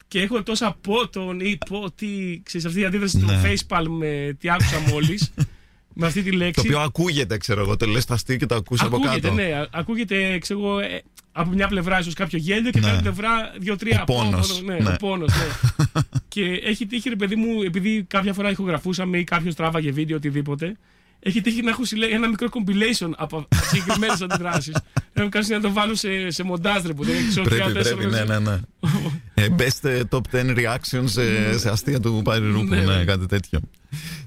και 0.07 0.21
έχω 0.21 0.43
τόσα 0.43 0.77
πότον 0.81 1.39
ή 1.39 1.57
πότι, 1.69 2.41
ξέρεις 2.45 2.65
αυτή 2.67 2.79
η 2.79 2.85
αντίδραση 2.85 3.17
Ναι. 3.17 3.23
του 3.25 3.31
facepalm 3.43 3.87
με 3.87 4.35
τι 4.39 4.49
άκουσα 4.49 4.79
μόλις 4.79 5.31
με 5.95 6.05
αυτή 6.07 6.23
τη 6.23 6.31
λέξη. 6.31 6.53
Το 6.53 6.61
οποίο 6.61 6.79
ακούγεται, 6.79 7.37
ξέρω 7.37 7.61
εγώ. 7.61 7.75
Το 7.77 7.85
λες 7.85 8.05
τα 8.05 8.13
αστεία 8.13 8.35
και 8.35 8.45
το 8.45 8.55
ακούς 8.55 8.81
από 8.81 8.95
Ακούγεται, 8.95 9.19
κάτω. 9.19 9.33
ναι. 9.33 9.43
α- 9.55 9.67
Ακούγεται, 9.71 10.37
ξέρω 10.37 10.59
εγώ, 10.59 10.79
ε, 10.79 11.01
από 11.35 11.49
μια 11.49 11.67
πλευρά 11.67 11.99
ίσως 11.99 12.13
κάποιο 12.13 12.37
γέλιο 12.39 12.71
και 12.71 12.77
από 12.77 12.87
Ναι. 12.87 12.93
την 12.93 12.93
άλλη 12.93 13.01
πλευρά 13.01 13.51
δύο-τρία. 13.59 14.01
Ο 14.01 14.03
πόνος, 14.13 14.47
πόνο, 14.53 14.73
ναι, 14.73 14.79
ναι. 14.83 14.89
ο 14.89 14.95
πόνος, 14.99 15.29
ναι. 15.33 16.01
και 16.33 16.43
έχει 16.63 16.85
τύχει, 16.85 17.09
ρε 17.09 17.15
παιδί 17.15 17.35
μου, 17.35 17.61
επειδή 17.61 18.03
κάποια 18.07 18.33
φορά 18.33 18.49
ηχογραφούσαμε 18.49 19.17
ή 19.17 19.23
κάποιος 19.23 19.55
τράβαγε 19.55 19.91
βίντεο 19.91 20.17
οτιδήποτε, 20.17 20.77
έχει 21.19 21.41
τύχει 21.41 21.61
να 21.61 21.69
έχω 21.69 21.85
συλλέγει 21.85 22.13
ένα 22.13 22.27
μικρό 22.27 22.47
compilation 22.51 23.09
από 23.17 23.47
συγκεκριμένες 23.69 24.21
αντιδράσεις. 24.29 24.75
Να 25.13 25.23
μου 25.23 25.29
κάνεις 25.29 25.49
να 25.49 25.61
το 25.61 25.71
βάλω 25.71 25.95
σε, 25.95 26.29
σε 26.29 26.43
μοντάζ, 26.43 26.83
ρε 26.85 26.93
που 26.93 27.03
δεν 27.03 27.15
ξέρω 27.29 27.45
Πρέπει, 27.45 27.61
ποια 27.63 27.73
τέσσερα 27.73 27.95
πρέπει, 27.95 28.11
ναι, 28.11 28.23
ναι, 28.23 28.39
ναι. 28.39 28.59
Ε, 29.43 29.47
best 29.57 29.89
ε, 29.89 30.01
top 30.09 30.21
10 30.31 30.55
reactions 30.57 31.03
σε, 31.05 31.57
σε 31.59 31.69
αστεία 31.69 31.99
του 31.99 32.21
Πάρη 32.23 32.45
Ρούπου, 32.51 32.63
Ναι, 32.63 32.81
ναι, 32.81 32.95
ναι. 32.97 33.03
κάτι 33.03 33.25
τέτοιο. 33.25 33.59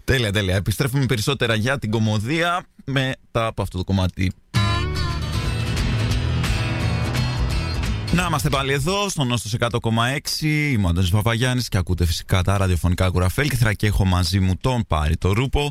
Τέλεια, 0.05 0.33
τέλεια. 0.33 0.57
Επιστρέφουμε 0.57 1.07
περισσότερα 1.07 1.55
για 1.55 1.79
την 1.79 1.90
κομμωδία 1.90 2.64
μετά 2.85 3.47
από 3.47 3.62
αυτό 3.62 3.79
το 3.79 3.85
κομμάτι. 3.85 4.33
Να 8.16 8.26
είμαστε 8.29 8.48
πάλι 8.48 8.72
εδώ, 8.72 9.09
στον 9.09 9.26
Νόστος 9.26 9.55
100,6. 9.59 10.40
Είμαι 10.72 10.87
ο 10.87 10.88
Αντώνης 10.88 11.11
Παπαγιάννης 11.11 11.68
και 11.68 11.79
ακούτε 11.79 12.05
φυσικά 12.07 12.42
τα 12.42 12.57
ραδιοφωνικά 12.57 13.11
κουραφέλκυθρα 13.11 13.72
και 13.74 13.87
έχω 13.87 14.05
μαζί 14.05 14.40
μου 14.40 14.57
τον 14.61 14.85
Πάρη 14.87 15.16
το 15.16 15.33
Ρούπο. 15.33 15.70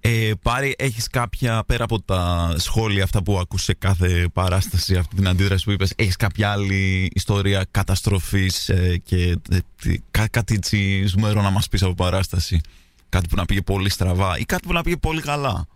Ε, 0.00 0.30
Πάρη, 0.42 0.74
έχεις 0.78 1.06
κάποια, 1.08 1.62
πέρα 1.66 1.84
από 1.84 2.02
τα 2.02 2.52
σχόλια 2.58 3.04
αυτά 3.04 3.22
που 3.22 3.38
ακούς 3.38 3.62
σε 3.62 3.74
κάθε 3.74 4.28
παράσταση, 4.32 4.96
αυτή 4.96 5.14
την 5.16 5.28
αντίδραση 5.28 5.64
που 5.64 5.70
είπες, 5.70 5.92
έχεις 5.96 6.16
κάποια 6.16 6.50
άλλη 6.50 7.10
ιστορία 7.14 7.66
καταστροφής 7.70 8.68
ε, 8.68 9.00
και 9.04 9.38
ε, 9.50 9.58
τι- 9.82 9.98
κά- 10.10 10.30
κάτι 10.30 10.54
έτσι 10.54 11.04
ζουμερό 11.06 11.42
να 11.42 11.50
μας 11.50 11.68
πεις 11.68 11.82
από 11.82 11.94
παράσταση; 11.94 12.60
Κάτι 13.08 13.28
που 13.28 13.36
να 13.36 13.44
πήγε 13.44 13.60
πολύ 13.60 13.90
στραβά 13.90 14.38
ή 14.38 14.44
κάτι 14.44 14.66
που 14.66 14.72
να 14.72 14.82
πήγε 14.82 14.96
πολύ 14.96 15.20
καλά; 15.20 15.66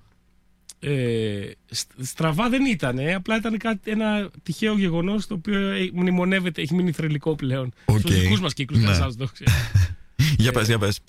Ε, 0.83 1.51
στ- 1.67 1.93
στραβά 2.05 2.49
δεν 2.49 2.65
ήταν, 2.65 2.99
ε, 2.99 3.15
απλά 3.15 3.37
ήταν 3.37 3.57
κάτι, 3.59 3.91
ένα 3.91 4.31
τυχαίο 4.43 4.79
γεγονός 4.79 5.27
το 5.27 5.35
οποίο 5.35 5.69
ε, 5.69 5.91
μνημονεύεται, 5.93 6.63
έχει 6.63 6.75
μείνει 6.75 6.93
θρυλικό 6.93 7.35
πλέον. 7.35 7.73
Οκ. 7.85 7.99
Στους 7.99 8.21
δικούς 8.21 8.41
μας 8.41 8.53
κύκλους, 8.55 8.81
Ναι. 8.81 8.87
δεν 8.87 8.95
σας 8.95 9.17
το 9.17 9.29
ξέρω. 9.33 9.51
για 10.39 10.53
πες, 10.53 10.67
για 10.67 10.79
πες. 10.79 11.01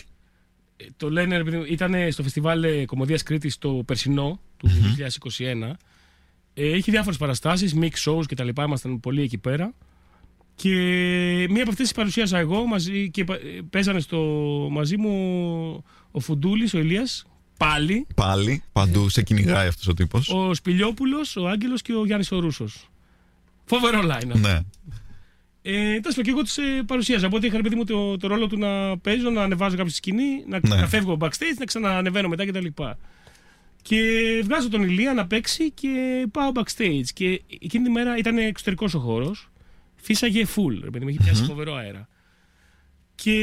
Ε, 0.78 0.86
το 0.98 1.10
λένε, 1.10 1.38
ρε 1.38 1.44
παιδί 1.44 1.58
μου, 1.58 1.64
ήταν 1.68 2.12
στο 2.12 2.24
φεστιβάλ 2.24 2.64
ε, 2.64 2.86
Κομμωδίας 2.86 3.24
Κρήτης 3.24 3.58
το 3.58 3.70
περσινό 3.86 4.40
του 4.58 4.70
2021. 5.38 5.72
Ε, 6.54 6.72
έχει 6.72 6.92
διάφορες 6.92 7.18
παραστάσεις, 7.18 7.76
mix 7.80 8.12
shows 8.12 8.26
και 8.26 8.36
τα 8.36 8.44
λοιπά, 8.44 8.64
ήμασταν 8.64 9.00
πολύ 9.00 9.22
εκεί 9.22 9.38
πέρα. 9.38 9.74
Και 10.56 10.70
μία 11.50 11.62
από 11.62 11.72
αυτές 11.72 11.76
τις 11.88 11.92
παρουσίασα 11.92 12.38
εγώ 12.38 12.66
μαζί, 12.66 13.10
και 13.12 13.24
πα- 13.24 13.34
ε, 13.36 13.60
παίζανε 13.70 14.00
στο, 14.00 14.18
μαζί 14.72 14.98
μου 14.98 15.12
ο, 15.76 15.84
ο 16.12 16.20
Φουντούλης, 16.20 16.74
ο 16.74 16.80
Ηλίας, 16.80 17.26
πάλι, 17.66 18.08
Πάλι, 18.16 18.64
παντού 18.72 19.10
σε 19.10 19.22
κυνηγάει 19.24 19.68
αυτός 19.68 19.88
ο 19.88 19.94
τύπος. 19.94 20.30
ο 20.30 20.54
Σπηλιόπουλος, 20.54 21.36
ο 21.36 21.48
Άγγελος 21.48 21.82
και 21.82 21.94
ο 21.94 22.06
Γιάννης 22.06 22.32
ο 22.32 22.40
Ρούσος. 22.40 22.90
Φοβερό 23.66 24.00
line. 24.04 24.26
Ναι. 24.36 24.60
Ε, 25.62 25.72
τέλος 26.00 26.02
πάντων, 26.16 26.24
και 26.24 26.30
εγώ 26.30 26.42
τους 26.42 26.58
ε, 26.58 26.84
παρουσίαζα. 26.88 27.28
Οπότε 27.28 27.48
είχα 27.48 27.56
ρε 27.56 27.62
παιδί 27.64 27.76
μου 27.76 27.86
το, 27.86 28.18
το 28.18 28.28
ρόλο 28.28 28.48
του 28.48 28.58
να 28.58 28.98
παίζω, 28.98 29.30
να 29.30 29.44
ανεβάζω 29.44 29.76
κάποιο 29.76 29.90
στη 29.92 29.98
σκηνή, 29.98 30.44
να, 30.48 30.60
Ναι. 30.68 30.76
να 30.76 30.88
φεύγω 30.88 31.18
backstage, 31.20 31.58
να 31.60 31.66
ξανανεβαίνω 31.66 32.28
μετά 32.28 32.46
κτλ. 32.46 32.66
Και 33.82 33.98
βγάζω 34.44 34.70
τον 34.70 34.82
Ηλία 34.84 35.14
να 35.14 35.28
παίξει 35.28 35.72
και 35.72 36.26
πάω 36.32 36.52
backstage. 36.56 37.04
Και 37.14 37.42
εκείνη 37.62 37.84
τη 37.84 37.90
μέρα 37.90 38.18
ήταν 38.18 38.38
εξωτερικός 38.38 38.94
ο 38.94 39.00
χώρος. 39.00 39.50
Φύσαγε 39.96 40.46
full, 40.56 40.80
ρε 40.84 40.90
παιδί 40.90 41.04
μου, 41.06 41.10
είχε 41.10 41.20
πιάσει 41.24 41.44
φοβερό 41.44 41.76
αέρα. 41.76 42.08
Και 43.16 43.34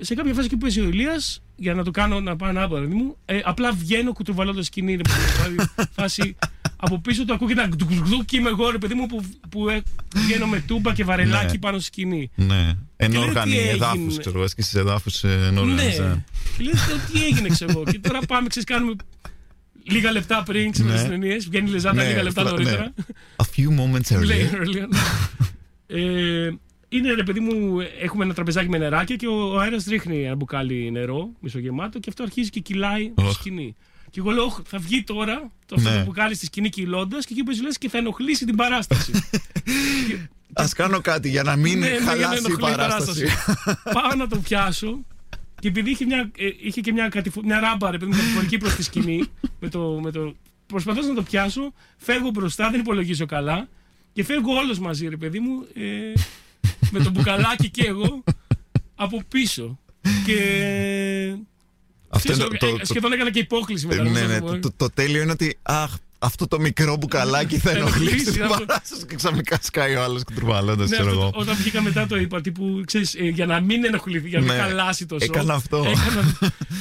σε 0.00 0.14
κάποια 0.14 0.32
φάση 0.34 0.44
εκεί 0.46 0.54
που 0.54 0.60
παίζει 0.60 0.80
ο 0.80 0.84
Ηλίας, 0.88 1.42
για 1.60 1.74
να 1.74 1.84
το 1.84 1.90
κάνω 1.90 2.20
να 2.20 2.36
πάω 2.36 2.48
ένα 2.48 2.60
άλλο 2.62 2.74
παιδί 2.80 2.94
μου, 2.94 3.16
ε, 3.24 3.40
απλά 3.44 3.72
βγαίνω 3.72 4.12
κουτρουβαλώντα 4.12 4.62
σκηνή. 4.62 4.94
Ρε, 4.96 5.02
παιδί 5.02 5.20
μου, 5.20 5.54
δηλαδή, 5.54 5.70
φάση 5.96 6.36
από 6.76 6.98
πίσω 7.00 7.24
του 7.24 7.32
ακούγεται 7.34 7.62
ένα 7.62 7.70
γκντουκ 7.76 8.24
και 8.24 8.36
είμαι 8.36 8.48
εγώ 8.48 8.70
ρε 8.70 8.78
παιδί 8.78 8.94
μου 8.94 9.06
που, 9.06 9.24
που 9.48 9.68
ε, 9.68 9.82
βγαίνω 10.14 10.46
με 10.46 10.60
τούμπα 10.66 10.92
και 10.94 11.04
βαρελάκι 11.04 11.52
Ναι. 11.52 11.58
πάνω 11.58 11.76
στη 11.76 11.86
σκηνή. 11.86 12.30
Ναι. 12.34 12.74
Ενώ 12.96 13.18
λέω, 13.18 13.28
οργανεί 13.28 13.50
τι 13.52 13.58
έγινε; 13.58 13.72
εδάφους, 13.72 14.18
ξέρω 14.18 14.34
εγώ, 14.36 14.44
έσκησε 14.44 14.78
εδάφους 14.78 15.24
ενώ 15.24 15.50
Ναι. 15.50 15.72
οργανίζει. 15.72 16.24
Και 16.56 16.62
λέει, 16.64 16.72
«Το 16.72 17.12
τι 17.12 17.24
έγινε, 17.24 17.48
ξέρω 17.48 17.70
εγώ. 17.70 17.84
Και 17.84 17.98
τώρα 17.98 18.18
πάμε, 18.28 18.48
ξέρεις, 18.48 18.68
κάνουμε 18.68 18.94
λίγα 19.82 20.12
λεπτά 20.12 20.42
πριν, 20.42 20.70
ξέρω, 20.70 20.88
Ναι. 20.88 20.96
στι 20.98 21.08
ταινίες. 21.08 21.48
Βγαίνει 21.48 21.68
η 21.68 21.72
Λεζάντα 21.72 22.02
Ναι, 22.02 22.08
λίγα 22.08 22.22
λεπτά 22.22 22.42
ναι. 22.42 22.50
νωρίτερα. 22.50 22.94
A 23.36 23.44
few 23.56 23.68
moments 23.68 24.24
Λέει 24.24 24.50
earlier. 24.52 24.88
Earlier, 26.90 26.92
ναι. 26.92 26.98
Ε, 26.98 27.06
είναι 27.06 27.12
ρε 27.14 27.22
παιδί 27.22 27.40
μου, 27.40 27.76
έχουμε 28.00 28.24
ένα 28.24 28.34
τραπεζάκι 28.34 28.68
με 28.68 28.78
νεράκια 28.78 29.16
και 29.16 29.26
ο, 29.26 29.52
ο 29.52 29.58
αέρας 29.58 29.84
ρίχνει 29.84 30.22
ένα 30.24 30.34
μπουκάλι 30.34 30.90
νερό, 30.90 31.28
μισογεμάτο, 31.40 31.98
και 31.98 32.06
αυτό 32.08 32.22
αρχίζει 32.22 32.50
και 32.50 32.60
κυλάει 32.60 33.02
στη 33.16 33.24
Οχ. 33.26 33.32
σκηνή. 33.32 33.74
Και 34.10 34.20
εγώ 34.20 34.30
λέω, 34.30 34.44
«Ωχ, 34.44 34.60
θα 34.64 34.78
βγει 34.78 35.04
τώρα 35.04 35.50
το, 35.66 35.74
αυτό 35.78 35.90
Ναι. 35.90 35.96
το 35.98 36.04
μπουκάλι 36.04 36.34
στη 36.34 36.44
σκηνή 36.46 36.68
κυλώντας 36.68 37.24
και 37.26 37.32
εκεί 37.32 37.42
που 37.42 37.62
λες 37.62 37.78
και 37.78 37.88
θα 37.88 37.98
ενοχλήσει 37.98 38.44
την 38.46 38.56
παράσταση. 38.56 39.12
Α 40.52 40.64
κάνω 40.76 41.00
κάτι 41.00 41.28
για 41.28 41.42
να 41.42 41.56
μην 41.56 41.78
Ναι, 41.78 41.86
ναι, 41.88 41.92
για 41.94 42.00
να 42.04 42.06
χαλάσει 42.10 42.34
η 42.34 42.36
ενοχλεί 42.46 42.70
η 42.72 42.76
παράσταση. 42.76 43.26
Πάω 43.92 44.14
να 44.16 44.26
το 44.26 44.36
πιάσω 44.38 45.04
και 45.60 45.68
επειδή 45.68 45.90
είχε, 45.90 46.04
μια, 46.04 46.30
ε, 46.38 46.46
είχε 46.62 46.80
και 46.80 46.92
μια, 46.92 47.08
κατηφο- 47.08 47.44
μια 47.44 47.60
ράμπα 47.60 47.90
ρε 47.90 47.98
παιδί 47.98 48.10
μου 48.10 48.16
κατηφορική 48.16 48.56
προς 48.58 48.74
τη 48.74 48.82
σκηνή, 48.82 49.22
με 49.60 49.68
το, 49.68 50.00
με 50.02 50.10
το, 50.10 50.34
προσπαθώ 50.66 51.02
να 51.08 51.14
το 51.14 51.22
πιάσω, 51.22 51.72
φεύγω 51.96 52.30
μπροστά, 52.30 52.70
δεν 52.70 52.80
υπολογίζω 52.80 53.26
καλά 53.26 53.68
και 54.12 54.24
φεύγω 54.24 54.52
όλος 54.54 54.78
μαζί, 54.78 55.08
ρε 55.08 55.16
παιδί 55.16 55.40
μου, 55.40 55.66
ε, 55.74 56.12
με 56.90 56.98
το 57.04 57.10
μπουκαλάκι 57.10 57.70
και 57.70 57.84
εγώ 57.86 58.24
από 58.94 59.22
πίσω. 59.28 59.78
Και. 60.26 60.38
Αυτό 62.08 62.32
είναι 62.32 62.42
ξέρεις, 62.42 62.58
το- 62.60 62.66
ε, 62.66 62.78
το- 62.78 62.84
σχεδόν 62.86 63.12
έκανα 63.12 63.30
και 63.30 63.38
υπόκληση 63.38 63.86
μετά. 63.86 64.02
Ναι, 64.02 64.10
να 64.20 64.26
ναι, 64.26 64.38
το 64.38 64.44
πω. 64.44 64.50
το- 64.52 64.58
το- 64.60 64.72
Το 64.76 64.90
τέλειο 64.90 65.22
είναι 65.22 65.30
ότι 65.32 65.58
αχ, 65.62 65.94
αυτό 66.18 66.46
το 66.48 66.60
μικρό 66.60 66.96
μπουκαλάκι 66.96 67.58
θα 67.58 67.70
ενοχλήσει 67.70 68.02
ενοχλήσει, 68.10 68.32
την 68.32 68.42
αυτό. 68.42 68.64
παράσταση 68.64 69.06
και 69.06 69.14
ξαφνικά 69.14 69.58
σκάει 69.62 69.94
ο 69.94 70.02
άλλο 70.02 70.20
κουτρουβαλώντα, 70.26 70.84
Ναι, 70.84 70.90
ξέρω 70.90 71.08
αυτό 71.08 71.20
εγώ. 71.20 71.30
το- 71.30 71.38
όταν 71.40 71.56
βγήκα 71.56 71.82
μετά 71.82 72.06
το 72.06 72.16
είπα, 72.16 72.40
τύπου, 72.40 72.82
ξέρεις, 72.86 73.14
ε, 73.14 73.22
για 73.24 73.46
να 73.46 73.60
μην 73.60 73.84
ενοχληθεί, 73.84 74.28
για 74.28 74.38
να 74.40 74.44
μην 74.44 74.54
Ναι. 74.54 74.60
χαλάσει 74.60 75.06
το 75.06 75.18
σώμα. 75.20 75.32
Έκανα 75.38 75.54
αυτό. 75.54 75.84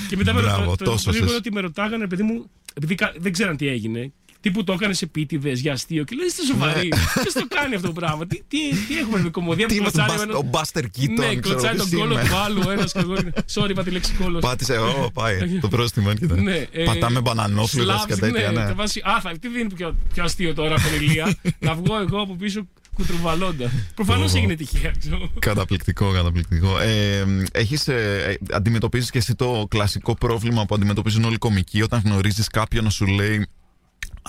και 0.09 0.15
μετά 0.17 0.33
με 0.33 0.41
Μπράβο, 0.41 0.63
ρωτά- 0.63 0.77
το, 0.77 0.83
τόσο 0.91 1.03
το 1.03 1.09
γρήγορο 1.09 1.29
σες. 1.29 1.39
ότι 1.39 1.51
με 1.51 1.59
ρωτάγανε, 1.61 2.07
παιδί 2.07 2.23
μου, 2.23 2.49
επειδή 2.73 2.95
κα- 2.95 3.13
δεν 3.17 3.31
ξέραν 3.31 3.57
τι 3.57 3.67
έγινε. 3.67 4.13
Τύπου 4.47 4.63
το 4.63 4.73
έκανε 4.73 4.93
επίτηδες 5.01 5.59
για 5.59 5.73
αστείο 5.73 6.03
και 6.03 6.15
λέει 6.15 6.25
είστε 6.27 6.43
σοβαροί. 6.43 6.87
Ποιο 7.23 7.31
το 7.41 7.47
κάνει 7.49 7.75
αυτό 7.75 7.87
το 7.87 7.93
πράγμα. 7.93 8.27
Τι, 8.27 8.35
τι, 8.47 8.57
τι 8.87 8.97
έχουμε 8.97 9.19
με 9.21 9.29
κομμωδία 9.29 9.65
Ναι. 9.65 9.71
Τι 9.73 9.77
που 9.77 9.81
είμαι 9.81 9.91
κλωτσάει 9.91 10.17
τον 10.27 10.35
ο 10.35 10.41
Μπασ- 10.41 10.75
ένας- 10.75 10.83
ο 10.83 10.89
Buster 10.91 10.99
Keaton, 10.99 11.17
Ναι, 11.17 11.25
ξέρω 11.25 11.39
κλωτσάει 11.41 11.73
ποιος 11.75 11.89
τον 11.89 11.99
κόλο 11.99 12.13
είμαι. 12.13 12.23
του 12.29 12.35
άλλου 12.35 12.61
ο 12.67 12.71
ένας 12.71 12.91
και 12.91 12.99
εγώ. 12.99 13.15
Sorry, 13.53 13.69
είπα 13.69 13.83
τη 13.83 13.91
λέξη 13.91 14.13
κόλο. 14.13 14.39
Πάτησε, 14.39 14.77
ω, 14.77 15.11
πάει. 15.13 15.59
Το 15.59 15.67
πρόστιμο 15.67 16.07
έρχεται. 16.11 16.41
Ναι, 16.41 16.65
ε, 16.71 16.83
Πατάμε 16.83 17.21
μπανανόφλουδε 17.21 17.91
και 17.91 18.13
Σλάβς, 18.13 18.19
τέτοια, 18.19 18.51
ναι. 18.51 18.59
ναι. 18.59 18.65
θα 18.67 18.73
βάσει- 18.73 19.01
Α, 19.05 19.19
θα, 19.21 19.31
τι 19.41 19.47
δίνει 19.47 19.73
πιο, 19.73 19.95
πιο 20.13 20.23
αστείο 20.23 20.53
τώρα 20.53 20.75
από 20.75 20.83
την 20.87 21.01
Ηλία. 21.07 21.35
να 21.67 21.73
βγω 21.75 21.99
εγώ 21.99 22.21
από 22.21 22.35
πίσω 22.35 22.67
κουτρουβαλώντας. 22.93 23.71
Προφανώς 23.95 24.33
Ω. 24.33 24.37
έγινε 24.37 24.55
τυχαία. 24.55 24.91
ξέρω. 24.99 25.31
Καταπληκτικό, 25.39 26.11
καταπληκτικό. 26.11 26.79
Ε, 26.79 27.25
έχεις, 27.51 27.87
ε, 27.87 28.23
ε, 28.27 28.55
αντιμετωπίζεις 28.55 29.09
και 29.11 29.17
εσύ 29.17 29.35
το 29.35 29.65
κλασικό 29.69 30.13
πρόβλημα 30.13 30.65
που 30.65 30.75
αντιμετωπίζουν 30.75 31.23
όλοι 31.23 31.33
οι 31.33 31.37
κομικοί 31.37 31.81
όταν 31.81 32.01
γνωρίζεις 32.05 32.47
κάποιον 32.47 32.83
να 32.83 32.89
σου 32.89 33.05
λέει 33.05 33.47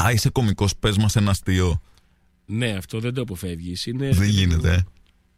Α, 0.04 0.11
είσαι 0.12 0.28
κωμικός, 0.30 0.76
πες 0.76 0.96
μας 0.96 1.16
ένα 1.16 1.30
αστείο. 1.30 1.82
Ναι, 2.46 2.70
αυτό 2.70 3.00
δεν 3.00 3.14
το 3.14 3.20
αποφεύγεις. 3.20 3.87
Είναι, 3.87 4.11
Δεν 4.11 4.28
γίνεται. 4.28 4.72
ε. 4.74 4.84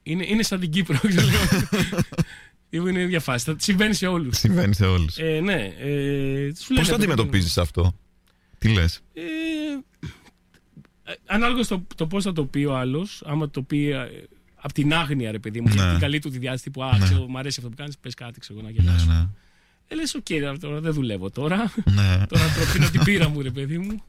Είναι, 0.02 0.24
είναι 0.26 0.42
σαν 0.42 0.60
την 0.60 0.70
Κύπρο. 0.70 0.98
ξέρω. 1.08 1.26
Είναι 2.70 3.04
διαφάση. 3.04 3.54
Συμβαίνει 3.58 3.94
σε 3.94 4.06
όλους. 4.06 4.38
Συμβαίνει 4.38 4.74
σε 4.74 4.84
όλους. 4.84 5.18
Ε, 5.18 5.40
ναι. 5.40 5.74
Ε, 5.78 6.52
Πώς 6.74 6.88
το 6.88 6.94
αντιμετωπίζεις 6.94 7.58
αυτό, 7.58 7.94
Τι 8.58 8.68
λες; 8.68 9.00
Ε, 9.14 9.22
ανάλογα 11.26 11.62
στο 11.62 11.86
το 11.94 12.06
πώς 12.06 12.24
θα 12.24 12.32
το 12.32 12.44
πει 12.44 12.64
ο 12.64 12.76
άλλος, 12.76 13.22
άμα 13.26 13.50
το 13.50 13.62
πει 13.62 13.90
ε, 13.90 14.08
από 14.54 14.72
την 14.72 14.94
άγνοια, 14.94 15.30
ρε 15.30 15.38
παιδί 15.38 15.60
μου, 15.60 15.74
ναι. 15.74 15.90
την 15.90 15.98
καλή 15.98 16.18
του 16.18 16.30
τη 16.30 16.38
διάθεση 16.38 16.70
που, 16.70 16.82
α, 16.82 16.98
ναι. 16.98 17.04
ξέρω, 17.04 17.26
μου 17.28 17.38
αρέσει 17.38 17.56
αυτό 17.58 17.70
που 17.70 17.76
κάνεις, 17.76 17.98
πες 17.98 18.14
κάτι, 18.14 18.40
ξέρω, 18.40 18.60
να 18.60 18.70
γελάσω. 18.70 19.06
Ναι, 19.06 19.14
ναι. 19.14 19.28
Ε, 19.88 19.94
λες, 19.94 20.14
OK, 20.14 20.24
okay, 20.28 20.56
τώρα 20.60 20.80
δεν 20.80 20.92
δουλεύω 20.92 21.30
τώρα. 21.30 21.72
Ναι. 21.84 22.26
τώρα 22.28 22.44
τώρα 22.54 22.72
πίνω 22.72 22.90
την 22.90 23.04
μπίρα 23.04 23.28
μου, 23.28 23.40
ρε 23.40 23.50
παιδί 23.50 23.78
μου. 23.78 24.02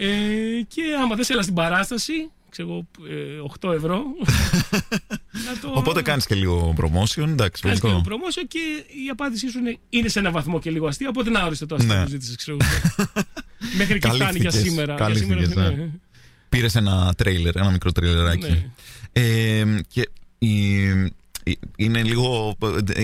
Ε, 0.00 0.06
και 0.68 0.82
άμα 1.02 1.14
θες 1.14 1.32
έλα 1.32 1.42
στην 1.42 1.54
παράσταση, 1.54 2.30
ξέρω 2.48 2.86
8 3.60 3.70
ε, 3.70 3.74
ευρώ. 3.74 4.02
το... 5.62 5.72
Οπότε 5.74 6.02
κάνεις 6.02 6.26
και 6.26 6.34
λίγο 6.34 6.74
promotion, 6.80 7.28
εντάξει. 7.28 7.62
Κάνεις 7.62 7.80
και 7.80 7.88
λίγο 7.88 8.02
promotion 8.04 8.44
και 8.48 8.58
η 9.06 9.08
απάντησή 9.10 9.48
σου 9.48 9.58
είναι, 9.58 9.78
είναι 9.88 10.08
σε 10.08 10.18
ένα 10.18 10.30
βαθμό 10.30 10.58
και 10.58 10.70
λίγο 10.70 10.86
αστείο. 10.86 11.08
Οπότε 11.08 11.30
να 11.30 11.44
ορίστε 11.44 11.66
το 11.66 11.74
αστείο 11.74 11.94
ναι. 11.94 12.02
που 12.02 12.08
ζήτησες, 12.08 12.36
ξέρω. 12.36 12.56
Μέχρι 13.78 13.98
και 13.98 14.08
φτάνει 14.08 14.38
για 14.38 14.50
σήμερα. 14.50 14.94
Για 14.94 15.14
σήμερα 15.14 15.46
ναι. 15.46 15.68
ναι. 15.68 15.90
Πήρες 16.48 16.74
ένα 16.74 17.14
τρέιλερ, 17.16 17.56
ένα 17.56 17.70
μικρό 17.70 17.92
τρέιλεράκι. 17.92 18.50
Ναι. 18.50 18.70
Ε, 19.12 19.64
και 19.88 20.08
η, 20.38 20.78
είναι 21.76 22.02
λίγο. 22.02 22.56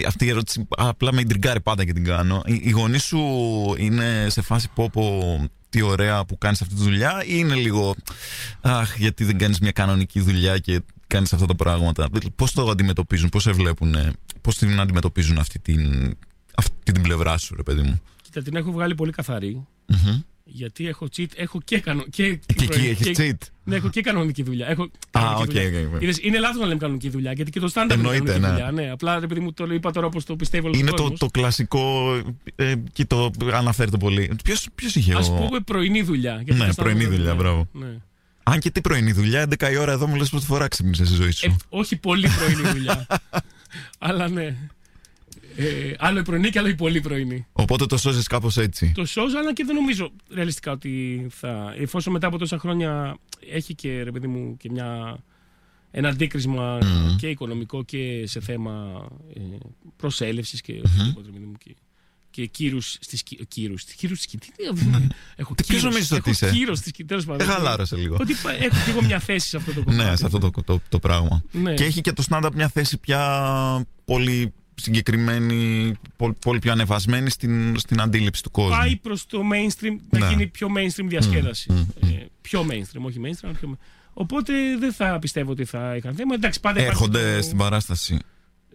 Αυτή 0.07 0.24
η 0.24 0.28
ερώτηση 0.28 0.68
απλά 0.68 1.12
με 1.12 1.20
εντριγκάρει 1.20 1.61
πάντα 1.61 1.85
και 1.85 1.92
την 1.92 2.04
κάνω. 2.04 2.42
Οι, 2.46 2.61
οι 2.62 2.70
γονείς 2.70 3.02
σου 3.02 3.20
είναι 3.78 4.26
σε 4.28 4.42
φάση 4.42 4.68
πω, 4.74 4.90
πω 4.92 5.48
τι 5.74 5.82
ωραία 5.82 6.24
που 6.24 6.38
κάνεις 6.38 6.62
αυτή 6.62 6.74
τη 6.74 6.82
δουλειά, 6.82 7.24
ή 7.24 7.26
είναι 7.28 7.54
λίγο. 7.54 7.94
Αχ, 8.60 8.96
γιατί 8.98 9.24
δεν 9.24 9.38
κάνεις 9.38 9.58
μια 9.58 9.72
κανονική 9.72 10.20
δουλειά 10.20 10.58
και 10.58 10.80
κάνεις 11.06 11.32
αυτά 11.32 11.46
τα 11.46 11.54
πράγματα. 11.54 12.08
Πώς 12.37 12.52
το 12.52 12.70
αντιμετωπίζουν, 12.70 13.28
πώς 13.28 13.42
σε 13.42 13.52
βλέπουν, 13.52 13.96
πώς 14.40 14.56
την 14.56 14.80
αντιμετωπίζουν 14.80 15.38
αυτή 15.38 15.58
την, 15.58 16.14
αυτή 16.54 16.92
την 16.92 17.02
πλευρά 17.02 17.38
σου, 17.38 17.54
ρε 17.56 17.62
παιδί 17.62 17.82
μου; 17.82 18.00
Κοίτα, 18.22 18.42
την 18.42 18.56
έχω 18.56 18.72
βγάλει 18.72 18.94
πολύ 18.94 19.12
γιατί 20.44 20.88
έχω 20.88 21.09
cheat, 21.16 21.26
έχω 21.37 21.61
και 21.64 21.80
κανονική. 21.80 22.38
Και, 22.46 22.54
και 22.54 22.64
εκεί 22.64 22.87
έχεις 22.87 23.18
cheat; 23.18 23.48
Ναι, 23.64 23.76
έχω 23.76 23.88
και 23.88 24.00
κανονική 24.00 24.42
δουλειά. 24.42 24.66
Έχω 24.66 24.90
ah, 25.11 25.37
okay, 25.38 25.44
okay, 25.44 26.00
okay. 26.00 26.18
Είναι 26.22 26.38
λάθος 26.38 26.61
να 26.61 26.66
λέμε 26.66 26.78
κανονική 26.78 27.09
δουλειά, 27.09 27.33
γιατί 27.33 27.50
και 27.50 27.61
το 27.61 27.68
στάνταρ 27.68 27.98
είναι 27.98 28.09
κανονική 28.09 28.40
ναι. 28.40 28.48
δουλειά. 28.48 28.70
Ναι, 28.70 28.90
απλά 28.90 29.16
επειδή 29.22 29.40
μου 29.40 29.52
το 29.52 29.64
είπα 29.64 29.90
τώρα 29.90 30.07
όπως 30.07 30.24
το 30.24 30.37
πιστεύω 30.37 30.70
Είναι 30.74 30.90
το, 30.90 31.11
το 31.11 31.26
κλασικό. 31.26 32.14
Ε, 32.54 32.74
και 32.92 33.04
το 33.04 33.30
αναφέρεται 33.52 33.96
πολύ. 33.96 34.30
Ποιος 34.74 34.94
είχε. 34.94 35.14
Α 35.14 35.20
πούμε 35.20 35.61
πρωινή 35.61 36.02
δουλειά. 36.02 36.42
Ναι, 36.46 36.74
πρωινή 36.74 37.04
δουλειά, 37.07 37.35
μπράβο. 37.35 37.68
Ναι. 37.72 37.96
Αν 38.42 38.59
και 38.59 38.70
τι 38.70 38.80
πρωινή 38.80 39.12
δουλειά, 39.12 39.46
11 39.59 39.70
η 39.72 39.76
ώρα 39.76 39.92
εδώ 39.92 40.07
μου 40.07 40.16
λες 40.16 40.30
πρώτη 40.30 40.44
φορά 40.44 40.68
ξύπνησες 40.68 41.09
στη 41.09 41.16
ζωή 41.16 41.30
σου. 41.30 41.46
Ε, 41.46 41.57
όχι 41.68 41.96
πολύ 41.96 42.28
πρωινή 42.28 42.70
δουλειά. 42.70 43.07
Αλλά 43.98 44.28
ναι. 44.28 44.57
Ε, 45.57 45.93
άλλο 45.99 46.19
η 46.19 46.23
πρωινή 46.23 46.51
και 46.51 46.59
άλλο 46.59 46.69
η 46.69 46.75
πολύ 46.75 47.01
πρωινή. 47.01 47.47
Οπότε 47.53 47.87
το 47.87 47.97
σώζεις 47.97 48.27
κάπως 48.27 48.57
έτσι. 48.57 48.93
Το 48.95 49.05
σώζω, 49.05 49.38
αλλά 49.38 49.53
και 49.53 49.64
δεν 49.64 49.75
νομίζω 49.75 50.12
ρεαλιστικά 50.31 50.73
ότι 50.73 51.27
θα. 51.31 51.75
Εφόσον 51.79 52.12
μετά 52.12 52.27
από 52.27 52.38
τόσα 52.38 52.59
χρόνια 52.59 53.17
έχει 53.53 53.75
και 53.75 54.03
ρε 54.03 54.11
παιδί 54.11 54.27
μου 54.27 54.57
και 54.57 54.71
μια, 54.71 55.19
ένα 55.90 56.09
αντίκρισμα 56.09 56.79
και 57.19 57.29
οικονομικό 57.29 57.83
και 57.85 58.27
σε 58.27 58.40
θέμα 58.40 59.07
ε, 59.35 59.40
προσέλευσης 59.97 60.61
και 60.61 60.73
οτιδήποτε. 60.85 61.29
Mm-hmm. 61.33 61.55
Και, 61.59 61.75
και 62.31 62.47
κύρους 62.47 62.97
στις 63.01 63.23
κύρους. 63.49 63.85
Κύρους 63.85 64.21
στι 64.21 64.38
Έχω 65.37 65.55
Ποιο 65.67 65.81
νομίζεις 65.81 66.12
ότι 66.12 66.31
είσαι; 66.31 66.51
Κύρου 66.51 66.77
στι 66.77 67.05
Τέλος 67.05 67.25
πάντων. 67.25 67.47
χαλάρωσε 67.47 67.97
λίγο. 67.97 68.17
Ότι 68.21 68.33
έχω 68.61 68.85
και 68.85 68.90
εγώ 68.90 69.03
μια 69.03 69.19
θέση 69.19 69.49
σε 69.49 69.57
αυτό 69.57 69.73
το 69.73 69.83
κομμάτι. 69.83 70.11
Ναι, 70.11 70.17
σε 70.17 70.27
αυτό 70.27 70.38
το, 70.38 70.51
το, 70.64 70.81
το 70.88 70.99
πράγμα. 70.99 71.43
Ναι. 71.53 71.75
Και 71.75 71.85
έχει 71.85 72.01
και 72.01 72.12
το 72.12 72.25
stand-up 72.31 72.51
μια 72.55 72.69
θέση 72.69 72.99
πια 72.99 73.87
πολύ 74.05 74.53
συγκεκριμένη, 74.74 75.92
πολύ, 76.38 76.58
πιο 76.58 76.72
ανεβασμένη 76.72 77.30
στην, 77.30 77.78
στην 77.78 78.00
αντίληψη 78.00 78.42
του 78.42 78.50
κόσμου. 78.50 78.76
Πάει 78.76 78.96
προς 78.96 79.26
το 79.26 79.40
mainstream, 79.52 79.96
να 80.10 80.18
ναι. 80.18 80.28
γίνει 80.28 80.46
πιο 80.46 80.68
mainstream 80.76 81.06
διασκέδαση. 81.06 81.66
Mm, 81.70 82.08
ε, 82.08 82.26
πιο 82.40 82.66
mainstream, 82.70 83.02
όχι 83.02 83.20
mainstream, 83.24 83.50
πιο... 83.60 83.78
Οπότε 84.12 84.52
δεν 84.78 84.92
θα 84.92 85.18
πιστεύω 85.18 85.50
ότι 85.50 85.64
θα 85.64 85.96
είχαν 85.96 86.14
θέμα. 86.14 86.34
Εντάξει, 86.34 86.60
πάντα 86.60 86.80
Έρχονται 86.80 87.42
στην 87.42 87.56
παράσταση. 87.56 88.18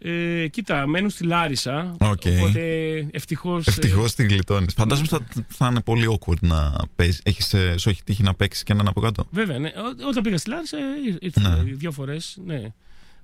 Ε, 0.02 0.48
κοίτα, 0.48 0.88
μένουν 0.88 1.10
στη 1.10 1.24
Λάρισα. 1.24 1.96
Okay. 2.00 2.38
Οπότε 2.38 3.08
ευτυχώς. 3.12 3.68
Ευτυχώς 3.68 4.16
την 4.16 4.28
γλιτώνεις. 4.28 4.74
Φαντάζομαι 4.74 5.08
θα, 5.08 5.20
θα 5.48 5.68
είναι 5.68 5.82
πολύ 5.82 6.18
awkward 6.20 6.40
να 6.40 6.74
παίζει. 6.96 7.20
Έχεις, 7.24 7.54
ε, 7.54 7.78
σου 7.78 7.90
έχει 7.90 8.04
τύχει 8.04 8.24
να 8.24 8.34
παίξεις 8.34 8.64
και 8.64 8.74
έναν 8.74 8.88
από 8.88 9.02
κάτω. 9.02 9.28
Βέβαια, 9.32 9.60
ναι. 9.60 9.72
όταν 10.08 10.24
πήγα 10.24 10.38
στη 10.38 10.50
Λάρισα 10.50 10.78
ήρθα 11.20 11.50
ναι. 11.50 11.64
δύο 11.64 11.92
φορές. 11.92 12.38
Ναι. 12.46 12.74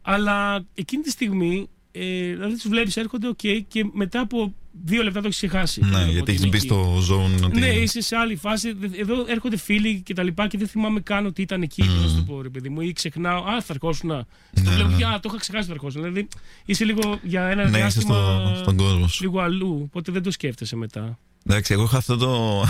Αλλά 0.01 0.65
εκείνη 0.73 1.03
τη 1.03 1.09
στιγμή 1.09 1.69
ε, 1.97 2.33
δηλαδή 2.33 2.57
του 2.61 2.69
βλέπεις, 2.69 2.97
έρχονται, 2.97 3.29
OK, 3.29 3.61
και 3.67 3.85
μετά 3.93 4.19
από 4.19 4.53
δύο 4.83 5.03
λεπτά 5.03 5.19
το 5.19 5.27
έχεις 5.27 5.37
ξεχάσει. 5.37 5.81
Ναι, 5.85 6.05
γιατί 6.11 6.31
έχεις 6.31 6.49
μπει 6.49 6.59
στο 6.59 6.97
zone. 7.09 7.51
Ναι, 7.51 7.67
είσαι 7.67 8.01
σε 8.01 8.15
άλλη 8.15 8.35
φάση. 8.35 8.77
Εδώ 8.99 9.25
έρχονται 9.27 9.57
φίλοι 9.57 10.01
και 10.01 10.13
τα 10.13 10.23
λοιπά 10.23 10.47
και 10.47 10.57
δεν 10.57 10.67
θυμάμαι 10.67 10.99
καν 10.99 11.25
ότι 11.25 11.41
ήταν 11.41 11.61
εκεί. 11.61 11.83
Mm. 11.85 12.01
Να 12.01 12.07
σου 12.07 12.15
το 12.15 12.21
πω, 12.21 12.41
ρε 12.41 12.49
παιδί 12.49 12.69
μου, 12.69 12.81
ή 12.81 12.93
ξεχνάω. 12.93 13.43
Α, 13.43 13.61
θα 13.61 13.73
ερχόσουν. 13.73 14.09
Ναι, 14.09 14.23
το 14.63 14.71
βλέπω, 14.71 14.89
ναι. 14.89 14.97
το 14.97 15.19
είχα 15.25 15.37
ξεχάσει 15.37 15.67
θα 15.67 15.73
ερχόσουν. 15.73 16.01
Δηλαδή 16.01 16.27
είσαι 16.65 16.85
λίγο 16.85 17.19
για 17.23 17.43
ένα 17.43 17.63
ναι, 17.63 17.77
διάστημα. 17.77 18.43
Στο, 18.53 18.55
στον 18.61 18.77
κόσμος. 18.77 19.19
Λίγο 19.21 19.39
αλλού. 19.39 19.81
Οπότε 19.83 20.11
δεν 20.11 20.23
το 20.23 20.31
σκέφτεσαι 20.31 20.75
μετά. 20.75 21.19
Εντάξει, 21.47 21.73
εγώ 21.73 21.83
είχα 21.83 21.97
αυτό 21.97 22.17
το. 22.17 22.63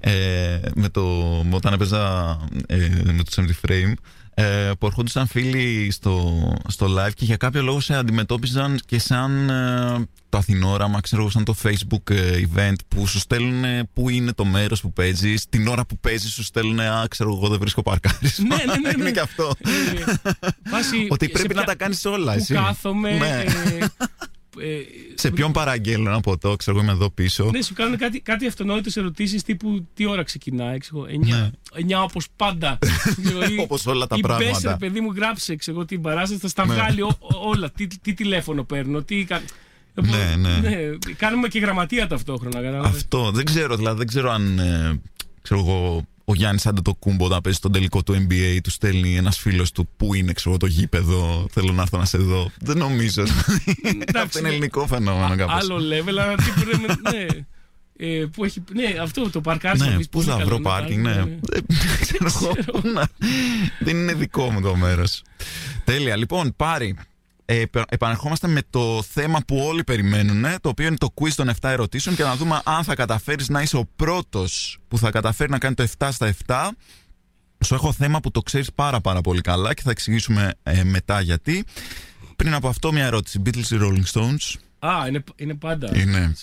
Ε, 0.00 0.60
με 0.74 0.88
το 0.88 1.02
όταν 1.50 1.72
έπαιζα 1.72 2.36
ε, 2.66 2.88
με 3.04 3.22
το 3.22 3.44
70 3.64 3.68
frame 3.68 3.92
ε, 4.34 4.70
που 4.78 4.86
ερχόντουσαν 4.86 5.26
φίλοι 5.26 5.90
στο, 5.90 6.42
στο 6.68 6.86
live 6.86 7.12
και 7.14 7.24
για 7.24 7.36
κάποιο 7.36 7.62
λόγο 7.62 7.80
σε 7.80 7.94
αντιμετώπιζαν 7.94 8.80
και 8.86 8.98
σαν 8.98 9.50
ε, 9.50 10.06
το 10.28 10.38
Αθηνόραμα, 10.38 11.00
ξέρω 11.00 11.30
σαν 11.30 11.44
το 11.44 11.54
Facebook 11.62 12.10
ε, 12.10 12.42
event 12.54 12.76
που 12.88 13.06
σου 13.06 13.18
στέλνουν 13.18 13.88
πού 13.92 14.08
είναι 14.08 14.32
το 14.32 14.44
μέρος 14.44 14.80
που 14.80 14.92
παίζεις. 14.92 15.48
Την 15.48 15.66
ώρα 15.66 15.86
που 15.86 15.98
παίζεις 15.98 16.32
σου 16.32 16.42
στέλνουν, 16.42 16.80
Α, 16.80 17.06
ξέρω 17.08 17.34
εγώ 17.36 17.48
δεν 17.48 17.58
βρίσκω 17.58 17.82
παρκάρισμα. 17.82 18.56
Ναι, 18.56 18.64
ναι, 18.64 18.88
ναι. 18.88 18.94
είναι 18.98 19.10
και 19.10 19.20
αυτό. 19.20 19.52
Ότι 21.08 21.28
πρέπει 21.28 21.54
να 21.54 21.64
τα 21.64 21.74
κάνεις 21.74 22.04
όλα, 22.04 22.34
εσύ. 22.34 22.54
Κάθομαι. 22.54 23.10
Ναι. 23.12 23.44
Ε, 24.60 24.78
σε 25.14 25.30
ποιον 25.30 25.52
παραγγέλνω 25.52 26.10
ένα 26.10 26.20
ποτό, 26.20 26.56
ξέρω 26.56 26.76
εγώ 26.76 26.84
είμαι 26.84 26.94
εδώ 26.94 27.10
πίσω. 27.10 27.50
Ναι, 27.52 27.62
σου 27.62 27.74
κάνουν 27.74 27.96
κάτι, 27.96 28.20
κάτι 28.20 28.46
αυτονόητες 28.46 28.96
ερωτήσεις 28.96 29.42
τύπου 29.42 29.86
τι 29.94 30.06
ώρα 30.06 30.22
ξεκινάει, 30.22 30.78
ξέρω 30.78 31.06
9, 31.36 31.50
9 31.98 32.02
όπως 32.04 32.26
πάντα. 32.36 32.78
Όπως 33.62 33.86
όλα 33.86 34.06
τα 34.06 34.16
πράγματα. 34.20 34.60
Πες, 34.60 34.76
παιδί 34.78 35.00
μου, 35.00 35.12
γράψε 35.12 35.56
ξέρω, 35.56 35.84
την 35.84 36.00
παράσταση, 36.00 36.40
θα 36.40 36.48
στα 36.48 36.66
ναι. 36.66 36.74
βγάλει 36.74 37.06
όλα. 37.42 37.70
Τι, 37.70 37.86
τι 37.86 38.14
τηλέφωνο 38.14 38.64
παίρνω, 38.64 39.02
τι. 39.02 39.26
Ναι, 39.94 40.34
ναι. 40.36 40.68
ναι. 40.68 40.76
Κάνουμε 41.16 41.48
και 41.48 41.58
γραμματεία 41.58 42.06
ταυτόχρονα. 42.06 42.80
Αυτό. 42.80 43.30
Δεν 43.30 43.44
ξέρω, 43.44 43.76
δηλαδή 43.76 43.98
δεν 43.98 44.06
ξέρω 44.06 44.30
αν. 44.30 44.58
Ε, 44.58 45.00
ξέρω 45.42 45.60
εγώ, 45.60 46.06
ο 46.24 46.34
Γιάννης 46.34 46.66
Αντετοκούμπο 46.66 47.24
όταν 47.24 47.40
παίζει 47.40 47.58
τον 47.58 47.72
τελικό 47.72 48.02
του 48.02 48.14
NBA, 48.14 48.58
του 48.62 48.70
στέλνει 48.70 49.16
ένας 49.16 49.38
φίλος 49.38 49.72
του 49.72 49.88
που 49.96 50.14
είναι 50.14 50.32
ξέρω, 50.32 50.56
το 50.56 50.66
γήπεδο. 50.66 51.46
Θέλω 51.50 51.72
να 51.72 51.82
έρθω 51.82 51.98
να 51.98 52.04
σε 52.04 52.18
δω. 52.18 52.50
Δεν 52.58 52.76
νομίζω. 52.76 53.22
Αυτό 54.22 54.38
είναι 54.38 54.48
ελληνικό 54.48 54.86
φαινόμενο 54.86 55.36
κάπως. 55.36 55.54
Άλλο 55.54 55.76
level, 55.76 56.08
αλλά 56.08 56.34
τι 56.34 56.50
πρέπει 56.64 57.00
ναι. 57.10 57.26
Ε, 57.96 58.26
που 58.32 58.44
έχει, 58.44 58.62
ναι, 58.72 58.94
αυτό 59.02 59.30
το 59.30 59.40
παρκάρισμα. 59.40 59.86
Ναι, 59.86 60.04
πού 60.04 60.22
θα 60.22 60.36
βρω 60.38 60.58
πάρκινγκ, 60.58 61.04
ναι. 61.04 61.14
Δεν 61.14 61.64
ξέρω. 62.24 62.52
Δεν 63.80 63.96
είναι 63.96 64.14
δικό 64.14 64.50
μου 64.50 64.60
το 64.60 64.76
μέρος. 64.76 65.22
Τέλεια. 65.84 66.16
Λοιπόν, 66.16 66.54
πάρει 66.56 66.96
ε, 67.52 67.64
επανερχόμαστε 67.88 68.48
με 68.48 68.60
το 68.70 69.02
θέμα 69.02 69.40
που 69.46 69.56
όλοι 69.56 69.84
περιμένουν, 69.84 70.44
το 70.60 70.68
οποίο 70.68 70.86
είναι 70.86 70.96
το 70.96 71.08
quiz 71.20 71.30
των 71.34 71.50
7 71.50 71.54
ερωτήσεων 71.60 72.16
και 72.16 72.22
να 72.22 72.36
δούμε 72.36 72.60
αν 72.64 72.84
θα 72.84 72.94
καταφέρεις 72.94 73.48
να 73.48 73.62
είσαι 73.62 73.76
ο 73.76 73.88
πρώτος 73.96 74.78
που 74.88 74.98
θα 74.98 75.10
καταφέρει 75.10 75.50
να 75.50 75.58
κάνει 75.58 75.74
το 75.74 75.86
7 75.98 76.08
στα 76.12 76.34
7. 76.46 76.68
Σου 77.64 77.74
έχω 77.74 77.92
θέμα 77.92 78.20
που 78.20 78.30
το 78.30 78.40
ξέρεις 78.40 78.72
πάρα 78.72 79.00
πάρα 79.00 79.20
πολύ 79.20 79.40
καλά 79.40 79.74
και 79.74 79.82
θα 79.82 79.90
εξηγήσουμε 79.90 80.54
ε, 80.62 80.84
μετά 80.84 81.20
γιατί. 81.20 81.64
Πριν 82.36 82.54
από 82.54 82.68
αυτό 82.68 82.92
μια 82.92 83.04
ερώτηση. 83.04 83.42
Beatles 83.46 83.70
ή 83.70 83.76
Rolling 83.80 84.12
Stones; 84.12 84.54
Α, 84.78 85.06
είναι, 85.08 85.24
είναι 85.36 85.54
πάντα. 85.54 85.90
Είναι, 85.98 86.34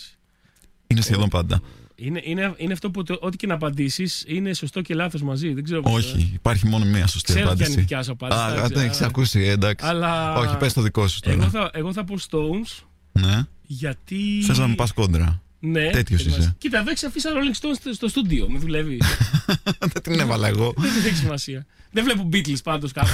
είναι 0.87 1.01
σχεδόν 1.01 1.29
πάντα. 1.29 1.61
Είναι, 2.01 2.21
είναι, 2.23 2.53
είναι 2.57 2.73
αυτό 2.73 2.91
που 2.91 3.03
ό,τι 3.19 3.37
και 3.37 3.47
να 3.47 3.53
απαντήσεις 3.53 4.23
είναι 4.27 4.53
σωστό 4.53 4.81
και 4.81 4.93
λάθος 4.93 5.21
μαζί. 5.21 5.53
Δεν 5.53 5.63
ξέρω 5.63 5.81
Όχι, 5.83 6.31
υπάρχει 6.33 6.67
μόνο 6.67 6.85
μία 6.85 7.07
σωστή 7.07 7.33
ξέρω 7.33 7.45
απάντηση. 7.45 7.85
Ξέρω 7.85 7.85
ποια 7.85 8.03
απάντηση. 8.11 8.41
Α, 8.41 8.67
δεν 8.67 8.89
έχει 8.89 9.03
ακούσει, 9.03 9.39
εντάξει. 9.39 9.85
Αλλά... 9.85 10.35
Όχι, 10.35 10.57
πες 10.57 10.73
το 10.73 10.81
δικό 10.81 11.07
σου 11.07 11.19
τώρα. 11.19 11.35
Εγώ 11.35 11.49
θα, 11.49 11.69
εγώ 11.73 11.93
θα 11.93 12.03
πω 12.03 12.15
Stones. 12.29 12.83
Ναι. 13.11 13.43
Γιατί. 13.61 14.41
Θες 14.45 14.57
να 14.57 14.67
μου 14.67 14.75
πας 14.75 14.93
κόντρα. 14.93 15.41
Ναι. 15.59 15.89
Τέτοιος 15.89 16.25
είσαι. 16.25 16.55
Κοίτα, 16.57 16.79
εδώ 16.79 16.91
έχει 16.91 17.05
αφήσει 17.05 17.27
Rolling 17.31 17.65
Stones 17.65 17.91
στο 17.93 18.07
στούντιο. 18.07 18.49
Με 18.49 18.59
δουλεύει. 18.59 18.97
δεν 19.93 20.01
την 20.01 20.19
έβαλα 20.19 20.47
εγώ. 20.47 20.73
δεν 20.77 21.05
έχει 21.05 21.15
σημασία. 21.15 21.65
Δεν 21.91 22.03
βλέπω 22.03 22.29
Beatles 22.33 22.63
πάντως 22.63 22.91
κάπου. 22.91 23.09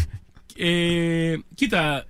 ε, 0.66 1.34
κοίτα, 1.54 1.96
ε, 1.96 1.98
ε, 1.98 2.04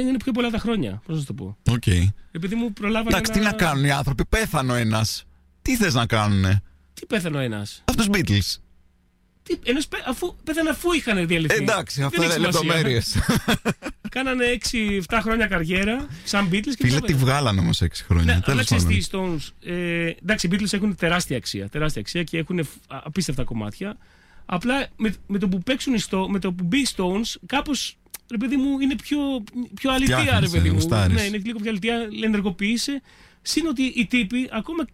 είναι 0.00 0.16
πιο 0.24 0.32
πολλά 0.32 0.50
τα 0.50 0.58
χρόνια. 0.58 1.02
Πώς 1.06 1.18
να 1.18 1.24
το 1.24 1.32
πω. 1.34 1.56
Okay. 1.70 2.08
Επειδή 2.32 2.54
μου 2.54 2.72
προλάβανε. 2.72 3.08
Εντάξει, 3.16 3.32
τι 3.32 3.40
να 3.40 3.52
κάνουν 3.52 3.84
οι 3.84 3.90
άνθρωποι. 3.90 4.24
Πέθανε 4.28 4.72
ο 4.72 4.74
ένας. 4.74 5.24
Τι 5.62 5.76
θες 5.76 5.94
να 5.94 6.06
κάνουνε; 6.06 6.62
Τι 6.94 7.06
πέθανε 7.06 7.36
ο 7.36 7.40
ένας; 7.40 7.82
Αυτό 7.84 8.04
Beatles. 8.12 8.56
Τι, 9.42 9.56
ενώ 9.64 9.80
σπε- 9.80 10.02
αφού, 10.08 10.36
πέθανε 10.44 10.70
αφού 10.70 10.92
είχαν 10.92 11.26
διαλυθεί. 11.26 11.54
Εντάξει, 11.62 11.96
Δεν 11.98 12.06
αυτό 12.06 12.22
έχει 12.22 12.38
είναι 12.38 12.50
σημασία. 12.52 12.60
λεπτομέρειες. 12.68 13.16
Κάνανε 14.10 14.44
6-7 15.08 15.18
χρόνια 15.22 15.46
καριέρα 15.46 16.06
σαν 16.24 16.48
Beatles 16.48 16.62
και 16.76 16.76
Φίλε, 16.84 16.94
μετά 16.94 17.06
τι 17.06 17.14
βγάλανε 17.14 17.60
όμως 17.60 17.82
6 17.82 17.86
χρόνια. 18.04 18.24
ναι, 18.24 18.32
αλλά 18.32 18.42
Τέλος 18.42 18.64
ξέρεις 18.64 18.84
τι, 18.84 19.10
πάντων. 19.10 19.34
οι 19.36 19.38
Stones, 19.40 19.68
ε, 19.70 20.12
εντάξει, 20.22 20.46
οι 20.46 20.50
Beatles 20.52 20.72
έχουν 20.72 20.94
τεράστια 20.96 21.36
αξία, 21.36 21.68
τεράστια 21.68 22.00
αξία 22.00 22.22
και 22.22 22.38
έχουν 22.38 22.64
φ- 22.64 22.92
α- 22.92 23.00
απίστευτα 23.04 23.44
κομμάτια. 23.44 23.96
Απλά 24.46 24.88
με, 24.96 25.14
με 25.26 25.38
το 25.38 25.48
που 25.48 25.58
παίξουν 25.58 25.94
οι 25.94 25.98
Stones, 26.10 26.26
με 26.28 26.38
το 26.38 26.52
που 26.52 26.64
μπει 26.64 26.78
οι 26.78 26.86
Stones, 26.96 27.34
κάπως 27.46 27.96
ρε 28.30 28.36
παιδί 28.36 28.56
μου 28.56 28.78
είναι 28.80 28.94
πιο, 28.96 29.18
πιο 29.74 29.92
αληθεία, 29.92 30.16
ρε 30.16 30.22
Φτιάχνεσαι, 30.22 30.56
παιδί 30.56 30.68
μου. 30.68 30.74
γουστάρεις. 30.74 31.16
Ναι, 31.16 31.22
είναι 31.22 31.36
λίγο 31.44 31.58
πιο 31.58 31.70
αληθεία, 31.70 32.08
ενεργοποιείσαι. 32.24 33.02
Συν 33.42 33.66
ότι 33.66 33.82
οι 33.82 34.06
τύποι, 34.06 34.48
ακόμα 34.52 34.84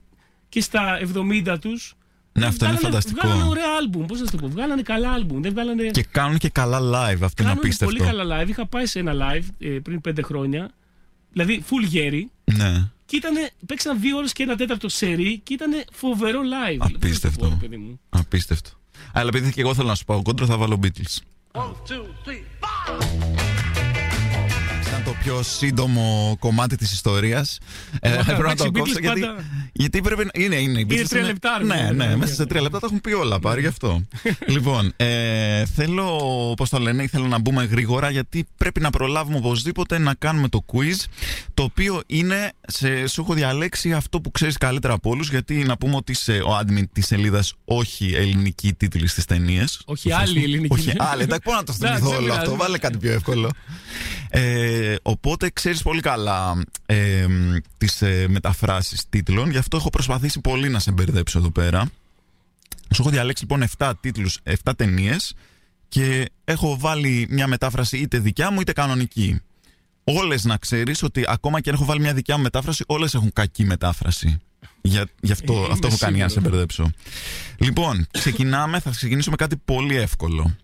και 0.49 0.61
στα 0.61 0.99
70 1.14 1.57
τους. 1.61 1.95
Ναι, 2.32 2.47
αυτό 2.47 2.66
είναι 2.66 2.76
φανταστικό. 2.76 3.20
Βγάλανε 3.22 3.49
ωραία 3.49 3.64
άλμπουμ, 3.80 4.07
πώς 4.07 4.20
να 4.20 4.26
σου 4.26 4.30
το 4.32 4.37
πω. 4.39 4.49
Βγάλανε 4.49 4.82
καλά 4.82 5.11
άλμπουμ. 5.12 5.41
Δεν 5.43 5.53
βγάλανε. 5.53 5.91
Και 5.91 6.03
κάνουν 6.03 6.39
και 6.39 6.49
καλά 6.49 6.78
live, 6.78 7.18
αυτό 7.22 7.43
είναι 7.43 7.51
Κάνουν 7.51 7.59
απίστευτο. 7.59 7.95
πολύ 7.95 8.11
καλά 8.11 8.43
live. 8.45 8.49
Είχα 8.49 8.66
πάει 8.66 8.87
σε 8.87 8.99
ένα 8.99 9.12
live 9.14 9.45
ε, 9.59 9.68
πριν 9.68 10.01
πέντε 10.01 10.22
χρόνια. 10.22 10.70
Δηλαδή, 11.32 11.64
full 11.70 11.87
γέρι. 11.89 12.30
Ναι. 12.45 12.91
Και 13.07 13.16
ήτανε, 13.16 13.51
παίξαν 13.66 14.01
δύο 14.01 14.16
ώρες 14.16 14.32
και 14.32 14.43
ένα 14.43 14.57
τέταρτο 14.57 14.89
σερί 14.89 15.41
και 15.45 15.55
ήταν 15.55 15.70
φοβερό 15.93 16.41
live. 16.41 16.76
Απίστευτο. 16.78 17.09
Δεν 17.09 17.20
θα 17.30 17.39
το 17.39 17.45
πω, 17.45 17.49
ρε 17.61 17.66
παιδί 17.68 17.76
μου. 17.76 18.01
Απίστευτο. 18.09 18.70
Αλλά 19.12 19.28
επειδή 19.28 19.53
και 19.53 19.61
εγώ 19.61 19.74
θέλω 19.74 19.89
να 19.89 19.95
σου 19.95 20.05
πάω 20.05 20.22
κόντρα, 20.22 20.47
θα 20.47 20.57
βάλω 20.57 20.80
Beatles. 20.82 21.16
One, 21.53 21.61
two, 21.62 22.05
three, 22.24 22.43
four. 22.61 23.26
Ήταν 25.27 25.39
το 25.39 25.43
πιο 25.43 25.43
σύντομο 25.43 26.37
κομμάτι 26.39 26.77
της 26.77 26.93
ιστορίας. 26.93 27.59
Ε, 28.01 28.09
Ωραία, 28.11 28.24
πρέπει 28.24 28.43
να 28.43 28.51
εντάξει, 28.51 28.64
το 28.64 28.70
οι 28.74 28.79
κόψω 28.79 28.95
Beatles 28.97 29.01
γιατί, 29.01 29.20
πάντα- 29.20 29.45
γιατί 29.72 30.01
πρέπει 30.01 30.24
να... 30.24 30.43
Είναι, 30.43 30.57
είναι, 30.57 30.81
οι 30.81 30.87
Beatles 30.91 31.05
τρία 31.09 31.22
λεπτά, 31.22 31.57
ρε 31.59 31.64
Ναι, 31.64 31.74
παιδί 31.74 31.87
μου. 31.91 31.95
ναι, 31.97 32.16
μέσα 32.16 32.35
σε 32.35 32.47
τρία 32.47 32.61
λεπτά 32.61 32.79
τα 32.81 32.87
έχουν 32.87 33.01
πει 33.01 33.12
όλα, 33.12 33.39
πάρει 33.41 33.61
γι' 33.61 33.66
αυτό. 33.66 34.03
λοιπόν, 34.55 34.93
ε, 34.97 35.64
θέλω, 35.66 36.05
πώς 36.57 36.68
το 36.68 36.79
λένε, 36.79 37.03
ήθελα 37.03 37.27
να 37.27 37.39
μπούμε 37.39 37.64
γρήγορα 37.64 38.11
γιατί 38.11 38.47
πρέπει 38.57 38.81
να 38.81 38.91
προλάβουμε 38.91 39.37
οπωσδήποτε 39.37 39.99
να 39.99 40.14
κάνουμε 40.14 40.49
το 40.49 40.64
quiz, 40.72 41.05
το 41.55 41.62
οποίο 41.62 42.03
είναι, 42.07 42.53
σε, 42.66 43.07
σου 43.07 43.20
έχω 43.20 43.35
διαλέξει 43.35 43.93
αυτό 43.93 44.20
που 44.20 44.31
ξέρεις 44.31 44.57
καλύτερα 44.57 44.95
από 44.95 45.11
όλους, 45.11 45.31
γιατί 45.31 45.55
να 45.55 45.77
πούμε 45.77 45.97
ότι 45.97 46.12
είσαι 46.12 46.33
ο 46.33 46.59
admin 46.61 46.83
της 46.93 47.07
σελίδας 47.07 47.55
όχι 47.64 48.12
ελληνική 48.14 48.72
τίτλης 48.74 49.11
στις 49.11 49.24
ταινίες. 49.24 49.83
Όχι 49.85 50.12
άλλη 50.12 50.43
ελληνική. 50.43 50.72
Όχι 50.74 50.93
άλλη, 50.97 51.22
εντάξει, 51.22 51.43
πώς 51.45 51.55
να 51.55 51.62
το 51.62 51.74
Εντάξει, 51.81 51.97
θυμηθώ 51.97 52.16
δεν 52.16 52.24
όλο 52.24 52.33
αυτό, 52.33 52.45
πειράζει. 52.45 52.62
βάλε 52.62 52.79
κάτι 52.79 52.99
πιο 52.99 53.12
εύκολο. 53.12 53.51
Ε, 54.31 54.95
οπότε 55.17 55.51
ξέρεις 55.51 55.83
πολύ 55.83 56.01
καλά 56.01 56.62
ε, 56.87 57.27
τις 57.79 58.03
ε, 58.03 58.27
μεταφράσεις 58.29 59.09
τίτλων, 59.09 59.51
γι' 59.51 59.57
αυτό 59.59 59.77
έχω 59.77 59.91
προσπαθήσει 59.91 60.41
πολύ 60.41 60.69
να 60.69 60.79
σε 60.79 60.93
μπερδέψω 60.93 61.39
εδώ 61.39 61.51
πέρα. 61.51 61.85
Σου 62.95 63.03
έχω 63.03 63.11
διαλέξει 63.11 63.43
λοιπόν 63.43 63.64
7 63.79 63.93
τίτλους, 64.01 64.41
7 64.64 64.73
ταινίες 64.77 65.35
και 65.89 66.31
έχω 66.45 66.77
βάλει 66.79 67.27
μια 67.31 67.47
μετάφραση 67.47 67.99
είτε 67.99 68.19
δικιά 68.19 68.51
μου 68.51 68.61
είτε 68.61 68.73
κανονική. 68.73 69.41
Όλες 70.05 70.45
να 70.45 70.57
ξέρεις 70.57 71.03
ότι 71.03 71.25
ακόμα 71.29 71.61
και 71.61 71.69
αν 71.71 71.75
έχω 71.75 71.85
βάλει 71.85 72.01
μια 72.01 72.14
δικιά 72.14 72.37
μου 72.37 72.43
μετάφραση, 72.43 72.85
όλες 72.87 73.14
έχουν 73.14 73.33
κακή 73.33 73.64
μετάφραση. 73.64 74.39
Για, 74.83 75.07
γι' 75.21 75.33
αυτό, 75.33 75.53
Ε, 75.53 75.57
Είμαι 75.57 75.69
αυτό 75.73 75.87
έχω 75.87 75.97
κάνει 75.97 76.14
για 76.17 76.25
να 76.25 76.31
σε 76.31 76.35
σίγουρος. 76.35 76.53
μπερδέψω. 76.53 76.91
Λοιπόν, 77.59 78.07
ξεκινάμε, 78.11 78.81
θα 78.81 78.91
ξεκινήσω 78.91 79.31
με 79.31 79.37
κάτι 79.37 79.57
πολύ 79.64 79.97
εύκολο. 79.97 80.57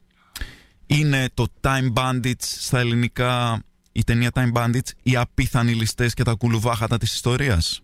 Είναι 0.87 1.29
το 1.35 1.47
Time 1.61 1.93
Bandits 1.93 2.35
στα 2.59 2.79
ελληνικά, 2.79 3.63
η 3.93 4.05
ταινία 4.05 4.31
Time 4.35 4.53
Bandits, 4.53 4.91
οι 5.03 5.17
απίθανοι 5.17 5.73
ληστές 5.73 6.15
και 6.15 6.23
τα 6.23 6.35
κουλουβάχατα 6.35 6.99
της 6.99 7.15
ιστορίας. 7.15 7.81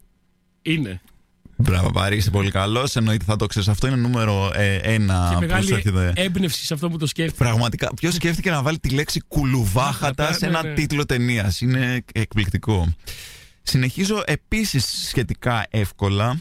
Είναι. 0.63 1.01
Μπράβο, 1.57 1.91
Παρή, 1.91 2.17
είσαι 2.17 2.31
πολύ 2.31 2.51
καλός. 2.51 2.97
Εννοείται 2.97 3.25
θα 3.25 3.37
το 3.37 3.47
ξέρεις. 3.47 3.69
Αυτό 3.69 3.87
είναι 3.87 3.97
νούμερο 3.97 4.51
ε, 4.55 4.75
ένα 4.77 5.27
και 5.29 5.35
που 5.35 5.41
μεγάλη 5.41 5.67
σου 5.67 5.75
έρχεται. 5.75 6.13
έμπνευση 6.15 6.65
σε 6.67 6.75
αυτό 6.75 6.89
που 6.91 6.97
το 6.99 7.07
σκέφτεται. 7.07 7.45
Πραγματικά, 7.45 7.95
ποιος 7.95 8.15
σκέφτηκε 8.15 8.51
να 8.51 8.63
βάλει 8.63 8.79
τη 8.79 8.89
λέξη 8.91 9.23
κουλουβάχατα 9.29 10.33
σε 10.33 10.47
Ναι, 10.47 10.59
ένα 10.59 10.69
ναι. 10.69 10.75
τίτλο 10.75 11.07
ταινίας; 11.07 11.61
Είναι 11.61 12.05
εκπληκτικό. 12.13 12.95
Συνεχίζω 13.63 14.23
επίσης 14.27 15.07
σχετικά 15.09 15.67
εύκολα. 15.71 16.41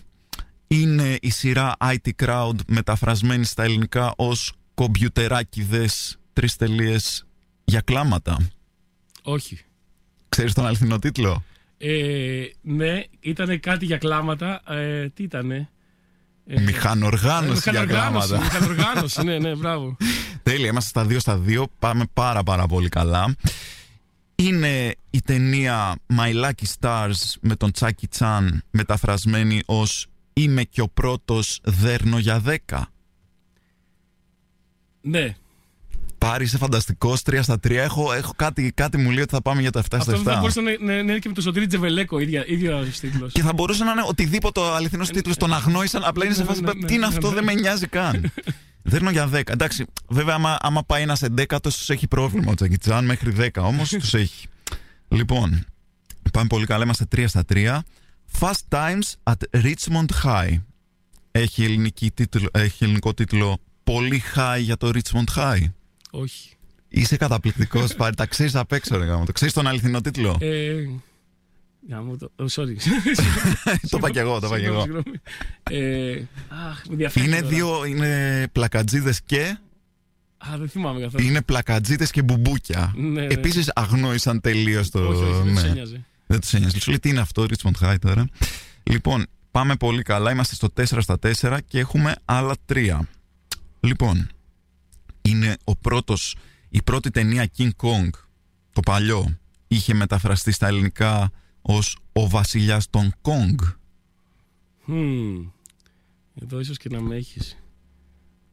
Είναι 0.68 1.18
η 1.22 1.30
σειρά 1.30 1.76
IT 1.80 2.10
Crowd 2.26 2.56
μεταφρασμένη 2.68 3.46
στα 3.46 3.64
ελληνικά 3.64 4.14
ως 4.18 4.54
κομπιουτεράκιδες 4.74 6.18
τρεις 6.34 6.56
τελείες 6.56 7.26
για 7.64 7.82
κλάματα. 7.82 8.38
Όχι. 9.30 9.60
Ξέρεις 10.30 10.54
τον 10.54 10.66
αληθινό 10.66 11.00
τίτλο; 11.00 11.44
Ε, 11.78 12.44
ναι, 12.62 13.04
ήταν 13.20 13.60
κάτι 13.60 13.86
για 13.86 13.98
κλάματα. 13.98 14.62
Ε, 14.74 15.10
τι 15.10 15.24
ήτανε; 15.24 15.70
Ε, 16.46 16.62
Μηχανοργάνωση 16.62 17.70
για 17.70 17.82
μηχανοργάνωση, 17.82 18.28
κλάματα. 18.28 18.44
Μηχανοργάνωση, 18.44 19.24
ναι, 19.24 19.40
ναι, 19.40 19.56
μπράβο. 19.56 19.98
Τέλεια, 20.44 20.68
είμαστε 20.68 20.90
στα 20.90 21.06
δύο 21.06 21.20
στα 21.20 21.38
δύο. 21.38 21.68
Πάμε 21.80 22.06
πάρα 22.14 22.44
πάρα 22.44 22.66
πολύ 22.68 22.90
καλά. 22.90 23.36
Είναι 24.36 24.96
η 25.10 25.22
ταινία 25.22 25.96
My 26.18 26.46
Lucky 26.46 26.66
Stars 26.80 27.34
με 27.42 27.56
τον 27.56 27.72
Τσάκι 27.72 28.08
Τσάν 28.08 28.64
μεταφρασμένη 28.72 29.62
ως 29.66 30.08
«Είμαι 30.34 30.64
και 30.64 30.82
ο 30.82 30.88
πρώτος 30.88 31.60
δέρνο 31.64 32.18
για 32.18 32.40
δέκα». 32.40 32.92
ναι. 35.02 35.36
Πάρει, 36.18 36.44
είσαι 36.44 36.58
φανταστικός, 36.58 37.22
3 37.26 37.40
στα 37.42 37.56
3. 37.56 37.72
Έχω, 37.72 38.14
έχω 38.14 38.34
κάτι, 38.36 38.72
κάτι 38.76 38.98
μου 38.98 39.10
λέει 39.12 39.22
ότι 39.22 39.34
θα 39.34 39.42
πάμε 39.42 39.62
για 39.62 39.72
τα 39.72 39.82
7 39.82 39.86
Αυτό 39.92 40.16
στα 40.16 40.22
7. 40.22 40.24
θα 40.24 40.40
μπορούσε 40.40 40.62
να, 40.62 40.72
να, 40.80 40.86
να 40.86 40.94
είναι 40.94 41.20
και 41.20 41.28
με 41.28 41.34
το 41.34 41.42
Σωτήρι 41.42 41.68
Τζεβελέκο, 41.68 42.20
ίδια, 42.20 42.44
ίδιος 42.48 43.00
τίτλος. 43.00 43.32
Και 43.32 43.42
θα 43.42 43.54
μπορούσε 43.54 43.84
να 43.84 43.92
είναι 43.92 44.04
οτιδήποτε 44.08 44.62
αληθινός 44.62 45.10
τίτλος. 45.10 45.38
Τον 45.38 45.54
αγνόησαν. 45.54 46.04
Απλά 46.06 46.26
είναι 46.26 46.34
σε 46.34 46.44
φάση. 46.44 46.62
Ναι, 46.62 46.74
ναι, 46.74 46.80
ναι, 46.80 46.86
Τι 46.86 46.94
είναι 46.94 47.08
ναι, 47.08 47.14
αυτό, 47.14 47.28
ναι. 47.28 47.34
δεν 47.34 47.44
με 47.44 47.54
νοιάζει 47.54 47.88
καν. 47.88 48.32
Δέρνω 48.90 49.10
για 49.10 49.30
10. 49.34 49.50
Εντάξει, 49.50 49.86
βέβαια, 50.08 50.36
άμα, 50.36 50.58
άμα 50.62 50.84
πάει 50.84 51.02
ένας 51.02 51.22
εντέκατος, 51.22 51.78
τους 51.78 51.90
έχει 51.90 52.08
πρόβλημα 52.08 52.52
ο 52.52 52.56
Τζακιτσάν. 52.56 53.06
Μέχρι 53.06 53.34
10 53.40 53.48
όμως 53.56 53.90
τους 53.90 54.14
έχει. 54.14 54.48
Λοιπόν, 55.08 55.66
πάμε 56.32 56.48
πολύ 56.48 56.66
καλά. 56.66 56.84
Είμαστε 56.84 57.06
3 57.16 57.24
στα 57.28 57.44
3. 57.54 57.80
Fast 58.40 58.62
Times 58.70 59.14
at 59.24 59.62
Richmond 59.64 60.06
High. 60.24 60.62
Έχει, 61.32 61.64
ελληνική 61.64 62.12
τίτλο, 62.12 62.50
έχει 62.52 62.84
ελληνικό 62.84 63.14
τίτλο 63.14 63.60
Πολύ 63.94 64.24
high 64.36 64.60
για 64.60 64.78
το 64.78 64.92
Richmond 64.94 65.36
High. 65.36 65.64
Όχι. 66.12 66.50
Είσαι 66.88 67.18
καταπληκτικός, 67.18 67.96
πάρει. 67.96 68.16
Τα 68.16 68.26
ξέρεις 68.26 68.56
απ' 68.56 68.72
έξω, 68.72 68.98
ρε 68.98 69.06
γάμο. 69.06 69.26
Το 69.26 69.32
ξέρεις 69.32 69.54
τον 69.54 69.68
αληθινό 69.68 70.02
τίτλο; 70.02 70.38
Ε, 70.40 70.74
να 71.90 72.02
μου 72.02 72.18
το. 72.18 72.32
oh, 72.36 72.46
sorry. 72.46 72.76
το 73.90 73.98
είπα 73.98 74.10
κι 74.12 74.18
εγώ, 74.20 74.40
το 74.40 74.48
είπα 74.48 74.60
κι 74.60 74.66
εγώ. 74.66 74.82
Συγγνώμη, 74.82 75.04
συγγνώμη. 75.70 75.92
Ε, 76.10 76.24
αχ, 76.70 76.82
με 76.86 76.92
ενδιαφέρει 76.92 77.26
Είναι 77.26 77.36
τώρα. 77.36 77.48
δύο, 77.48 77.86
είναι 77.86 78.48
πλακατζίδες 78.52 79.22
και. 79.22 79.58
Α, 80.38 80.58
δεν 80.58 80.70
θυμάμαι 80.70 81.00
καθόλου. 81.00 81.26
Είναι 81.26 81.42
πλακατζίδες 81.42 82.12
και 82.12 82.22
μπουμπούκια. 82.22 82.94
Ναι, 82.96 83.22
ναι. 83.22 83.34
Επίσης 83.34 83.72
αγνόησαν 83.76 84.42
τελείως 84.42 84.90
το. 84.90 85.00
Όχι, 85.08 85.24
όχι, 85.24 85.42
δεν 85.44 85.54
ναι. 85.54 85.60
σε 85.60 85.68
νοιάζει. 85.70 86.06
Δεν 86.28 86.40
τους 86.40 86.54
ένοιαζε. 86.54 86.80
Σου 86.80 86.90
λέει 86.90 87.00
τι 87.00 87.10
είναι 87.10 87.20
αυτό, 87.20 87.46
Richmond 87.50 87.88
High 87.88 87.96
τώρα; 88.02 88.28
Λοιπόν, 88.84 89.26
πάμε 89.52 89.76
πολύ 89.76 90.02
καλά. 90.02 90.32
Είμαστε 90.32 90.56
στο 90.56 90.68
4 90.78 90.84
στα 91.00 91.18
4 91.42 91.58
και 91.68 91.80
έχουμε 91.80 92.16
άλλα 92.26 92.56
3. 92.74 93.00
Λοιπόν, 93.80 94.30
είναι 95.30 95.58
ο 95.64 95.76
πρώτος, 95.76 96.36
η 96.70 96.82
πρώτη 96.82 97.10
ταινία 97.10 97.50
King 97.58 97.70
Kong, 97.82 98.10
το 98.74 98.82
παλιό, 98.82 99.38
είχε 99.68 99.94
μεταφραστεί 99.94 100.52
στα 100.52 100.68
ελληνικά 100.68 101.32
ως 101.62 101.98
«Ο 102.14 102.28
βασιλιάς 102.30 102.90
των 102.90 103.14
Kong». 103.22 103.56
Μμμ. 104.86 105.46
Εδώ 106.42 106.60
ίσως 106.60 106.78
και 106.78 106.90
να 106.90 107.02
με 107.02 107.16
έχεις. 107.16 107.58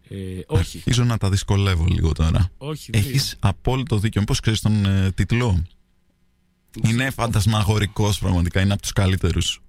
Ε, 0.08 0.16
όχι, 0.46 0.76
Αρχίζω 0.76 1.04
να 1.04 1.16
τα 1.18 1.30
δυσκολεύω 1.30 1.84
λίγο 1.84 2.12
τώρα. 2.12 2.50
όχι. 2.58 2.90
δεν 2.92 3.00
Έχεις 3.00 3.36
απόλυτο 3.40 3.98
δίκιο. 3.98 4.20
Μήπως 4.20 4.40
ξέρεις 4.40 4.60
τον 4.60 4.84
ε, 4.84 5.10
τίτλο; 5.12 5.64
Είναι 6.82 7.10
φαντασμαγορικός 7.10 8.18
πραγματικά, 8.18 8.60
είναι 8.60 8.72
από 8.72 8.82
τους 8.82 8.92
καλύτερους. 8.92 9.60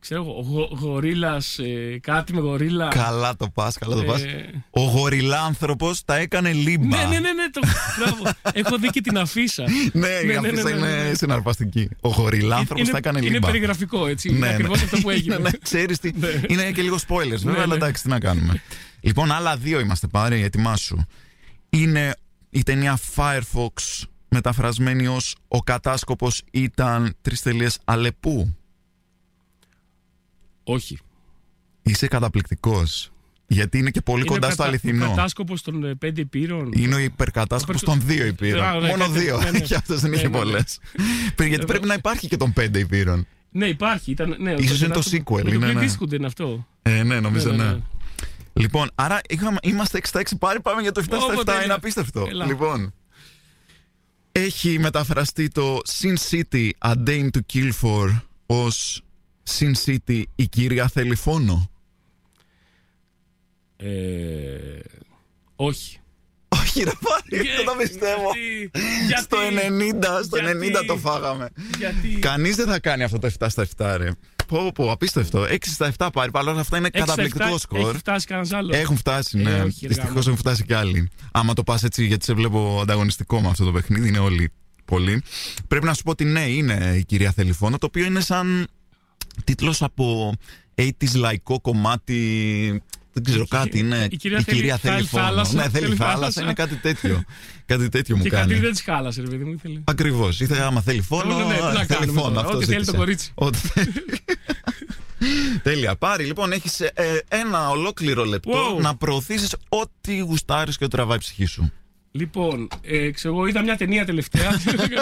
Ξέρω 0.00 0.20
εγώ, 0.22 0.40
γο, 0.40 0.68
γορίλας, 0.80 1.58
ε, 1.58 1.98
κάτι 2.02 2.32
με 2.34 2.40
γορίλα. 2.40 2.88
Καλά 2.88 3.36
το 3.36 3.48
πας, 3.54 3.78
καλά 3.78 3.96
το 3.96 4.02
πας. 4.02 4.22
Ε, 4.22 4.64
Ο 4.70 4.80
γοριλάνθρωπος 4.80 6.04
τα 6.04 6.16
έκανε 6.16 6.52
λίμπα. 6.52 6.86
ναι, 6.86 6.96
ναι, 6.96 7.18
ναι, 7.18 7.32
ναι, 7.32 7.50
το, 7.52 7.60
μπράβο. 7.98 8.36
Έχω 8.52 8.78
δει 8.78 8.88
και 8.88 9.00
την 9.00 9.18
αφίσα. 9.18 9.62
Ναι, 9.92 10.08
Ναι, 10.08 10.08
η 10.08 10.26
ναι, 10.26 10.36
αφίσα 10.36 10.62
ναι, 10.62 10.70
ναι, 10.70 10.76
είναι 10.88 11.02
ναι. 11.08 11.14
συναρπαστική. 11.14 11.88
Ο 12.00 12.08
γοριλάνθρωπος 12.08 12.82
είναι, 12.82 12.90
τα 12.90 12.96
έκανε 12.98 13.18
είναι 13.18 13.28
λίμπα. 13.30 13.46
περιγραφικό, 13.46 14.06
έτσι. 14.06 14.28
Ναι, 14.30 14.36
είναι 14.36 14.46
ναι. 14.46 14.52
ακριβώς 14.52 14.82
αυτό 14.82 14.96
που 15.00 15.10
έγινε. 15.10 15.36
Ναι, 15.36 15.42
ναι, 15.42 15.50
ξέρεις 15.62 15.98
τι. 15.98 16.10
Ναι. 16.18 16.28
Είναι 16.48 16.70
και 16.72 16.82
λίγο 16.82 16.96
spoilers, 16.96 17.28
βέβαια, 17.28 17.52
Ναι, 17.52 17.58
αλλά 17.58 17.66
ναι. 17.66 17.74
εντάξει, 17.74 18.02
τι 18.02 18.08
να 18.08 18.18
κάνουμε. 18.18 18.62
λοιπόν, 19.00 19.32
άλλα 19.32 19.56
δύο 19.56 19.80
είμαστε 19.80 20.06
πάρει, 20.06 20.42
ετοιμάσου. 20.42 20.96
Είναι 21.70 22.14
η 22.50 22.62
ταινία 22.62 22.98
Firefox 23.16 24.02
μεταφρασμένη 24.28 25.06
ως 25.06 25.34
«Ο 25.48 25.58
κατάσκοπος 25.62 26.42
ήταν 26.50 27.14
τρεις 27.22 27.42
τελείες 27.42 27.78
Αλεπού». 27.84 28.54
Όχι. 30.74 30.98
Είσαι 31.82 32.06
καταπληκτικός. 32.06 33.10
Γιατί 33.46 33.78
είναι 33.78 33.90
και 33.90 34.00
πολύ 34.00 34.20
Είναι 34.20 34.30
κοντά 34.30 34.46
ο 34.46 34.50
στο 34.50 34.62
κατα- 34.62 34.68
αληθινό. 34.68 35.04
Ο 35.06 35.08
κατάσκοπος 35.08 35.62
των 35.62 35.84
ε, 35.84 35.94
πέντε 35.94 36.20
υπήρων. 36.20 36.72
Είναι 36.76 36.94
ο 36.94 36.98
υπερκατάσκοπος 36.98 37.82
Ο 37.82 37.84
των 37.84 37.94
υπερ- 38.00 38.16
δύο 38.16 38.26
υπήρων. 38.26 38.62
Α, 38.64 38.72
ναι, 38.80 38.88
Μόνο 38.88 39.04
κάτι- 39.06 39.18
δύο. 39.18 39.38
ναι, 39.40 39.50
ναι. 39.50 39.60
Και 39.68 39.74
αυτός 39.74 40.00
δεν 40.00 40.10
Ναι, 40.10 40.16
είχε 40.16 40.28
ναι, 40.28 40.38
ναι. 40.38 40.44
πολλές. 40.44 40.78
Γιατί 41.36 41.52
Εδώ. 41.54 41.64
πρέπει 41.66 41.86
να 41.86 41.94
υπάρχει 41.94 42.28
και 42.28 42.36
των 42.36 42.52
πέντε 42.52 42.78
υπήρων. 42.78 43.26
Ναι, 43.50 43.66
υπάρχει. 43.66 44.10
Ήταν, 44.10 44.36
ναι, 44.38 44.52
Ίσως 44.52 44.78
είναι 44.80 44.88
το 44.88 44.94
κατάσκοπο- 44.94 45.38
sequel, 45.38 45.42
Με 45.44 45.50
είναι, 45.54 45.66
το 45.72 45.72
ναι. 45.72 45.86
Clint 45.86 45.90
Eastwood 46.02 46.12
είναι 46.12 46.26
αυτό. 46.26 46.66
Ε, 46.82 47.02
ναι, 47.02 47.20
νομίζω 47.20 47.50
Ναι, 47.50 47.56
ναι. 47.56 47.64
ναι, 47.64 47.70
ναι. 47.72 47.78
Λοιπόν, 48.52 48.90
άρα 48.94 49.20
είχαμε, 49.28 49.58
είμαστε 49.62 49.98
6 49.98 50.06
στα 50.08 50.20
6 50.20 50.36
πάλι, 50.38 50.60
πάμε 50.60 50.82
για 50.82 50.92
το 50.92 51.00
7 51.00 51.16
Ω, 51.16 51.20
στα 51.20 51.32
7. 51.40 51.44
τέλεια. 51.44 51.64
Είναι 51.64 51.72
απίστευτο. 51.72 52.26
Έλα. 52.28 52.46
Λοιπόν. 52.46 52.94
Έχει 54.32 54.78
μεταφραστεί 54.78 55.48
το 55.48 55.78
Sin 56.00 56.14
City 56.30 56.70
A 56.78 56.92
Dame 57.06 57.28
to 57.36 57.40
Kill 57.54 57.70
For 57.82 58.20
ως 58.46 59.02
Sin 59.58 59.72
City 59.86 60.22
η 60.34 60.48
κυρία 60.48 60.88
θέλει 60.88 61.14
φόνο; 61.14 61.70
Ε, 63.76 63.88
όχι. 65.56 65.94
Όχι 66.48 66.82
ρε 66.84 66.90
πάρει, 67.00 67.42
δεν 67.56 67.64
το 67.64 67.72
πιστεύω. 67.82 68.30
Γιατί, 69.06 69.22
Στο 69.22 69.36
90, 69.40 70.22
στο 70.24 70.36
γιατί- 70.36 70.72
90 70.72 70.84
το 70.86 70.96
φάγαμε. 70.96 71.48
Γιατί. 71.78 72.08
Κανείς 72.08 72.56
δεν 72.56 72.66
θα 72.66 72.78
κάνει 72.80 73.02
αυτό 73.02 73.18
το 73.18 73.26
7 73.26 73.48
στα 73.48 73.62
7 73.76 73.94
ρε. 73.96 74.10
Πω 74.46 74.72
πω, 74.74 74.90
απίστευτο. 74.90 75.44
6 75.44 75.70
στα 75.70 75.86
7 75.98 76.08
πάρει, 76.12 76.30
παρόλα 76.30 76.60
αυτά 76.60 76.76
είναι 76.76 76.86
Έξι 76.86 76.98
στα 77.02 77.06
καταπληκτικό 77.10 77.44
εφτά, 77.44 77.58
σκορ. 77.58 77.88
Έχει 77.88 77.98
φτάσει 77.98 78.26
κανένας 78.26 78.52
άλλος. 78.52 78.76
Έχουν 78.76 78.96
φτάσει, 78.96 79.38
Ε, 79.38 79.42
ναι. 79.42 79.62
όχι, 79.62 79.78
ρε 79.82 79.88
Δυστυχώς 79.88 80.08
γάμο. 80.08 80.22
έχουν 80.26 80.36
φτάσει 80.36 80.64
και 80.64 80.74
άλλοι. 80.74 81.08
Άμα 81.32 81.52
το 81.54 81.62
πας 81.62 81.82
έτσι, 81.82 82.04
γιατί 82.06 82.24
σε 82.24 82.32
βλέπω 82.34 82.78
ανταγωνιστικό 82.82 83.40
με 83.40 83.48
αυτό 83.48 83.64
το 83.64 83.72
παιχνίδι, 83.72 84.08
είναι 84.08 84.18
όλοι 84.18 84.52
πολύ. 84.84 85.22
Πρέπει 85.68 85.84
να 85.86 85.94
σου 85.94 86.02
πω 86.02 86.10
ότι 86.10 86.24
ναι, 86.24 86.40
είναι 86.48 86.94
η 86.96 87.04
κυρία 87.04 87.32
Θελιφώνα, 87.32 87.78
το 87.78 87.86
οποίο 87.86 88.04
είναι 88.04 88.20
σαν 88.20 88.66
τίτλος 89.44 89.82
από 89.82 90.34
80s 90.74 91.14
λαϊκό 91.14 91.60
κομμάτι. 91.60 92.82
Δεν 93.12 93.24
ξέρω 93.24 93.46
κάτι, 93.46 93.78
είναι. 93.78 94.06
η 94.10 94.16
κυρία 94.16 94.40
θέλει- 94.40 94.76
θέλει 94.78 95.02
θάλασσα, 95.06 95.54
Ναι, 95.54 95.62
θέλει 95.62 95.72
θέλει 95.84 95.96
θάλασσα, 95.96 96.14
θάλασσα. 96.14 96.42
είναι 96.42 96.52
κάτι 96.52 96.74
τέτοιο. 96.74 97.22
κάτι 97.66 97.88
τέτοιο 97.88 98.16
μου 98.16 98.22
Και 98.22 98.28
κάνει. 98.28 98.50
κάτι 98.50 98.60
δεν 98.60 98.70
της 98.72 98.82
χάλασε, 98.82 99.20
ρε 99.20 99.26
παιδί 99.28 99.44
μου. 99.44 99.52
ήθελε. 99.52 99.80
Ακριβώς. 99.84 100.40
Ήθελα 100.40 100.66
άμα 100.66 100.80
θέλει 100.80 101.00
φόνο. 101.00 101.36
Ναι, 101.38 101.44
ναι, 101.44 101.54
τι 101.54 101.60
να 101.62 101.70
θέλει 101.72 101.86
κάνουμε 101.86 102.20
φόνο. 102.20 102.28
τώρα, 102.34 102.40
αυτός 102.40 102.54
ό,τι 102.56 102.64
θέλει 102.64 102.72
ζήτησε. 102.78 102.90
το 102.90 102.96
κορίτσι. 102.96 103.30
Ό,τι 103.34 103.58
θέλει. 103.58 103.92
Τέλεια. 105.62 105.96
Πάρει 105.96 106.24
λοιπόν, 106.24 106.52
έχεις 106.52 106.80
ένα 107.28 107.68
ολόκληρο 107.70 108.24
λεπτό 108.24 108.76
Wow. 108.76 108.80
να 108.80 108.96
προωθήσεις 108.96 109.54
ό,τι 109.68 110.18
γουστάρεις 110.18 110.76
και 110.78 110.84
ό,τι 110.84 110.96
τραβάει 110.96 111.16
η 111.16 111.20
ψυχή 111.20 111.44
σου. 111.44 111.72
Λοιπόν, 112.12 112.68
ε, 112.82 113.10
ξέρω, 113.10 113.34
εγώ 113.34 113.46
είδα 113.46 113.62
μια 113.62 113.76
ταινία 113.76 114.04
τελευταία. 114.04 114.50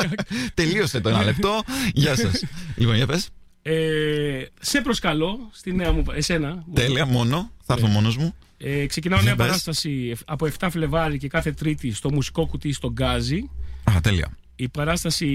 Τελείωσε 0.54 1.00
το 1.00 1.08
ένα 1.08 1.24
λεπτό. 1.24 1.62
Γεια 1.92 2.16
σας. 2.16 2.44
λοιπόν, 2.76 2.94
για 2.96 3.06
πες. 3.06 3.28
Ε, 3.70 4.46
σε 4.60 4.80
προσκαλώ 4.80 5.48
στη 5.52 5.72
νέα 5.72 5.92
μου. 5.92 6.04
Εσένα. 6.14 6.64
Τέλεια, 6.74 7.06
μόνο. 7.06 7.50
Θα 7.64 7.74
έρθω 7.74 7.86
μόνος 7.86 8.16
μου. 8.16 8.34
Ε, 8.58 8.86
ξεκινάω 8.86 9.18
Για 9.18 9.26
νέα 9.26 9.36
πες. 9.36 9.46
παράσταση 9.46 10.16
από 10.24 10.48
7 10.58 10.68
Φλεβάρι 10.70 11.18
και 11.18 11.28
κάθε 11.28 11.52
Τρίτη 11.52 11.92
στο 11.94 12.12
μουσικό 12.12 12.46
κουτί 12.46 12.72
στο 12.72 12.90
Γκάζι. 12.90 13.50
Α, 13.90 14.00
τέλεια. 14.02 14.36
Η 14.56 14.68
παράσταση 14.68 15.26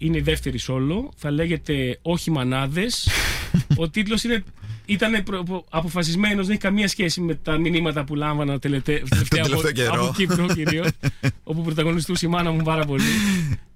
είναι 0.00 0.16
η 0.16 0.20
δεύτερη 0.20 0.58
σόλο. 0.58 1.12
Θα 1.16 1.30
λέγεται 1.30 1.98
Όχι 2.02 2.30
Μανάδες. 2.30 3.08
Ο 3.82 3.88
τίτλος 3.88 4.24
είναι, 4.24 4.44
ήταν 4.86 5.22
προ- 5.22 5.42
προ- 5.44 5.64
αποφασισμένος, 5.70 6.46
δεν 6.46 6.50
έχει 6.50 6.60
καμία 6.64 6.88
σχέση 6.88 7.20
με 7.20 7.34
τα 7.34 7.58
μηνύματα 7.58 8.04
που 8.04 8.14
λάμβανα 8.14 8.58
τελετε, 8.58 9.02
τελευταία 9.08 9.42
από, 9.44 9.48
τελευταίο 9.50 9.72
καιρό. 9.72 10.04
από 10.04 10.12
Κύπρο 10.16 10.46
κυρίως, 10.46 10.88
όπου 11.42 11.62
πρωταγωνιστούσε 11.62 12.26
η 12.26 12.28
μάνα 12.28 12.50
μου 12.50 12.62
πάρα 12.62 12.84
πολύ. 12.84 13.02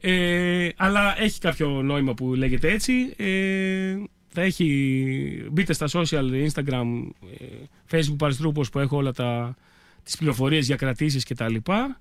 Ε, 0.01 0.69
αλλά 0.77 1.23
έχει 1.23 1.39
κάποιο 1.41 1.69
νόημα 1.83 2.15
που 2.15 2.35
λέγεται 2.35 2.73
έτσι. 2.73 2.93
Ε, 3.17 3.97
θα 4.33 4.43
έχει, 4.43 5.47
μπείτε 5.51 5.73
στα 5.73 5.87
social, 5.93 6.49
Instagram, 6.53 6.85
ε, 7.39 7.45
Facebook 7.91 8.17
παριστρούπος 8.19 8.71
που 8.71 8.79
έχω 8.79 8.97
όλα 8.97 9.13
τα, 9.13 9.57
τις 10.03 10.17
πληροφορίες 10.17 10.67
για 10.67 10.77
κρατήσεις 10.77 11.25
και 11.25 11.35
τα 11.35 11.51
λοιπά. 11.51 12.01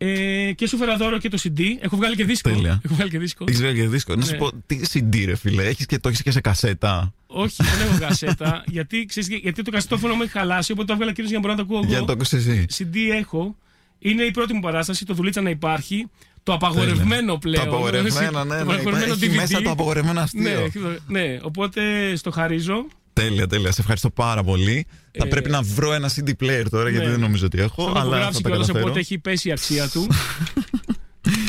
Ε, 0.00 0.52
και 0.52 0.66
σου 0.66 0.76
φέρα 0.76 0.96
δώρο 0.96 1.18
και 1.18 1.28
το 1.28 1.38
CD. 1.42 1.60
Έχω 1.80 1.96
βγάλει 1.96 2.16
και 2.16 2.24
δίσκο. 2.24 2.50
Τέλεια. 2.50 2.80
Έχω 2.84 2.94
βγάλει 2.94 3.10
και 3.10 3.18
δίσκο. 3.18 3.44
Έχεις 3.48 3.60
βγάλει 3.60 3.76
και 3.80 3.88
δίσκο. 3.88 4.14
Να 4.14 4.24
σου 4.24 4.30
Ναι. 4.32 4.38
πω, 4.38 4.50
τι 4.66 4.80
CD, 4.92 5.22
ρε 5.26 5.36
φίλε. 5.36 5.62
Έχεις 5.64 5.86
και, 5.86 5.98
το 5.98 6.08
έχεις 6.08 6.22
και 6.22 6.30
σε 6.30 6.40
κασέτα. 6.40 7.12
Όχι, 7.26 7.54
δεν 7.62 7.88
έχω 7.88 7.98
κασέτα. 7.98 8.62
γιατί, 8.76 9.04
ξέρεις, 9.04 9.28
γιατί 9.28 9.62
το 9.62 9.70
κασετόφωνο 9.70 10.14
μου 10.14 10.22
έχει 10.22 10.30
χαλάσει, 10.30 10.72
οπότε 10.72 10.86
το 10.86 10.92
έβγαλα 10.92 11.12
κυρίω 11.12 11.30
για 11.30 11.38
να 11.38 11.46
μπορώ 11.46 11.54
να 11.60 11.66
το 11.66 11.74
ακούω 11.74 11.86
Για 11.86 11.96
εγώ. 11.96 12.00
να 12.00 12.06
το 12.06 12.12
ακούσει 12.12 12.36
εσύ. 12.36 12.64
CD 12.78 12.96
έχω. 13.18 13.56
Είναι 13.98 14.22
η 14.22 14.30
πρώτη 14.30 14.52
μου 14.52 14.60
παράσταση, 14.60 15.04
το 15.04 15.14
δουλίτσα 15.14 15.40
να 15.40 15.50
υπάρχει. 15.50 16.06
Το 16.42 16.52
απαγορευμένο 16.54 17.36
πλέον. 17.38 17.64
Το 17.64 17.70
απαγορευμένο, 17.70 18.44
ναι, 18.44 18.58
Το 18.58 18.64
ναι. 18.64 18.72
απαγορευμένο 18.72 19.12
Έχει 19.12 19.26
DVD. 19.30 19.34
μέσα 19.36 19.62
το 19.62 19.70
απαγορευμένο 19.70 20.20
αστείο. 20.20 20.42
Ναι, 20.42 20.50
έχει 20.50 20.78
το- 20.78 20.98
ναι, 21.06 21.38
οπότε 21.42 21.80
στο 22.16 22.30
χαρίζω. 22.30 22.86
Τέλεια, 23.20 23.46
τέλεια. 23.46 23.72
Σε 23.72 23.80
ευχαριστώ 23.80 24.10
πάρα 24.10 24.42
πολύ. 24.42 24.86
θα 25.18 25.26
Ε, 25.26 25.28
πρέπει 25.28 25.50
να 25.50 25.62
βρω 25.62 25.92
ένα 25.92 26.10
CD 26.10 26.28
player 26.40 26.64
τώρα, 26.70 26.88
γιατί 26.90 27.04
ναι. 27.04 27.10
δεν 27.10 27.20
νομίζω 27.20 27.46
ότι 27.46 27.58
έχω. 27.60 27.84
Το 27.84 27.90
έχω 27.90 27.98
αλλά 27.98 28.00
θα 28.00 28.06
υπογράψει 28.08 28.42
τα 28.42 28.48
κιόλας, 28.48 28.66
καταφέρω. 28.66 28.84
οπότε 28.86 29.00
έχει 29.00 29.18
πέσει 29.18 29.48
η 29.48 29.52
αξία 29.52 29.88
του. 29.88 30.06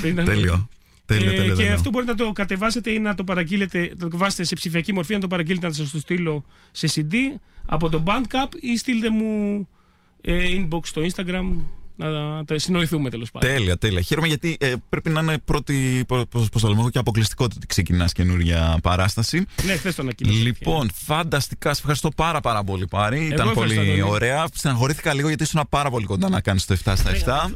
Πριν 0.02 0.12
ήταν- 0.14 0.26
Τέλειο. 0.26 0.70
Τέλειο, 1.06 1.32
Ε, 1.32 1.36
τέλειο. 1.36 1.50
και 1.56 1.56
τέλειο. 1.62 1.74
αυτό 1.74 1.90
μπορείτε 1.90 2.12
να 2.12 2.18
το 2.18 2.32
κατεβάσετε 2.32 2.90
ή 2.92 3.00
να 3.00 3.16
το 3.16 3.24
παραγγείλετε, 3.24 3.92
να 3.98 4.10
το 4.10 4.18
βάσετε 4.18 4.44
σε 4.44 4.56
ψηφιακή 4.56 4.94
μορφή, 4.94 5.14
να 5.14 5.20
το 5.20 5.28
παραγγείλετε 5.28 5.68
να 5.68 5.74
σας 5.74 5.92
το 5.92 6.00
στείλω 6.00 6.46
σε 6.72 6.88
CD 6.96 7.14
από 7.66 7.90
το 7.90 8.04
Bandcamp 8.08 8.56
ή 8.62 8.78
στείλτε 8.78 9.10
μου 9.10 9.68
ε, 10.22 10.48
inbox 10.52 10.80
στο 10.86 11.02
Instagram 11.02 11.46
να 12.08 12.46
τα 12.46 12.60
συνοηθούμε 12.60 13.10
τέλος 13.10 13.32
πάντων. 13.32 13.50
Τέλεια, 13.50 13.78
τέλεια. 13.78 14.02
Χαίρομαι 14.02 14.28
γιατί 14.28 14.58
ε, 14.60 14.74
πρέπει 14.90 15.10
να 15.10 15.20
είναι 15.22 15.38
πρώτη. 15.46 16.04
Πώς 16.30 16.50
το 16.62 16.68
λέμε, 16.68 16.80
έχω 16.80 16.90
και 16.90 16.98
αποκλειστικότητα 17.00 17.56
ότι 17.58 17.68
ξεκινάς 17.68 18.12
καινούργια 18.12 18.78
παράσταση. 18.84 19.46
Ναι, 19.66 19.76
χθες 19.76 19.96
το 19.96 20.02
ανακοίνωσα. 20.02 20.38
Λοιπόν, 20.40 20.90
φανταστικά. 20.94 21.74
Σε 21.74 21.80
ευχαριστώ 21.80 22.10
πάρα, 22.10 22.40
πάρα 22.40 22.64
πολύ, 22.64 22.88
Πάρη. 22.88 23.18
Ήταν 23.26 23.48
ευχαριστώ, 23.48 23.80
πολύ 23.82 23.90
Αντώνη. 23.92 24.02
ωραία. 24.02 24.46
Στεναχωρήθηκα 24.54 25.14
λίγο 25.14 25.28
γιατί 25.28 25.44
ήσουν 25.44 25.62
πάρα 25.70 25.90
πολύ 25.90 26.06
κοντά 26.06 26.30
να 26.30 26.42
κάνεις 26.42 26.66
το 26.66 26.76
7 26.86 26.94
στα 26.96 27.12
7. 27.48 27.52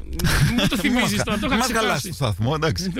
Μου 0.57 0.67
το 0.69 0.77
θυμίζεις 0.83 1.23
τώρα, 1.23 1.37
το 1.39 1.45
είχα 1.47 1.55
Μας 1.55 1.67
χαλάσει 1.71 1.85
ξεχάσει. 1.87 2.07
το 2.09 2.13
σταθμό, 2.13 2.51
εντάξει. 2.55 2.91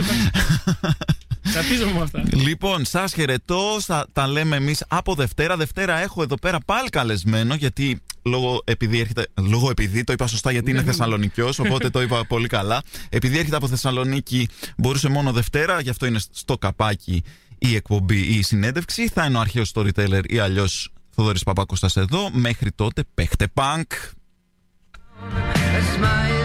Κρατίζομαι 1.51 1.91
με 1.91 2.01
αυτά. 2.01 2.23
Λοιπόν, 2.31 2.85
σας 2.85 3.13
χαιρετώ. 3.13 3.77
Θα 3.81 4.05
τα 4.13 4.27
λέμε 4.27 4.55
εμείς 4.55 4.83
από 4.87 5.15
Δευτέρα. 5.15 5.57
Δευτέρα 5.57 5.97
έχω 6.01 6.21
εδώ 6.23 6.35
πέρα 6.35 6.57
πάλι 6.65 6.89
καλεσμένο, 6.89 7.55
γιατί 7.55 8.01
λόγω 8.23 8.61
επειδή, 8.63 8.99
έρχεται, 8.99 9.27
λόγω 9.41 9.69
επειδή 9.69 10.03
το 10.03 10.13
είπα 10.13 10.27
σωστά, 10.27 10.51
γιατί 10.51 10.71
είναι 10.71 10.83
Θεσσαλονικιός, 10.83 11.59
οπότε 11.59 11.89
το 11.89 12.01
είπα 12.01 12.25
πολύ 12.25 12.47
καλά. 12.47 12.81
Επειδή 13.09 13.37
έρχεται 13.37 13.55
από 13.55 13.67
Θεσσαλονίκη, 13.67 14.47
μπορούσε 14.77 15.09
μόνο 15.09 15.31
Δευτέρα, 15.31 15.81
γι' 15.81 15.89
αυτό 15.89 16.05
είναι 16.05 16.19
στο 16.31 16.57
καπάκι 16.57 17.23
η 17.57 17.75
εκπομπή 17.75 18.17
ή 18.17 18.35
η 18.35 18.41
συνέντευξη. 18.41 19.07
Θα 19.07 19.25
είναι 19.25 19.37
ο 19.37 19.39
αρχαίος 19.39 19.71
storyteller 19.75 20.21
ή 20.27 20.39
αλλιώς 20.39 20.89
Θοδωρής 21.09 21.43
Παπακώστα 21.43 21.89
εδώ. 21.95 22.29
Μέχρι 22.31 22.71
τότε, 22.71 23.03
παίχτε 23.13 23.47
punk. 23.53 23.83
A 25.53 25.81
smile 25.95 26.42